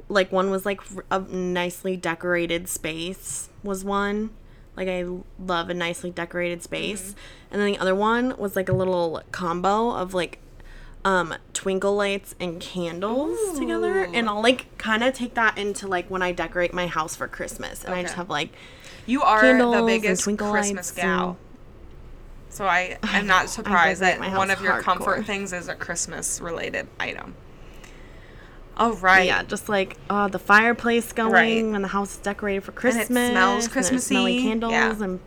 like 0.08 0.32
one 0.32 0.50
was 0.50 0.64
like 0.66 0.80
a 1.10 1.20
nicely 1.20 1.96
decorated 1.96 2.68
space 2.68 3.48
was 3.62 3.84
one. 3.84 4.30
Like 4.76 4.88
I 4.88 5.04
love 5.38 5.70
a 5.70 5.74
nicely 5.74 6.10
decorated 6.10 6.62
space, 6.62 7.14
and 7.50 7.60
then 7.60 7.72
the 7.72 7.78
other 7.78 7.94
one 7.94 8.36
was 8.38 8.54
like 8.56 8.68
a 8.68 8.72
little 8.72 9.22
combo 9.32 9.90
of 9.90 10.14
like 10.14 10.38
um 11.04 11.34
twinkle 11.52 11.94
lights 11.96 12.34
and 12.40 12.60
candles 12.60 13.58
together, 13.58 14.08
and 14.12 14.28
I'll 14.28 14.42
like 14.42 14.66
kind 14.78 15.02
of 15.02 15.14
take 15.14 15.34
that 15.34 15.58
into 15.58 15.86
like 15.88 16.08
when 16.08 16.22
I 16.22 16.32
decorate 16.32 16.72
my 16.74 16.86
house 16.86 17.16
for 17.16 17.26
Christmas, 17.28 17.84
and 17.84 17.94
I 17.94 18.02
just 18.02 18.14
have 18.14 18.30
like 18.30 18.50
You 19.08 19.22
are 19.22 19.40
the 19.58 19.82
biggest 19.86 20.24
Christmas 20.24 20.90
gal. 20.92 21.28
and- 21.30 21.36
So 22.50 22.66
I 22.66 22.98
am 23.02 23.26
not 23.26 23.48
surprised 23.48 24.02
that 24.02 24.20
one 24.20 24.50
of 24.50 24.60
your 24.62 24.82
comfort 24.82 25.24
things 25.26 25.52
is 25.52 25.68
a 25.68 25.74
Christmas 25.74 26.40
related 26.40 26.86
item. 27.00 27.34
Oh 28.76 28.94
right. 28.96 29.26
Yeah, 29.26 29.42
just 29.42 29.68
like 29.68 29.96
uh, 30.08 30.28
the 30.28 30.38
fireplace 30.38 31.12
going 31.12 31.32
Right. 31.32 31.64
and 31.74 31.82
the 31.82 31.88
house 31.88 32.12
is 32.12 32.18
decorated 32.18 32.62
for 32.62 32.70
it 32.70 32.76
Christmas. 32.76 33.06
smells 33.08 33.64
and 33.66 33.74
there's 33.74 34.04
smelly 34.04 34.34
Christmassy. 34.34 34.42
candles 34.42 34.72
Yeah. 34.72 35.02
and 35.02 35.20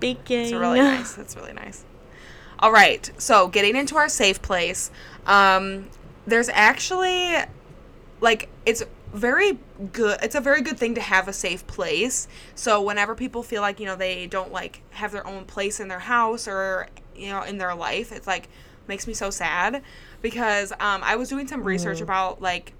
baking. 0.00 0.40
It's 0.42 0.52
really 0.52 0.80
nice. 0.80 1.12
That's 1.14 1.34
really 1.36 1.54
nice. 1.54 1.84
All 2.58 2.72
right. 2.72 3.10
So 3.16 3.48
getting 3.48 3.74
into 3.76 3.96
our 3.96 4.08
safe 4.10 4.42
place, 4.42 4.90
um, 5.26 5.88
there's 6.26 6.50
actually 6.50 7.36
like 8.20 8.48
it's 8.66 8.82
very 9.14 9.58
good. 9.92 10.18
It's 10.22 10.34
a 10.34 10.40
very 10.40 10.60
good 10.60 10.78
thing 10.78 10.96
to 10.96 11.00
have 11.00 11.28
a 11.28 11.32
safe 11.32 11.66
place. 11.66 12.26
So 12.54 12.82
whenever 12.82 13.14
people 13.14 13.42
feel 13.42 13.62
like 13.62 13.80
you 13.80 13.86
know 13.86 13.96
they 13.96 14.26
don't 14.26 14.52
like 14.52 14.82
have 14.90 15.12
their 15.12 15.26
own 15.26 15.44
place 15.44 15.80
in 15.80 15.88
their 15.88 16.00
house 16.00 16.48
or 16.48 16.88
you 17.14 17.30
know 17.30 17.42
in 17.42 17.58
their 17.58 17.74
life, 17.74 18.12
it's 18.12 18.26
like 18.26 18.48
makes 18.86 19.06
me 19.06 19.14
so 19.14 19.30
sad 19.30 19.82
because 20.20 20.72
um, 20.72 21.00
I 21.02 21.16
was 21.16 21.28
doing 21.28 21.46
some 21.46 21.62
research 21.62 22.00
about 22.00 22.42
like 22.42 22.74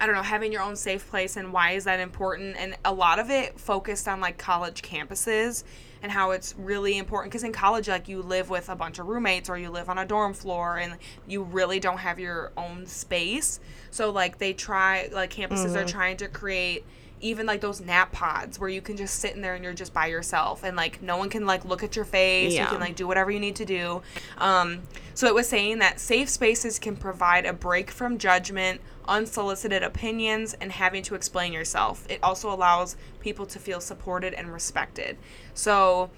I 0.00 0.06
don't 0.06 0.16
know, 0.16 0.22
having 0.22 0.50
your 0.50 0.62
own 0.62 0.74
safe 0.74 1.08
place 1.08 1.36
and 1.36 1.52
why 1.52 1.72
is 1.72 1.84
that 1.84 2.00
important? 2.00 2.56
And 2.56 2.76
a 2.84 2.92
lot 2.92 3.20
of 3.20 3.30
it 3.30 3.60
focused 3.60 4.08
on 4.08 4.20
like 4.20 4.36
college 4.36 4.82
campuses 4.82 5.62
and 6.02 6.10
how 6.10 6.32
it's 6.32 6.56
really 6.58 6.98
important 6.98 7.30
because 7.30 7.44
in 7.44 7.52
college, 7.52 7.88
like 7.88 8.08
you 8.08 8.20
live 8.20 8.50
with 8.50 8.68
a 8.68 8.74
bunch 8.74 8.98
of 8.98 9.06
roommates 9.06 9.48
or 9.48 9.56
you 9.56 9.70
live 9.70 9.88
on 9.88 9.98
a 9.98 10.04
dorm 10.04 10.34
floor 10.34 10.78
and 10.78 10.96
you 11.28 11.44
really 11.44 11.78
don't 11.78 11.98
have 11.98 12.18
your 12.18 12.50
own 12.56 12.86
space. 12.86 13.60
So, 13.92 14.10
like, 14.10 14.38
they 14.38 14.52
try, 14.52 15.08
like, 15.12 15.32
campuses 15.32 15.76
are 15.76 15.84
trying 15.86 16.16
to 16.16 16.28
create 16.28 16.84
even 17.22 17.46
like 17.46 17.60
those 17.60 17.80
nap 17.80 18.10
pods 18.12 18.58
where 18.58 18.68
you 18.68 18.82
can 18.82 18.96
just 18.96 19.20
sit 19.20 19.34
in 19.34 19.40
there 19.40 19.54
and 19.54 19.62
you're 19.62 19.72
just 19.72 19.94
by 19.94 20.06
yourself 20.06 20.64
and 20.64 20.76
like 20.76 21.00
no 21.00 21.16
one 21.16 21.30
can 21.30 21.46
like 21.46 21.64
look 21.64 21.82
at 21.84 21.94
your 21.94 22.04
face. 22.04 22.52
You 22.64 22.66
can 22.66 22.80
like 22.80 22.96
do 22.96 23.06
whatever 23.06 23.30
you 23.30 23.38
need 23.38 23.56
to 23.56 23.64
do. 23.64 24.02
Um, 24.38 24.82
so 25.14 25.28
it 25.28 25.34
was 25.34 25.48
saying 25.48 25.78
that 25.78 26.00
safe 26.00 26.28
spaces 26.28 26.80
can 26.80 26.96
provide 26.96 27.46
a 27.46 27.52
break 27.52 27.90
from 27.90 28.18
judgment 28.18 28.80
unsolicited 29.06 29.82
opinions 29.82 30.54
and 30.54 30.72
having 30.72 31.02
to 31.04 31.14
explain 31.14 31.52
yourself. 31.52 32.04
It 32.10 32.18
also 32.22 32.52
allows 32.52 32.96
people 33.20 33.46
to 33.46 33.58
feel 33.58 33.80
supported 33.80 34.34
and 34.34 34.52
respected. 34.52 35.16
So 35.54 36.10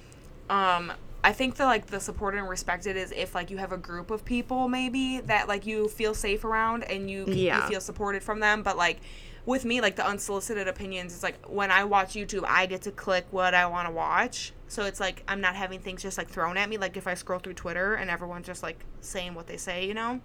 um 0.49 0.93
I 1.25 1.33
think 1.33 1.57
that 1.57 1.65
like 1.65 1.87
the 1.87 2.01
supported 2.01 2.37
and 2.39 2.49
respected 2.51 2.97
is 2.99 3.11
if 3.11 3.35
like 3.35 3.51
you 3.51 3.57
have 3.57 3.73
a 3.73 3.79
group 3.79 4.11
of 4.11 4.27
people 4.27 4.69
maybe 4.69 5.21
that 5.23 5.49
like 5.49 5.65
you 5.65 5.89
feel 5.89 6.13
safe 6.15 6.45
around 6.45 6.85
and 6.85 7.11
you, 7.11 7.25
can, 7.25 7.35
you 7.63 7.63
feel 7.63 7.81
supported 7.81 8.23
from 8.23 8.41
them 8.41 8.63
but 8.63 8.77
like 8.77 9.01
with 9.47 9.65
me 9.65 9.81
like 9.81 9.97
the 9.97 10.07
unsolicited 10.07 10.69
opinions 10.69 11.15
it's 11.15 11.23
like 11.23 11.43
when 11.47 11.71
i 11.71 11.83
watch 11.83 12.11
youtube 12.13 12.45
i 12.47 12.67
get 12.67 12.83
to 12.83 12.91
click 12.91 13.27
what 13.31 13.55
i 13.55 13.65
want 13.67 13.89
to 13.89 13.93
watch. 13.93 14.53
So 14.69 14.85
it's 14.85 15.01
like 15.01 15.23
i'm 15.27 15.41
not 15.41 15.55
having 15.57 15.81
things 15.81 16.03
just 16.03 16.19
like 16.19 16.29
thrown 16.29 16.59
at 16.59 16.69
me 16.69 16.77
like 16.77 16.97
if 16.99 17.07
i 17.07 17.15
scroll 17.15 17.39
through 17.39 17.55
twitter 17.55 17.95
and 17.95 18.11
everyone's 18.11 18.47
just 18.47 18.63
like 18.63 18.85
saying 19.01 19.35
what 19.35 19.47
they 19.47 19.57
say 19.57 19.87
you 19.87 19.95
know? 19.95 20.21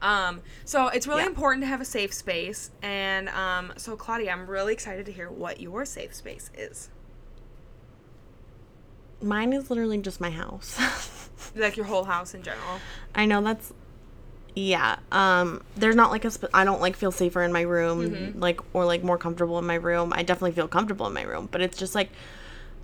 Um, 0.00 0.42
so 0.64 0.88
it's 0.88 1.06
really 1.06 1.22
Yeah. 1.22 1.28
important 1.28 1.62
to 1.62 1.68
have 1.68 1.80
a 1.80 1.84
safe 1.84 2.12
space 2.12 2.70
and 2.82 3.28
um, 3.30 3.72
so 3.76 3.96
claudia 3.96 4.30
i'm 4.32 4.46
really 4.48 4.72
excited 4.72 5.06
to 5.06 5.12
hear 5.12 5.28
what 5.28 5.60
your 5.60 5.84
safe 5.84 6.14
space 6.14 6.50
is 6.56 6.88
Mine 9.22 9.52
is 9.52 9.70
literally 9.70 9.98
just 9.98 10.20
my 10.20 10.30
house. 10.30 10.78
like 11.56 11.76
your 11.76 11.86
whole 11.86 12.04
house 12.04 12.32
in 12.34 12.42
general 12.42 12.78
I 13.14 13.26
know 13.26 13.42
that's 13.42 13.72
yeah. 14.54 14.96
Um 15.10 15.62
there's 15.76 15.96
not 15.96 16.10
like 16.10 16.24
a 16.24 16.30
sp- 16.32 16.52
I 16.54 16.64
don't 16.64 16.80
like 16.80 16.96
feel 16.96 17.10
safer 17.12 17.42
in 17.42 17.52
my 17.52 17.62
room 17.62 18.10
Mm-hmm. 18.10 18.40
like 18.40 18.60
or 18.74 18.84
like 18.84 19.02
more 19.02 19.18
comfortable 19.18 19.58
in 19.58 19.64
my 19.66 19.74
room. 19.76 20.12
I 20.14 20.22
definitely 20.22 20.52
feel 20.52 20.68
comfortable 20.68 21.06
in 21.06 21.12
my 21.14 21.22
room, 21.22 21.48
but 21.50 21.60
it's 21.62 21.78
just 21.78 21.94
like 21.94 22.10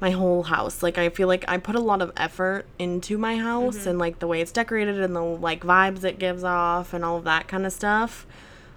my 0.01 0.11
whole 0.11 0.45
house. 0.45 0.83
Like 0.83 0.97
I 0.97 1.09
feel 1.09 1.29
like 1.29 1.45
I 1.49 1.59
put 1.59 1.75
a 1.75 1.81
lot 1.81 2.01
of 2.03 2.13
effort 2.17 2.67
into 2.79 3.19
my 3.19 3.37
house 3.37 3.79
Mm-hmm. 3.79 3.89
and 3.91 3.99
like 3.99 4.19
the 4.19 4.27
way 4.27 4.41
it's 4.41 4.53
decorated 4.53 4.99
and 5.01 5.15
the 5.15 5.23
like 5.23 5.63
vibes 5.63 6.05
it 6.05 6.19
gives 6.19 6.45
off 6.45 6.95
and 6.95 7.05
all 7.05 7.17
of 7.19 7.25
that 7.25 7.49
kind 7.49 7.67
of 7.67 7.73
stuff. 7.73 8.27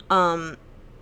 Um 0.10 0.58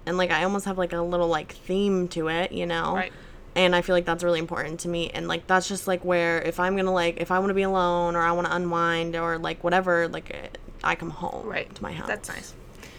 and 0.06 0.18
like 0.18 0.32
I 0.32 0.44
almost 0.44 0.66
have 0.66 0.78
like 0.78 0.94
a 0.94 1.02
little 1.02 1.28
like 1.28 1.52
theme 1.54 2.08
to 2.10 2.28
it, 2.30 2.52
you 2.52 2.66
know. 2.66 2.94
Right. 2.96 3.14
And 3.56 3.76
I 3.76 3.82
feel 3.82 3.96
like 3.96 4.06
that's 4.06 4.24
really 4.24 4.40
important 4.40 4.80
to 4.82 4.88
me. 4.88 5.10
And 5.10 5.28
like 5.28 5.48
that's 5.48 5.68
just 5.68 5.88
like 5.88 6.06
where 6.06 6.42
if 6.42 6.60
I'm 6.60 6.76
gonna 6.76 6.94
like 6.94 7.20
if 7.20 7.32
I 7.32 7.40
want 7.40 7.50
to 7.50 7.56
be 7.56 7.64
alone 7.64 8.16
or 8.16 8.22
I 8.22 8.32
want 8.32 8.48
to 8.48 8.56
unwind 8.56 9.16
or 9.16 9.38
like 9.38 9.64
whatever, 9.64 10.08
like 10.08 10.58
I 10.84 10.96
come 10.96 11.10
home 11.10 11.48
right 11.48 11.74
to 11.74 11.84
my 11.84 11.92
house. 11.92 12.08
that's 12.08 12.30
nice 12.30 12.54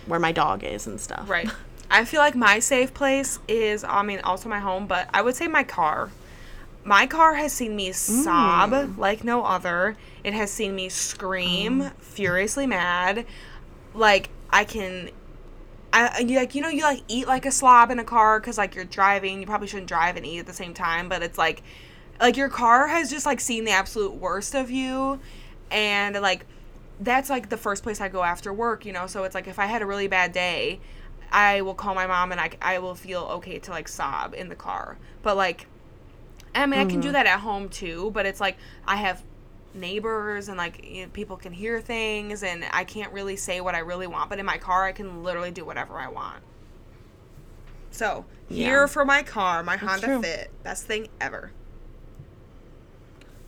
Where 0.06 0.20
my 0.20 0.32
dog 0.32 0.64
is 0.64 0.86
and 0.86 1.00
stuff. 1.00 1.28
Right. 1.28 1.48
I 1.90 2.04
feel 2.04 2.20
like 2.20 2.36
my 2.36 2.60
safe 2.60 2.94
place 2.94 3.40
is, 3.48 3.82
I 3.82 4.02
mean, 4.02 4.20
also 4.20 4.48
my 4.48 4.60
home, 4.60 4.86
but 4.86 5.08
I 5.12 5.22
would 5.22 5.34
say 5.34 5.48
my 5.48 5.64
car. 5.64 6.10
My 6.84 7.06
car 7.06 7.34
has 7.34 7.52
seen 7.52 7.74
me 7.74 7.92
sob 7.92 8.70
mm. 8.70 8.96
like 8.96 9.24
no 9.24 9.44
other. 9.44 9.96
It 10.22 10.32
has 10.32 10.52
seen 10.52 10.74
me 10.76 10.88
scream, 10.88 11.82
oh. 11.82 11.90
furiously 11.98 12.66
mad. 12.66 13.26
Like, 13.92 14.30
I 14.50 14.64
can. 14.64 15.10
I, 15.92 16.20
you 16.20 16.36
like 16.36 16.54
you 16.54 16.62
know 16.62 16.68
you 16.68 16.82
like 16.82 17.02
eat 17.08 17.26
like 17.26 17.46
a 17.46 17.50
slob 17.50 17.90
in 17.90 17.98
a 17.98 18.04
car 18.04 18.38
because 18.38 18.56
like 18.56 18.74
you're 18.74 18.84
driving 18.84 19.40
you 19.40 19.46
probably 19.46 19.66
shouldn't 19.66 19.88
drive 19.88 20.16
and 20.16 20.24
eat 20.24 20.38
at 20.38 20.46
the 20.46 20.52
same 20.52 20.72
time 20.72 21.08
but 21.08 21.22
it's 21.22 21.36
like 21.36 21.62
like 22.20 22.36
your 22.36 22.48
car 22.48 22.86
has 22.86 23.10
just 23.10 23.26
like 23.26 23.40
seen 23.40 23.64
the 23.64 23.72
absolute 23.72 24.14
worst 24.14 24.54
of 24.54 24.70
you 24.70 25.18
and 25.70 26.14
like 26.20 26.46
that's 27.00 27.30
like 27.30 27.48
the 27.48 27.56
first 27.56 27.82
place 27.82 28.00
I 28.00 28.08
go 28.08 28.22
after 28.22 28.52
work, 28.52 28.84
you 28.84 28.92
know. 28.92 29.06
So 29.06 29.24
it's 29.24 29.34
like 29.34 29.48
if 29.48 29.58
I 29.58 29.66
had 29.66 29.82
a 29.82 29.86
really 29.86 30.06
bad 30.06 30.32
day, 30.32 30.80
I 31.32 31.62
will 31.62 31.74
call 31.74 31.94
my 31.94 32.06
mom 32.06 32.30
and 32.32 32.40
I, 32.40 32.50
I 32.60 32.78
will 32.78 32.94
feel 32.94 33.22
okay 33.22 33.58
to 33.60 33.70
like 33.70 33.88
sob 33.88 34.34
in 34.34 34.48
the 34.48 34.54
car. 34.54 34.98
But 35.22 35.36
like, 35.36 35.66
I 36.54 36.66
mean, 36.66 36.80
I 36.80 36.84
can 36.84 37.00
do 37.00 37.08
mm-hmm. 37.08 37.14
that 37.14 37.26
at 37.26 37.40
home 37.40 37.68
too. 37.68 38.10
But 38.12 38.26
it's 38.26 38.40
like 38.40 38.58
I 38.86 38.96
have 38.96 39.22
neighbors 39.74 40.48
and 40.48 40.56
like 40.58 40.84
you 40.84 41.02
know, 41.02 41.08
people 41.12 41.36
can 41.36 41.52
hear 41.52 41.80
things 41.80 42.42
and 42.42 42.64
I 42.72 42.84
can't 42.84 43.12
really 43.12 43.36
say 43.36 43.60
what 43.60 43.74
I 43.74 43.80
really 43.80 44.06
want. 44.06 44.30
But 44.30 44.38
in 44.38 44.46
my 44.46 44.58
car, 44.58 44.84
I 44.84 44.92
can 44.92 45.22
literally 45.22 45.50
do 45.50 45.64
whatever 45.64 45.98
I 45.98 46.08
want. 46.08 46.42
So 47.90 48.24
here 48.48 48.86
for 48.86 49.04
my 49.04 49.22
car, 49.22 49.62
my 49.62 49.76
Honda 49.76 50.06
true. 50.06 50.22
Fit, 50.22 50.50
best 50.62 50.86
thing 50.86 51.08
ever. 51.20 51.52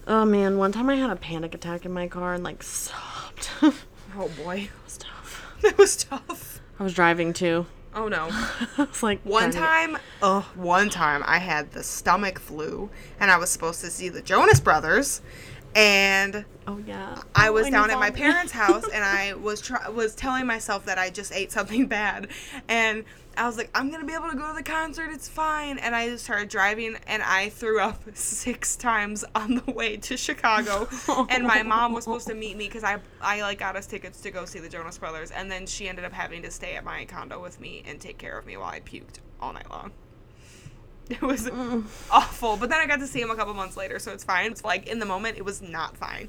Oh 0.07 0.25
man, 0.25 0.59
one 0.59 0.73
time 0.73 0.91
I 0.91 0.97
had 0.97 1.11
a 1.11 1.17
panic 1.17 1.55
attack 1.55 1.85
in 1.85 1.93
my 1.93 2.09
car 2.09 2.35
and 2.35 2.45
like 2.45 2.63
sobbed. 2.63 3.49
Oh 4.15 4.29
boy, 4.29 4.69
that 4.71 4.85
was 4.85 4.99
tough. 4.99 5.57
that 5.63 5.79
was 5.79 5.97
tough. 6.05 6.61
I 6.79 6.83
was 6.83 6.93
driving 6.93 7.33
too. 7.33 7.65
Oh 7.95 8.09
no. 8.09 8.29
I 8.31 8.67
was 8.77 9.03
like 9.03 9.21
One 9.25 9.51
time, 9.51 9.97
oh, 10.23 10.47
one 10.55 10.91
time 10.91 11.23
I 11.27 11.39
had 11.39 11.73
the 11.73 11.83
stomach 11.83 12.39
flu 12.39 12.91
and 13.19 13.31
I 13.31 13.39
was 13.39 13.51
supposed 13.51 13.81
to 13.81 13.91
see 13.91 14.09
the 14.11 14.21
Jonas 14.21 14.61
Brothers 14.61 15.23
and 15.75 16.45
Oh 16.67 16.79
yeah. 16.87 17.21
I 17.35 17.51
was 17.51 17.69
down 17.69 17.91
at 17.91 17.99
my 17.99 18.11
parents' 18.11 18.53
house 18.63 18.85
and 18.89 19.03
I 19.03 19.35
was 19.35 19.61
try- 19.61 19.89
was 19.89 20.15
telling 20.15 20.47
myself 20.47 20.85
that 20.85 20.99
I 20.99 21.11
just 21.11 21.33
ate 21.33 21.51
something 21.51 21.87
bad. 21.89 22.29
And 22.69 23.05
I 23.37 23.47
was 23.47 23.57
like 23.57 23.71
I'm 23.75 23.89
going 23.89 24.01
to 24.01 24.07
be 24.07 24.13
able 24.15 24.31
to 24.31 24.37
go 24.37 24.49
to 24.49 24.55
the 24.55 24.63
concert. 24.63 25.11
It's 25.13 25.29
fine. 25.29 25.79
And 25.79 25.95
I 25.97 26.09
just 26.09 26.25
started 26.25 26.49
driving 26.49 26.97
and 27.07 27.23
I 27.23 27.49
threw 27.49 27.81
up 27.81 28.03
6 28.15 28.77
times 28.77 29.25
on 29.35 29.63
the 29.65 29.73
way 29.73 29.97
to 29.97 30.17
Chicago. 30.17 30.89
And 31.29 31.45
my 31.47 31.63
mom 31.63 31.93
was 31.95 32.05
supposed 32.05 32.29
to 32.29 32.35
meet 32.35 32.57
me 32.57 32.69
cuz 32.69 32.85
I 32.85 32.99
I 33.21 33.41
like 33.43 33.59
got 33.59 33.75
us 33.77 33.87
tickets 33.87 34.21
to 34.23 34.31
go 34.31 34.45
see 34.45 34.61
the 34.61 34.69
Jonas 34.69 34.99
Brothers. 34.99 35.31
And 35.31 35.51
then 35.51 35.67
she 35.67 35.89
ended 35.89 36.05
up 36.05 36.13
having 36.13 36.43
to 36.43 36.51
stay 36.51 36.77
at 36.77 36.85
my 36.85 37.05
condo 37.07 37.41
with 37.41 37.59
me 37.61 37.83
and 37.87 38.01
take 38.01 38.19
care 38.19 38.39
of 38.39 38.47
me 38.47 38.57
while 38.57 38.71
I 38.71 38.81
puked 38.81 39.19
all 39.41 39.53
night 39.53 39.71
long. 39.71 39.93
It 41.11 41.21
was 41.21 41.51
awful, 42.11 42.57
but 42.57 42.71
then 42.71 42.81
I 42.81 42.87
got 42.87 43.01
to 43.01 43.07
see 43.07 43.21
him 43.21 43.31
a 43.31 43.37
couple 43.37 43.53
months 43.53 43.77
later, 43.77 43.99
so 43.99 44.13
it's 44.13 44.25
fine. 44.25 44.51
It's 44.51 44.65
like 44.65 44.87
in 44.87 44.99
the 44.99 45.05
moment, 45.05 45.37
it 45.37 45.45
was 45.45 45.61
not 45.61 45.97
fine. 45.97 46.29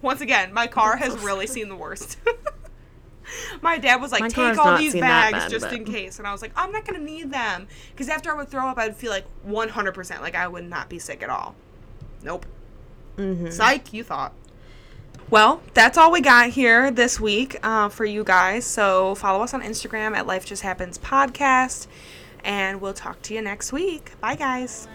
Once 0.00 0.20
again, 0.20 0.52
my 0.52 0.66
car 0.66 0.96
has 0.96 1.18
really 1.18 1.46
seen 1.46 1.68
the 1.68 1.76
worst. 1.76 2.16
my 3.62 3.78
dad 3.78 4.00
was 4.00 4.12
like, 4.12 4.22
My 4.22 4.28
"Take 4.28 4.58
all 4.58 4.78
these 4.78 4.94
bags 4.94 5.32
bad, 5.32 5.50
just 5.50 5.66
but- 5.66 5.74
in 5.74 5.84
case," 5.84 6.18
and 6.18 6.28
I 6.28 6.32
was 6.32 6.42
like, 6.42 6.52
"I'm 6.56 6.72
not 6.72 6.86
gonna 6.86 7.00
need 7.00 7.30
them," 7.32 7.66
because 7.90 8.08
after 8.08 8.32
I 8.32 8.36
would 8.36 8.48
throw 8.48 8.66
up, 8.66 8.78
I'd 8.78 8.96
feel 8.96 9.10
like 9.10 9.26
100% 9.46 10.20
like 10.20 10.34
I 10.34 10.48
would 10.48 10.64
not 10.64 10.88
be 10.88 10.98
sick 10.98 11.22
at 11.22 11.28
all. 11.30 11.54
Nope. 12.22 12.46
Mm-hmm. 13.16 13.50
Psych, 13.50 13.92
you 13.92 14.04
thought. 14.04 14.32
Well, 15.30 15.62
that's 15.72 15.96
all 15.96 16.12
we 16.12 16.20
got 16.20 16.50
here 16.50 16.90
this 16.90 17.18
week 17.18 17.56
uh, 17.62 17.88
for 17.88 18.04
you 18.04 18.24
guys. 18.24 18.64
So 18.66 19.14
follow 19.14 19.42
us 19.42 19.54
on 19.54 19.62
Instagram 19.62 20.14
at 20.14 20.26
Life 20.26 20.44
Just 20.44 20.62
Happens 20.62 20.98
Podcast, 20.98 21.86
and 22.44 22.80
we'll 22.80 22.94
talk 22.94 23.20
to 23.22 23.34
you 23.34 23.42
next 23.42 23.72
week. 23.72 24.12
Bye, 24.20 24.36
guys. 24.36 24.86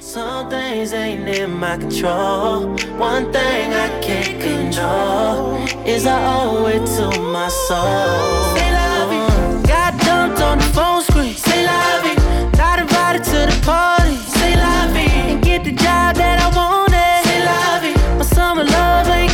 Some 0.00 0.48
things 0.48 0.92
ain't 0.92 1.28
in 1.28 1.52
my 1.58 1.76
control. 1.78 2.68
One 2.96 3.32
thing 3.32 3.72
I 3.72 3.88
can't 4.00 4.40
control 4.40 5.56
is 5.86 6.06
I 6.06 6.18
owe 6.36 6.66
it 6.66 6.86
to 6.96 7.20
my 7.20 7.48
soul. 7.48 8.56
Say 8.56 8.70
la 8.72 9.06
vie. 9.10 9.62
Got 9.66 9.98
dumped 10.00 10.40
on 10.40 10.58
the 10.58 10.64
phone 10.76 11.02
screen. 11.02 11.34
Say 11.34 11.66
la 11.66 12.00
vie. 12.02 12.16
Not 12.56 12.78
invited 12.78 13.24
to 13.24 13.38
the 13.50 13.58
party. 13.64 14.16
Say 14.16 14.56
la 14.56 14.86
vie. 14.92 15.32
And 15.32 15.42
get 15.42 15.64
the 15.64 15.72
job 15.72 16.16
that 16.16 16.38
I 16.40 16.48
wanted. 16.56 17.28
Say 17.28 17.44
la 17.44 17.80
vie. 17.80 18.16
My 18.18 18.24
summer 18.24 18.64
love 18.64 19.08
ain't 19.08 19.32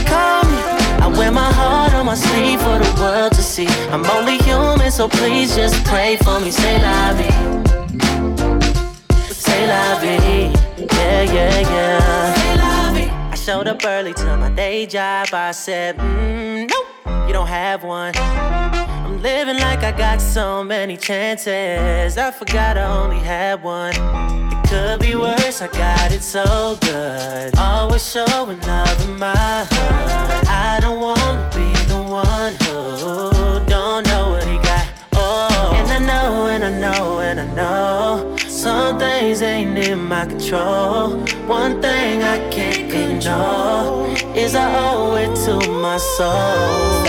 me. 0.53 0.63
I 1.05 1.07
wear 1.19 1.31
my 1.31 1.53
heart 1.53 1.93
on 1.95 2.07
my 2.07 2.15
sleeve 2.15 2.61
for 2.61 2.79
the 2.79 3.01
world 3.01 3.33
to 3.33 3.43
see. 3.43 3.67
I'm 3.93 4.05
only 4.17 4.39
so 4.93 5.09
please 5.09 5.57
just 5.57 5.83
pray 5.87 6.17
for 6.17 6.39
me. 6.39 6.51
Say 6.51 6.77
la 6.83 7.15
vie. 7.15 7.33
Say 9.33 9.67
la 9.67 9.99
vie, 9.99 10.53
yeah, 10.77 11.23
yeah, 11.23 11.61
yeah. 11.61 13.31
I 13.33 13.35
showed 13.35 13.69
up 13.69 13.83
early 13.87 14.13
to 14.13 14.37
my 14.37 14.51
day 14.51 14.85
job. 14.85 15.29
I 15.33 15.53
said, 15.53 15.97
mm, 15.97 16.71
nope, 16.71 17.27
you 17.27 17.33
don't 17.33 17.47
have 17.47 17.85
one. 17.85 18.13
I'm 18.17 19.23
living 19.23 19.57
like 19.57 19.83
I 19.83 19.93
got 19.93 20.21
so 20.21 20.63
many 20.63 20.99
chances. 20.99 22.19
I 22.19 22.31
forgot 22.31 22.77
I 22.77 22.85
only 22.85 23.19
had 23.19 23.63
one. 23.63 23.95
It 23.95 24.69
could 24.69 25.01
be 25.01 25.15
worse, 25.17 25.63
I 25.63 25.69
got 25.69 26.13
it 26.13 26.23
so 26.23 26.77
good. 26.83 27.57
Always 27.57 28.05
showing 28.13 28.61
love 28.61 29.09
in 29.09 29.19
my 29.19 29.65
heart. 29.71 30.49
I 30.49 30.79
don't 30.83 31.01
wanna 31.01 31.51
be 31.55 31.73
the 31.89 32.03
one 32.03 32.52
know, 37.63 38.37
Some 38.39 38.99
things 38.99 39.43
ain't 39.43 39.79
in 39.79 39.99
my 40.13 40.25
control. 40.27 41.19
One 41.61 41.75
thing 41.81 42.23
I 42.35 42.39
can't 42.51 42.87
control 42.99 44.07
is 44.45 44.55
I 44.55 44.67
owe 44.87 45.15
it 45.25 45.33
to 45.45 45.55
my 45.87 45.99
soul. 46.17 47.05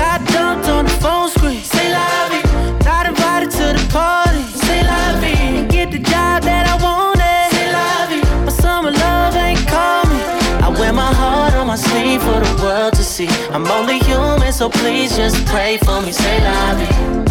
Got 0.00 0.18
dumped 0.34 0.68
on 0.76 0.84
the 0.90 0.96
phone 1.02 1.28
screen. 1.34 1.62
Say 1.74 1.88
la 1.96 2.08
vie. 2.30 2.46
Not 2.90 3.04
invited 3.12 3.50
to 3.58 3.66
the 3.78 3.84
party. 3.98 4.42
Say. 4.64 4.80
And 5.58 5.70
get 5.70 5.90
the 5.90 5.98
job 6.12 6.38
that 6.50 6.64
I 6.72 6.76
wanted. 6.86 7.46
Say. 7.54 7.66
But 8.44 8.54
summer 8.64 8.92
love 9.04 9.34
ain't. 9.36 9.60
I 10.66 10.68
wear 10.78 10.92
my 10.92 11.12
heart 11.20 11.54
on 11.54 11.66
my 11.66 11.76
sleeve 11.76 12.22
for 12.22 12.38
the 12.46 12.54
world 12.62 12.92
to 12.94 13.04
see. 13.14 13.28
I'm 13.54 13.66
only 13.78 13.98
human, 14.10 14.52
so 14.52 14.68
please 14.68 15.16
just 15.16 15.36
pray 15.46 15.78
for 15.84 16.00
me. 16.02 16.12
Say. 16.12 16.38
Say 16.40 17.29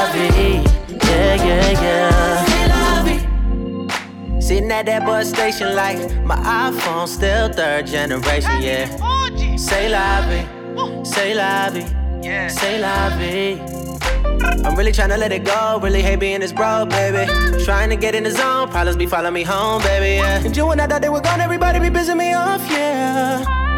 la 0.00 0.12
vie. 0.12 0.28
Eh? 0.36 0.62
Yeah, 1.08 1.34
yeah, 1.44 1.82
yeah. 1.82 2.72
La 2.72 3.02
vie. 3.04 4.40
Sitting 4.40 4.72
at 4.72 4.86
that 4.86 5.04
bus 5.04 5.28
station 5.28 5.74
like 5.74 5.98
my 6.24 6.36
iPhone 6.36 7.06
still 7.06 7.52
third 7.52 7.86
generation, 7.86 8.50
oh. 8.52 8.60
yeah. 8.60 9.56
Say 9.56 9.88
la 9.88 10.22
vie, 10.28 11.04
say 11.04 11.34
la 11.34 11.70
vie, 11.70 11.86
say 12.48 12.80
la 12.80 13.10
vie. 13.18 13.60
I'm 14.64 14.74
really 14.74 14.92
trying 14.92 15.10
to 15.10 15.16
let 15.16 15.32
it 15.32 15.44
go, 15.44 15.78
really 15.82 16.02
hate 16.02 16.18
being 16.20 16.40
this 16.40 16.52
bro, 16.52 16.86
baby. 16.86 17.26
Trying 17.64 17.90
to 17.90 17.96
get 17.96 18.14
in 18.14 18.24
the 18.24 18.30
zone, 18.30 18.68
problems 18.68 18.96
be 18.96 19.06
following 19.06 19.34
me 19.34 19.42
home, 19.42 19.82
baby, 19.82 20.16
yeah. 20.16 20.44
And 20.44 20.56
you 20.56 20.70
and 20.70 20.80
I 20.80 20.86
thought 20.86 21.02
they 21.02 21.10
were 21.10 21.20
gone, 21.20 21.40
everybody 21.40 21.78
be 21.78 21.90
pissing 21.90 22.16
me 22.16 22.32
off, 22.32 22.62
yeah. 22.70 23.69